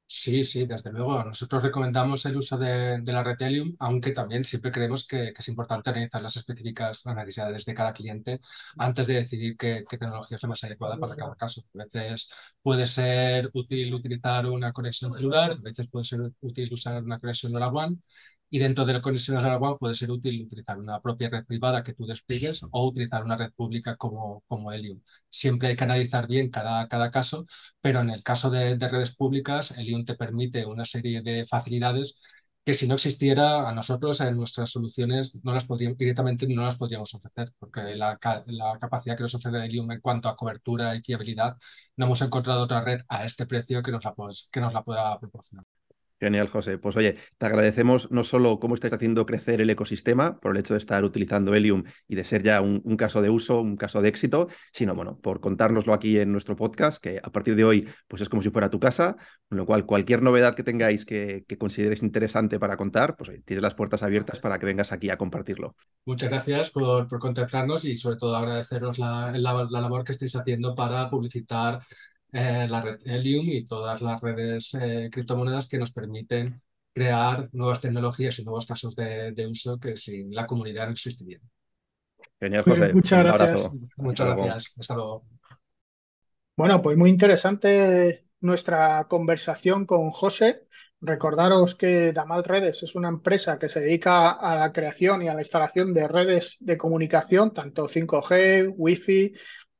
Sí, 0.09 0.45
sí, 0.45 0.65
desde 0.65 0.91
luego. 0.93 1.21
Nosotros 1.25 1.61
recomendamos 1.63 2.25
el 2.25 2.37
uso 2.37 2.57
de, 2.57 3.01
la 3.03 3.23
red 3.23 3.35
Helium, 3.41 3.75
aunque 3.79 4.11
también 4.13 4.45
siempre 4.45 4.71
creemos 4.71 5.05
que, 5.05 5.33
es 5.37 5.47
importante 5.49 5.89
analizar 5.89 6.21
las 6.21 6.37
específicas, 6.37 7.05
las 7.05 7.15
necesidades 7.15 7.65
de 7.65 7.73
cada 7.73 7.91
cliente 7.91 8.39
antes 8.77 9.07
de 9.07 9.15
decidir 9.15 9.57
qué, 9.57 9.83
qué, 9.87 9.97
tecnología 9.97 10.37
es 10.37 10.43
la 10.43 10.49
más 10.49 10.63
adecuada 10.63 10.97
para 10.97 11.15
cada 11.15 11.35
caso. 11.35 11.61
A 11.75 11.83
veces 11.83 12.33
puede 12.61 12.85
ser 12.85 13.49
útil 13.53 13.93
utilizar 13.93 14.45
una 14.45 14.71
conexión 14.71 15.13
celular, 15.13 15.51
a 15.51 15.55
veces 15.55 15.87
puede 15.89 16.05
ser 16.05 16.21
útil 16.39 16.71
usar 16.71 17.03
una 17.03 17.19
conexión 17.19 17.51
LoRaWAN 17.51 18.01
y 18.49 18.59
dentro 18.59 18.85
de 18.85 18.93
la 18.93 19.01
conexión 19.01 19.37
LoRaWAN 19.37 19.77
puede 19.77 19.93
ser 19.95 20.11
útil 20.11 20.43
utilizar 20.45 20.77
una 20.77 21.01
propia 21.01 21.29
red 21.29 21.45
privada 21.45 21.83
que 21.83 21.93
tú 21.93 22.05
despliegues 22.05 22.63
o 22.71 22.87
utilizar 22.87 23.23
una 23.23 23.37
red 23.37 23.51
pública 23.53 23.95
como, 23.97 24.43
como 24.47 24.71
Helium. 24.71 25.01
Siempre 25.29 25.69
hay 25.69 25.75
que 25.75 25.83
analizar 25.83 26.27
bien 26.27 26.49
cada, 26.49 26.87
cada 26.87 27.11
caso, 27.11 27.45
pero 27.81 28.01
en 28.01 28.09
el 28.09 28.23
caso 28.23 28.49
de, 28.49 28.77
redes 28.77 29.15
públicas, 29.15 29.77
Helium 29.77 30.05
te 30.05 30.15
permite 30.15 30.65
una 30.65 30.85
serie 30.85 31.21
de 31.21 31.45
facilidades 31.45 32.21
que 32.63 32.73
si 32.73 32.87
no 32.87 32.95
existiera 32.95 33.69
a 33.69 33.73
nosotros 33.73 34.19
en 34.21 34.35
nuestras 34.35 34.69
soluciones 34.71 35.41
no 35.43 35.53
las 35.53 35.65
podríamos, 35.65 35.97
directamente 35.97 36.45
no 36.47 36.63
las 36.65 36.75
podríamos 36.75 37.13
ofrecer, 37.13 37.53
porque 37.59 37.95
la, 37.95 38.19
la 38.47 38.77
capacidad 38.79 39.15
que 39.15 39.23
nos 39.23 39.35
ofrece 39.35 39.57
Helium 39.65 39.89
en 39.91 40.01
cuanto 40.01 40.27
a 40.27 40.35
cobertura 40.35 40.93
y 40.95 41.01
fiabilidad, 41.01 41.55
no 41.95 42.05
hemos 42.05 42.21
encontrado 42.21 42.63
otra 42.63 42.81
red 42.81 43.01
a 43.07 43.25
este 43.25 43.45
precio 43.45 43.81
que 43.81 43.91
nos 43.91 44.03
la, 44.03 44.13
pues, 44.13 44.49
que 44.51 44.59
nos 44.59 44.73
la 44.73 44.83
pueda 44.83 45.17
proporcionar. 45.19 45.65
Genial, 46.19 46.47
José. 46.47 46.79
Pues 46.79 46.95
oye, 46.97 47.15
te 47.37 47.45
agradecemos 47.45 48.09
no 48.11 48.23
solo 48.23 48.59
cómo 48.59 48.73
estáis 48.73 48.93
haciendo 48.93 49.27
crecer 49.27 49.61
el 49.61 49.69
ecosistema 49.69 50.39
por 50.39 50.51
el 50.51 50.59
hecho 50.59 50.73
de 50.73 50.79
estar 50.79 51.03
utilizando 51.03 51.53
Helium 51.53 51.83
y 52.07 52.15
de 52.15 52.23
ser 52.23 52.41
ya 52.41 52.59
un, 52.61 52.81
caso 52.97 53.21
de 53.21 53.29
uso, 53.29 53.61
un 53.61 53.77
caso 53.77 54.01
de 54.01 54.09
éxito, 54.09 54.47
sino 54.73 54.95
bueno, 54.95 55.19
por 55.19 55.39
contárnoslo 55.41 55.93
aquí 55.93 56.17
en 56.17 56.31
nuestro 56.31 56.55
podcast, 56.55 57.01
que 57.01 57.19
a 57.21 57.31
partir 57.31 57.55
de 57.55 57.63
hoy 57.63 57.87
pues 58.07 58.23
es 58.23 58.29
como 58.29 58.41
si 58.41 58.49
fuera 58.49 58.71
tu 58.71 58.79
casa, 58.79 59.15
con 59.47 59.59
lo 59.59 59.67
cual 59.67 59.85
cualquier 59.85 60.23
novedad 60.23 60.55
que 60.55 60.63
tengáis 60.63 61.05
que, 61.05 61.45
consideres 61.59 62.01
interesante 62.01 62.59
para 62.59 62.77
contar, 62.77 63.15
pues 63.15 63.31
tienes 63.45 63.61
las 63.61 63.75
puertas 63.75 64.01
abiertas 64.01 64.39
para 64.39 64.57
que 64.57 64.65
vengas 64.65 64.91
aquí 64.91 65.11
a 65.11 65.17
compartirlo. 65.17 65.75
Muchas 66.05 66.29
gracias 66.29 66.71
por, 66.71 67.07
contactarnos 67.07 67.85
y 67.85 67.95
sobre 67.95 68.17
todo 68.17 68.35
agradeceros 68.35 68.97
la, 68.97 69.31
la 69.37 69.81
labor 69.81 70.03
que 70.03 70.13
estáis 70.13 70.35
haciendo 70.35 70.73
para 70.73 71.09
publicitar 71.09 71.81
eh, 72.31 72.67
la 72.69 72.81
red 72.81 72.99
Helium 73.05 73.47
y 73.49 73.65
todas 73.65 74.01
las 74.01 74.21
redes 74.21 74.73
eh, 74.75 75.09
criptomonedas 75.11 75.67
que 75.67 75.77
nos 75.77 75.91
permiten 75.91 76.61
crear 76.93 77.49
nuevas 77.53 77.81
tecnologías 77.81 78.39
y 78.39 78.43
nuevos 78.43 78.65
casos 78.65 78.95
de, 78.95 79.47
uso 79.49 79.79
que 79.79 79.95
sin 79.97 80.33
la 80.33 80.47
comunidad 80.47 80.85
no 80.85 80.93
existirían. 80.93 81.41
Genial, 82.39 82.63
José. 82.63 82.93
muchas 82.93 83.23
gracias. 83.23 83.71
Muchas 83.97 84.27
gracias. 84.27 84.75
Hasta 84.79 84.95
luego. 84.95 85.25
Bueno, 86.55 86.81
pues 86.81 86.97
muy 86.97 87.09
interesante 87.09 88.25
nuestra 88.41 89.05
conversación 89.07 89.85
con 89.85 90.09
José. 90.09 90.67
Recordaros 90.99 91.75
que 91.75 92.11
Damal 92.11 92.43
Redes 92.43 92.81
es 92.81 92.95
una 92.95 93.09
empresa 93.09 93.59
que 93.59 93.69
se 93.69 93.79
dedica 93.79 94.31
a 94.31 94.55
la 94.55 94.73
creación 94.73 95.21
y 95.21 95.27
a 95.27 95.35
la 95.35 95.41
instalación 95.41 95.93
de 95.93 96.07
redes 96.07 96.57
de 96.59 96.77
comunicación, 96.77 97.53
tanto 97.53 97.87
5G, 97.87 98.73
Wi-Fi, 98.75 99.33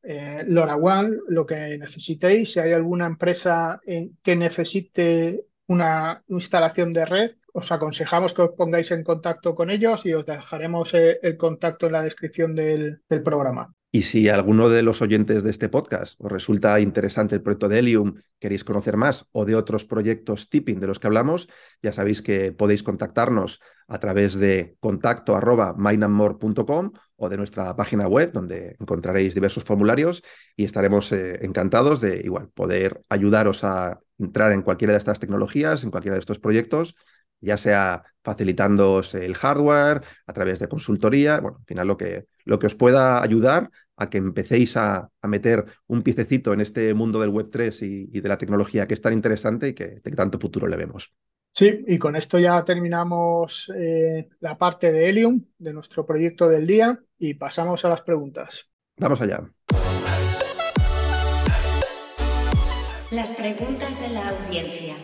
eh, 0.10 0.46
LoRaWAN, 0.48 1.20
lo 1.28 1.46
que 1.46 1.78
necesitéis. 1.78 2.54
Si 2.54 2.60
hay 2.60 2.72
alguna 2.72 3.06
empresa 3.06 3.82
que 4.24 4.36
necesite 4.38 5.46
una 5.68 6.24
instalación 6.30 6.94
de 6.94 7.06
red, 7.06 7.32
os 7.52 7.72
aconsejamos 7.72 8.34
que 8.34 8.44
os 8.44 8.52
pongáis 8.52 8.92
en 8.92 9.04
contacto 9.04 9.54
con 9.54 9.70
ellos 9.70 10.06
y 10.06 10.14
os 10.14 10.26
dejaremos 10.26 10.94
eh, 10.94 11.20
el 11.22 11.36
contacto 11.36 11.88
en 11.88 11.94
la 11.94 12.04
descripción 12.04 12.56
del 12.56 13.02
programa. 13.26 13.74
Y 13.98 14.04
si 14.04 14.30
alguno 14.30 14.70
de 14.70 14.84
los 14.84 15.02
oyentes 15.02 15.42
de 15.42 15.50
este 15.50 15.70
podcast 15.70 16.22
os 16.22 16.32
resulta 16.32 16.80
interesante 16.80 17.34
el 17.34 17.42
proyecto 17.42 17.68
de 17.68 17.80
Helium, 17.80 18.22
queréis 18.38 18.64
conocer 18.64 18.96
más 18.96 19.26
o 19.32 19.44
de 19.44 19.56
otros 19.56 19.86
proyectos 19.86 20.50
tipping 20.50 20.80
de 20.80 20.86
los 20.86 21.00
que 21.00 21.08
hablamos, 21.08 21.50
ya 21.82 21.92
sabéis 21.92 22.22
que 22.22 22.52
podéis 22.52 22.84
contactarnos 22.84 23.60
a 23.88 23.98
través 23.98 24.36
de 24.36 24.76
contacto 24.80 25.36
arroba 25.36 25.76
o 27.16 27.30
de 27.30 27.38
nuestra 27.38 27.76
página 27.76 28.08
web 28.08 28.32
donde 28.34 28.76
encontraréis 28.80 29.34
diversos 29.34 29.64
formularios 29.64 30.22
y 30.56 30.66
estaremos 30.66 31.12
eh, 31.12 31.40
encantados 31.44 32.00
de 32.00 32.22
igual 32.24 32.50
poder 32.54 33.02
ayudaros 33.10 33.64
a 33.64 34.00
entrar 34.20 34.52
en 34.52 34.62
cualquiera 34.62 34.94
de 34.94 35.00
estas 35.00 35.20
tecnologías, 35.20 35.84
en 35.84 35.90
cualquiera 35.90 36.14
de 36.14 36.20
estos 36.20 36.38
proyectos 36.38 36.96
ya 37.40 37.58
sea 37.58 38.04
facilitándoos 38.24 39.16
el 39.16 39.36
hardware, 39.36 40.02
a 40.26 40.34
través 40.34 40.60
de 40.60 40.68
consultoría, 40.68 41.40
bueno, 41.40 41.58
al 41.60 41.66
final 41.66 41.88
lo 41.88 41.98
que, 41.98 42.26
lo 42.46 42.60
que 42.60 42.68
os 42.68 42.76
pueda 42.76 43.22
ayudar 43.22 43.70
a 43.98 44.10
que 44.10 44.20
empecéis 44.20 44.78
a, 44.78 45.10
meter 45.24 45.66
un 45.88 46.04
piececito 46.04 46.54
en 46.54 46.62
este 46.62 46.94
mundo 46.94 47.20
del 47.20 47.32
Web3 47.32 47.82
y, 47.82 48.22
de 48.22 48.30
la 48.30 48.38
tecnología 48.38 48.88
que 48.88 48.94
es 48.94 49.02
tan 49.02 49.12
interesante 49.12 49.70
y 49.70 49.74
que 49.74 50.00
de 50.02 50.12
tanto 50.12 50.40
futuro 50.40 50.68
le 50.68 50.78
vemos. 50.78 51.14
Sí, 51.52 51.84
y 51.88 51.98
con 51.98 52.16
esto 52.16 52.38
ya 52.40 52.64
terminamos 52.64 53.70
eh, 53.76 54.30
la 54.40 54.58
parte 54.58 54.92
de 54.92 55.10
Helium, 55.10 55.44
de 55.58 55.74
nuestro 55.74 56.06
proyecto 56.06 56.48
del 56.48 56.68
día, 56.68 57.00
y 57.18 57.34
pasamos 57.34 57.84
a 57.84 57.90
las 57.90 58.02
preguntas. 58.02 58.70
Vamos 58.98 59.20
allá. 59.22 59.44
Las 63.12 63.34
preguntas 63.34 64.00
de 64.00 64.10
la 64.10 64.30
audiencia. 64.30 64.96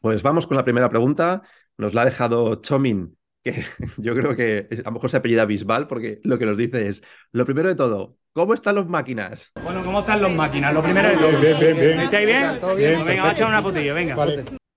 Pues 0.00 0.22
vamos 0.22 0.46
con 0.46 0.56
la 0.56 0.64
primera 0.64 0.88
pregunta. 0.88 1.42
Nos 1.78 1.94
la 1.94 2.02
ha 2.02 2.06
dejado 2.06 2.56
Chomin, 2.56 3.16
que 3.42 3.52
yo 3.98 4.14
creo 4.14 4.34
que 4.34 4.66
a 4.84 4.88
lo 4.88 4.92
mejor 4.92 5.10
se 5.10 5.16
apellida 5.16 5.44
Bisbal, 5.44 5.86
porque 5.86 6.20
lo 6.24 6.38
que 6.38 6.44
nos 6.44 6.58
dice 6.58 6.88
es, 6.88 7.02
lo 7.30 7.44
primero 7.44 7.68
de 7.68 7.76
todo, 7.76 8.16
¿cómo 8.32 8.52
están 8.52 8.74
las 8.74 8.88
máquinas? 8.88 9.52
Bueno, 9.62 9.84
¿cómo 9.84 10.00
están 10.00 10.20
las 10.20 10.34
máquinas? 10.34 10.74
Lo 10.74 10.82
primero 10.82 11.08
de 11.08 11.16
todo. 11.16 11.40
Bien, 11.40 11.58
bien, 11.60 11.76
bien. 11.76 12.00
¿Estáis 12.00 12.26
bien? 12.26 12.50
bien 12.76 13.06
venga, 13.06 13.22
vamos 13.22 13.30
a 13.30 13.32
echar 13.32 13.48
una 13.48 13.62
putilla, 13.62 13.94
venga. 13.94 14.16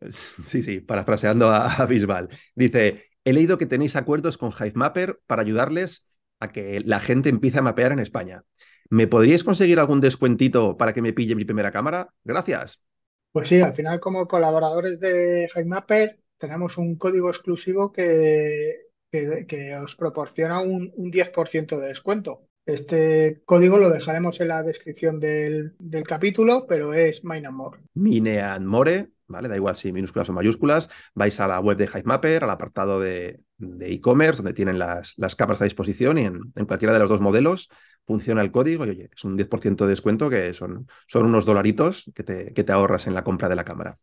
Sí, 0.10 0.62
sí, 0.62 0.80
parafraseando 0.80 1.50
a, 1.50 1.86
Bisbal. 1.88 2.30
Dice, 2.56 3.06
he 3.24 3.34
leído 3.34 3.58
que 3.58 3.66
tenéis 3.66 3.96
acuerdos 3.96 4.38
con 4.38 4.52
HiveMapper 4.52 5.20
para 5.26 5.42
ayudarles 5.42 6.08
a 6.40 6.52
que 6.52 6.82
la 6.82 7.00
gente 7.00 7.30
empiece 7.30 7.60
a 7.60 7.64
mapear 7.64 7.92
en 7.92 8.00
España. 8.00 8.44
¿Me 8.90 9.08
podríais 9.08 9.44
conseguir 9.44 9.80
algún 9.80 10.02
descuentito 10.02 10.78
para 10.78 10.94
que 10.94 11.02
me 11.02 11.14
pille 11.14 11.36
mi 11.36 11.46
primera 11.46 11.72
cámara? 11.72 12.10
Gracias. 12.24 12.84
Pues 13.32 13.48
sí, 13.48 13.62
al 13.62 13.74
final 13.74 14.00
como 14.00 14.28
colaboradores 14.28 15.00
de 15.00 15.50
HiveMapper 15.56 16.21
tenemos 16.42 16.78
un 16.80 16.96
código 16.96 17.30
exclusivo 17.30 17.94
que, 17.94 18.88
que, 19.12 19.76
os 19.78 19.96
proporciona 19.96 20.60
un, 20.60 20.92
10% 20.92 21.80
de 21.80 21.88
descuento. 21.88 22.48
Este 22.66 23.42
código 23.46 23.78
lo 23.78 23.90
dejaremos 23.90 24.42
en 24.42 24.48
la 24.50 24.64
descripción 24.64 25.20
del, 25.20 25.76
capítulo, 26.06 26.66
pero 26.68 26.94
es 26.94 27.24
Mineandmore. 27.24 27.82
Mineandmore, 27.94 29.10
¿vale? 29.28 29.50
Da 29.50 29.56
igual 29.56 29.76
si 29.78 29.94
minúsculas 29.94 30.30
o 30.30 30.34
mayúsculas. 30.34 30.90
Vais 31.14 31.40
a 31.40 31.48
la 31.48 31.60
web 31.60 31.78
de 31.78 31.88
HiveMapper, 31.88 32.44
al 32.44 32.50
apartado 32.50 33.00
de 33.00 33.40
e-commerce, 33.82 34.42
donde 34.42 34.54
tienen 34.54 34.80
las, 34.80 35.14
las 35.18 35.36
cámaras 35.36 35.62
a 35.62 35.66
disposición 35.66 36.18
y 36.18 36.26
en, 36.26 36.40
en, 36.56 36.66
cualquiera 36.66 36.94
de 36.94 37.00
los 37.00 37.10
dos 37.10 37.22
modelos 37.22 37.70
funciona 38.06 38.42
el 38.42 38.52
código 38.52 38.86
y 38.86 38.90
oye, 38.90 39.10
es 39.16 39.24
un 39.24 39.38
10% 39.38 39.86
de 39.86 39.88
descuento 39.88 40.30
que 40.30 40.54
son, 40.54 40.88
son 41.08 41.26
unos 41.28 41.46
dolaritos 41.46 42.12
que 42.16 42.24
te, 42.24 42.54
que 42.54 42.64
te 42.64 42.72
ahorras 42.72 43.06
en 43.06 43.14
la 43.14 43.24
compra 43.24 43.48
de 43.48 43.56
la 43.56 43.64
cámara. 43.64 44.00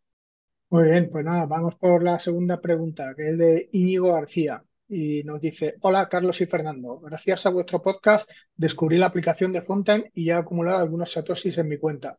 Muy 0.71 0.85
bien, 0.85 1.09
pues 1.11 1.25
nada, 1.25 1.47
vamos 1.47 1.77
por 1.77 2.03
la 2.03 2.21
segunda 2.21 2.61
pregunta, 2.61 3.15
que 3.17 3.31
es 3.31 3.39
de 3.39 3.69
Íñigo 3.73 4.13
García. 4.13 4.63
Y 4.87 5.23
nos 5.23 5.41
dice, 5.41 5.77
hola 5.81 6.09
Carlos 6.09 6.41
y 6.41 6.47
Fernando, 6.47 6.99
gracias 7.01 7.47
a 7.47 7.51
vuestro 7.51 7.81
podcast 7.83 8.29
descubrí 8.57 8.97
la 8.99 9.07
aplicación 9.07 9.53
de 9.53 9.63
Fontaine 9.63 10.11
y 10.15 10.27
ya 10.27 10.37
he 10.37 10.39
acumulado 10.39 10.79
algunos 10.79 11.13
satoshis 11.13 11.59
en 11.59 11.69
mi 11.69 11.79
cuenta. 11.79 12.19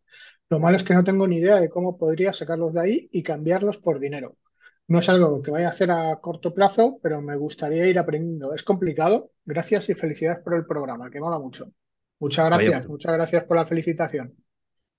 Lo 0.49 0.59
malo 0.59 0.77
es 0.77 0.83
que 0.83 0.93
no 0.95 1.03
tengo 1.03 1.27
ni 1.27 1.37
idea 1.37 1.59
de 1.59 1.69
cómo 1.69 1.97
podría 1.97 2.33
sacarlos 2.33 2.73
de 2.73 2.81
ahí 2.81 3.09
y 3.11 3.21
cambiarlos 3.23 3.77
por 3.77 3.99
dinero. 3.99 4.37
No 4.87 4.99
es 4.99 5.09
algo 5.09 5.41
que 5.43 5.51
vaya 5.51 5.67
a 5.67 5.71
hacer 5.71 5.91
a 5.91 6.15
corto 6.19 6.53
plazo, 6.53 6.99
pero 7.03 7.21
me 7.21 7.35
gustaría 7.35 7.87
ir 7.87 7.99
aprendiendo. 7.99 8.55
Es 8.55 8.63
complicado. 8.63 9.31
Gracias 9.45 9.89
y 9.89 9.93
felicidades 9.93 10.43
por 10.43 10.55
el 10.55 10.65
programa, 10.65 11.11
que 11.11 11.19
mola 11.19 11.37
mucho. 11.37 11.71
Muchas 12.19 12.47
gracias, 12.47 12.87
muchas 12.87 13.13
gracias 13.13 13.43
por 13.43 13.57
la 13.57 13.67
felicitación. 13.67 14.35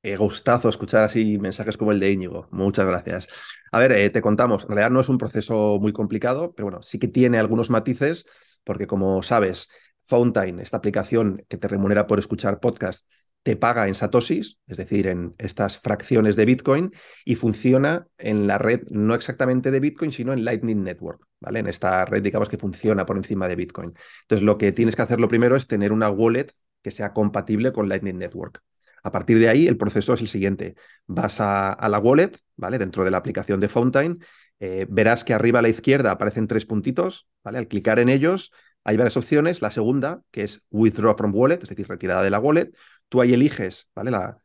Qué 0.03 0.17
gustazo 0.17 0.71
escuchar 0.71 1.05
así 1.05 1.39
mensajes 1.39 1.77
como 1.77 1.93
el 1.93 2.01
de 2.01 2.11
Íñigo. 2.11 2.49
Muchas 2.53 2.87
gracias. 2.87 3.29
A 3.71 3.79
ver, 3.79 3.93
eh, 3.93 4.09
te 4.09 4.23
contamos, 4.23 4.63
en 4.63 4.71
realidad 4.71 4.91
no 4.91 5.01
es 5.01 5.11
un 5.11 5.19
proceso 5.19 5.79
muy 5.79 5.93
complicado, 5.93 6.55
pero 6.55 6.67
bueno, 6.71 6.83
sí 6.83 6.99
que 6.99 7.07
tiene 7.09 7.39
algunos 7.39 7.69
matices, 7.69 8.25
porque 8.65 8.87
como 8.87 9.23
sabes, 9.23 9.69
Fountain, 10.03 10.59
esta 10.61 10.79
aplicación 10.79 11.45
que 11.49 11.59
te 11.59 11.69
remunera 11.69 12.07
por 12.07 12.19
escuchar 12.19 12.61
podcast, 12.61 13.07
te 13.43 13.57
paga 13.57 13.89
en 13.89 13.95
satoshis, 13.95 14.59
es 14.67 14.79
decir, 14.79 15.07
en 15.07 15.35
estas 15.37 15.79
fracciones 15.79 16.35
de 16.35 16.47
Bitcoin, 16.47 16.93
y 17.27 17.35
funciona 17.35 18.07
en 18.17 18.47
la 18.47 18.57
red 18.57 18.83
no 18.91 19.15
exactamente 19.15 19.71
de 19.71 19.81
Bitcoin, 19.81 20.13
sino 20.13 20.33
en 20.33 20.47
Lightning 20.47 20.83
Network, 20.83 21.27
¿vale? 21.41 21.59
En 21.61 21.67
esta 21.67 22.07
red, 22.07 22.23
digamos, 22.23 22.49
que 22.49 22.59
funciona 22.59 23.05
por 23.05 23.19
encima 23.19 23.49
de 23.49 23.57
Bitcoin. 23.57 23.95
Entonces, 24.23 24.45
lo 24.45 24.57
que 24.57 24.73
tienes 24.73 24.97
que 24.97 25.03
hacer 25.03 25.21
lo 25.21 25.29
primero 25.29 25.57
es 25.57 25.67
tener 25.67 25.93
una 25.93 26.11
wallet 26.11 26.53
que 26.83 26.91
sea 26.91 27.13
compatible 27.13 27.73
con 27.73 27.89
Lightning 27.89 28.19
Network. 28.19 28.63
A 29.03 29.11
partir 29.11 29.39
de 29.39 29.49
ahí, 29.49 29.67
el 29.67 29.77
proceso 29.77 30.15
es 30.15 30.21
el 30.21 30.29
siguiente. 30.29 30.75
Vas 31.07 31.39
a, 31.41 31.77
la 31.89 31.99
wallet, 31.99 32.33
¿vale? 32.57 32.79
Dentro 32.79 33.05
de 33.05 33.11
la 33.11 33.19
aplicación 33.19 33.61
de 33.61 33.69
Fountain, 33.69 34.23
eh, 34.59 34.87
verás 34.89 35.25
que 35.25 35.35
arriba 35.35 35.61
a 35.61 35.63
la 35.63 35.69
izquierda 35.69 36.11
aparecen 36.11 36.47
tres 36.47 36.67
puntitos, 36.67 37.29
¿vale? 37.43 37.59
Al 37.59 37.69
clicar 37.69 37.99
en 37.99 38.09
ellos, 38.09 38.53
hay 38.85 38.97
varias 38.97 39.17
opciones. 39.17 39.63
La 39.63 39.71
segunda, 39.71 40.23
que 40.31 40.43
es 40.43 40.63
withdraw 40.71 41.17
from 41.17 41.35
wallet, 41.35 41.63
es 41.63 41.69
decir, 41.69 41.89
retirada 41.89 42.23
de 42.23 42.31
la 42.31 42.39
wallet. 42.39 42.71
Tú 43.09 43.21
ahí 43.21 43.35
eliges 43.35 43.89
¿vale? 43.95 44.11
la, 44.11 44.41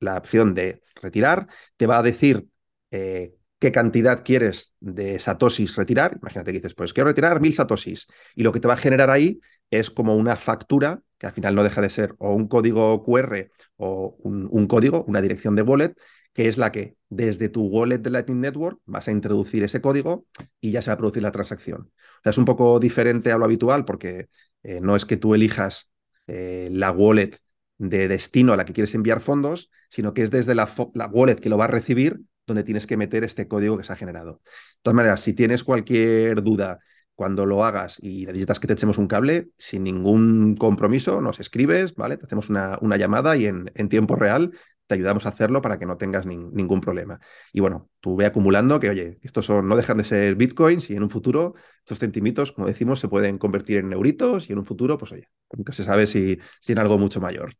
la 0.00 0.16
opción 0.18 0.54
de 0.54 0.82
retirar, 1.00 1.48
te 1.76 1.86
va 1.86 1.98
a 1.98 2.02
decir 2.02 2.46
eh, 2.90 3.34
qué 3.58 3.72
cantidad 3.72 4.24
quieres 4.24 4.74
de 4.80 5.18
satoshis 5.18 5.76
retirar. 5.76 6.18
Imagínate 6.20 6.52
que 6.52 6.58
dices, 6.58 6.74
pues 6.74 6.92
quiero 6.92 7.08
retirar 7.08 7.40
mil 7.40 7.54
satoshis. 7.54 8.06
Y 8.34 8.42
lo 8.42 8.52
que 8.52 8.60
te 8.60 8.68
va 8.68 8.74
a 8.74 8.78
generar 8.78 9.10
ahí 9.10 9.40
es 9.70 9.90
como 9.90 10.16
una 10.16 10.36
factura, 10.36 11.02
que 11.18 11.26
al 11.26 11.32
final 11.32 11.54
no 11.54 11.64
deja 11.64 11.80
de 11.80 11.90
ser 11.90 12.14
o 12.18 12.34
un 12.34 12.48
código 12.48 13.02
QR 13.04 13.50
o 13.76 14.16
un, 14.22 14.66
código, 14.66 15.04
una 15.04 15.20
dirección 15.20 15.56
de 15.56 15.62
wallet, 15.62 15.94
que 16.32 16.48
es 16.48 16.56
la 16.56 16.70
que 16.70 16.96
desde 17.08 17.48
tu 17.48 17.66
wallet 17.66 17.98
de 17.98 18.10
Lightning 18.10 18.40
Network 18.40 18.80
vas 18.84 19.08
a 19.08 19.10
introducir 19.10 19.64
ese 19.64 19.80
código 19.80 20.26
y 20.60 20.70
ya 20.70 20.82
se 20.82 20.90
va 20.90 20.94
a 20.94 20.98
producir 20.98 21.22
la 21.22 21.32
transacción. 21.32 21.90
Es 22.24 22.38
un 22.38 22.44
poco 22.44 22.78
diferente 22.78 23.32
a 23.32 23.38
lo 23.38 23.44
habitual 23.44 23.84
porque 23.84 24.28
eh, 24.62 24.80
no 24.80 24.94
es 24.96 25.04
que 25.04 25.16
tú 25.16 25.34
elijas 25.34 25.92
eh, 26.26 26.68
la 26.72 26.92
wallet 26.92 27.30
de 27.78 28.08
destino 28.08 28.52
a 28.52 28.56
la 28.56 28.64
que 28.64 28.72
quieres 28.72 28.94
enviar 28.94 29.20
fondos, 29.20 29.70
sino 29.88 30.14
que 30.14 30.22
es 30.22 30.30
desde 30.30 30.54
la, 30.54 30.68
la, 30.94 31.06
wallet 31.06 31.36
que 31.36 31.48
lo 31.48 31.58
va 31.58 31.64
a 31.64 31.68
recibir 31.68 32.20
donde 32.46 32.64
tienes 32.64 32.86
que 32.86 32.96
meter 32.96 33.24
este 33.24 33.46
código 33.46 33.76
que 33.76 33.84
se 33.84 33.92
ha 33.92 33.96
generado. 33.96 34.40
De 34.44 34.50
todas 34.82 34.96
maneras, 34.96 35.20
si 35.20 35.34
tienes 35.34 35.64
cualquier 35.64 36.42
duda 36.42 36.78
cuando 37.18 37.46
lo 37.46 37.64
hagas 37.64 37.98
y 38.00 38.26
necesitas 38.26 38.60
que 38.60 38.68
te 38.68 38.74
echemos 38.74 38.96
un 38.96 39.08
cable, 39.08 39.48
sin 39.58 39.82
ningún 39.82 40.54
compromiso, 40.54 41.20
nos 41.20 41.40
escribes, 41.40 41.96
¿vale? 41.96 42.16
Te 42.16 42.26
hacemos 42.26 42.48
una, 42.48 42.78
una 42.80 42.96
llamada 42.96 43.36
y 43.36 43.46
en, 43.46 43.72
en, 43.74 43.88
tiempo 43.88 44.14
real 44.14 44.52
te 44.86 44.94
ayudamos 44.94 45.26
a 45.26 45.30
hacerlo 45.30 45.60
para 45.60 45.80
que 45.80 45.84
no 45.86 45.96
tengas 45.96 46.26
ni, 46.26 46.36
ningún 46.36 46.80
problema. 46.80 47.18
Y 47.52 47.58
bueno, 47.58 47.90
tú 47.98 48.14
ve 48.14 48.24
acumulando 48.24 48.78
que, 48.78 48.90
oye, 48.90 49.18
estos 49.22 49.46
son, 49.46 49.66
no 49.66 49.74
dejan 49.74 49.98
de 49.98 50.04
ser 50.04 50.36
bitcoins 50.36 50.90
y 50.90 50.94
en 50.94 51.02
un 51.02 51.10
futuro 51.10 51.54
estos 51.80 51.98
centimitos, 51.98 52.52
como 52.52 52.68
decimos, 52.68 53.00
se 53.00 53.08
pueden 53.08 53.36
convertir 53.36 53.78
en 53.78 53.92
euritos 53.92 54.48
y 54.48 54.52
en 54.52 54.60
un 54.60 54.64
futuro, 54.64 54.96
pues 54.96 55.10
oye, 55.10 55.28
nunca 55.52 55.72
se 55.72 55.82
sabe 55.82 56.06
si, 56.06 56.38
si 56.60 56.70
en 56.70 56.78
algo 56.78 56.98
mucho 56.98 57.20
mayor. 57.20 57.50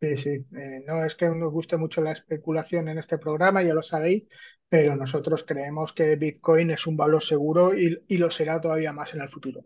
Sí, 0.00 0.16
sí. 0.16 0.30
Eh, 0.56 0.82
no 0.86 1.04
es 1.04 1.14
que 1.16 1.28
nos 1.28 1.52
guste 1.52 1.76
mucho 1.76 2.00
la 2.02 2.12
especulación 2.12 2.88
en 2.88 2.96
este 2.98 3.18
programa, 3.18 3.62
ya 3.62 3.74
lo 3.74 3.82
sabéis, 3.82 4.24
pero 4.68 4.94
nosotros 4.96 5.44
creemos 5.44 5.92
que 5.92 6.16
Bitcoin 6.16 6.70
es 6.70 6.86
un 6.86 6.96
valor 6.96 7.22
seguro 7.22 7.76
y, 7.76 8.02
y 8.08 8.16
lo 8.18 8.30
será 8.30 8.60
todavía 8.60 8.92
más 8.94 9.12
en 9.14 9.20
el 9.22 9.28
futuro. 9.28 9.64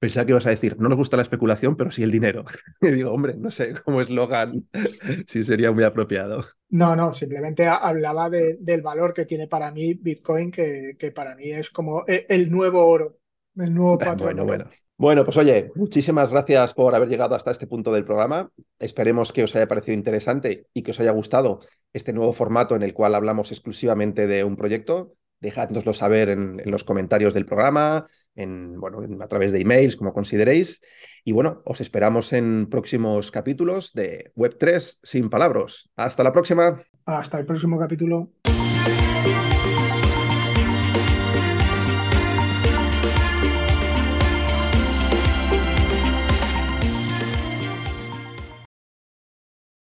Pensaba 0.00 0.24
que 0.26 0.32
ibas 0.32 0.46
a 0.46 0.50
decir, 0.50 0.76
no 0.78 0.88
nos 0.88 0.96
gusta 0.98 1.16
la 1.16 1.22
especulación, 1.24 1.76
pero 1.76 1.90
sí 1.90 2.02
el 2.04 2.12
dinero. 2.12 2.44
Y 2.80 2.88
digo, 2.92 3.10
hombre, 3.12 3.34
no 3.36 3.50
sé, 3.50 3.74
como 3.82 4.00
eslogan, 4.00 4.68
sí 5.26 5.42
sería 5.42 5.72
muy 5.72 5.82
apropiado. 5.84 6.44
No, 6.70 6.94
no, 6.94 7.14
simplemente 7.14 7.66
hablaba 7.66 8.28
de, 8.28 8.56
del 8.60 8.82
valor 8.82 9.14
que 9.14 9.24
tiene 9.24 9.46
para 9.48 9.70
mí 9.70 9.94
Bitcoin, 9.94 10.50
que, 10.50 10.96
que 10.98 11.12
para 11.12 11.34
mí 11.34 11.50
es 11.50 11.70
como 11.70 12.04
el, 12.06 12.26
el 12.28 12.50
nuevo 12.50 12.86
oro, 12.86 13.18
el 13.56 13.74
nuevo 13.74 13.98
patrón. 13.98 14.18
Bueno, 14.18 14.44
bueno. 14.44 14.70
Bueno, 15.00 15.24
pues 15.24 15.36
oye, 15.36 15.70
muchísimas 15.76 16.30
gracias 16.30 16.74
por 16.74 16.92
haber 16.92 17.08
llegado 17.08 17.36
hasta 17.36 17.52
este 17.52 17.68
punto 17.68 17.92
del 17.92 18.04
programa. 18.04 18.50
Esperemos 18.80 19.32
que 19.32 19.44
os 19.44 19.54
haya 19.54 19.68
parecido 19.68 19.94
interesante 19.94 20.66
y 20.74 20.82
que 20.82 20.90
os 20.90 20.98
haya 20.98 21.12
gustado 21.12 21.60
este 21.92 22.12
nuevo 22.12 22.32
formato 22.32 22.74
en 22.74 22.82
el 22.82 22.94
cual 22.94 23.14
hablamos 23.14 23.52
exclusivamente 23.52 24.26
de 24.26 24.42
un 24.42 24.56
proyecto. 24.56 25.14
Dejádnoslo 25.38 25.94
saber 25.94 26.30
en, 26.30 26.58
en 26.58 26.70
los 26.72 26.82
comentarios 26.82 27.32
del 27.32 27.46
programa, 27.46 28.08
en, 28.34 28.80
bueno, 28.80 29.04
en, 29.04 29.22
a 29.22 29.28
través 29.28 29.52
de 29.52 29.60
emails, 29.60 29.94
como 29.94 30.12
consideréis. 30.12 30.80
Y 31.24 31.30
bueno, 31.30 31.62
os 31.64 31.80
esperamos 31.80 32.32
en 32.32 32.68
próximos 32.68 33.30
capítulos 33.30 33.92
de 33.92 34.32
Web3 34.34 34.98
sin 35.00 35.30
palabras. 35.30 35.90
Hasta 35.94 36.24
la 36.24 36.32
próxima. 36.32 36.82
Hasta 37.04 37.38
el 37.38 37.46
próximo 37.46 37.78
capítulo. 37.78 38.32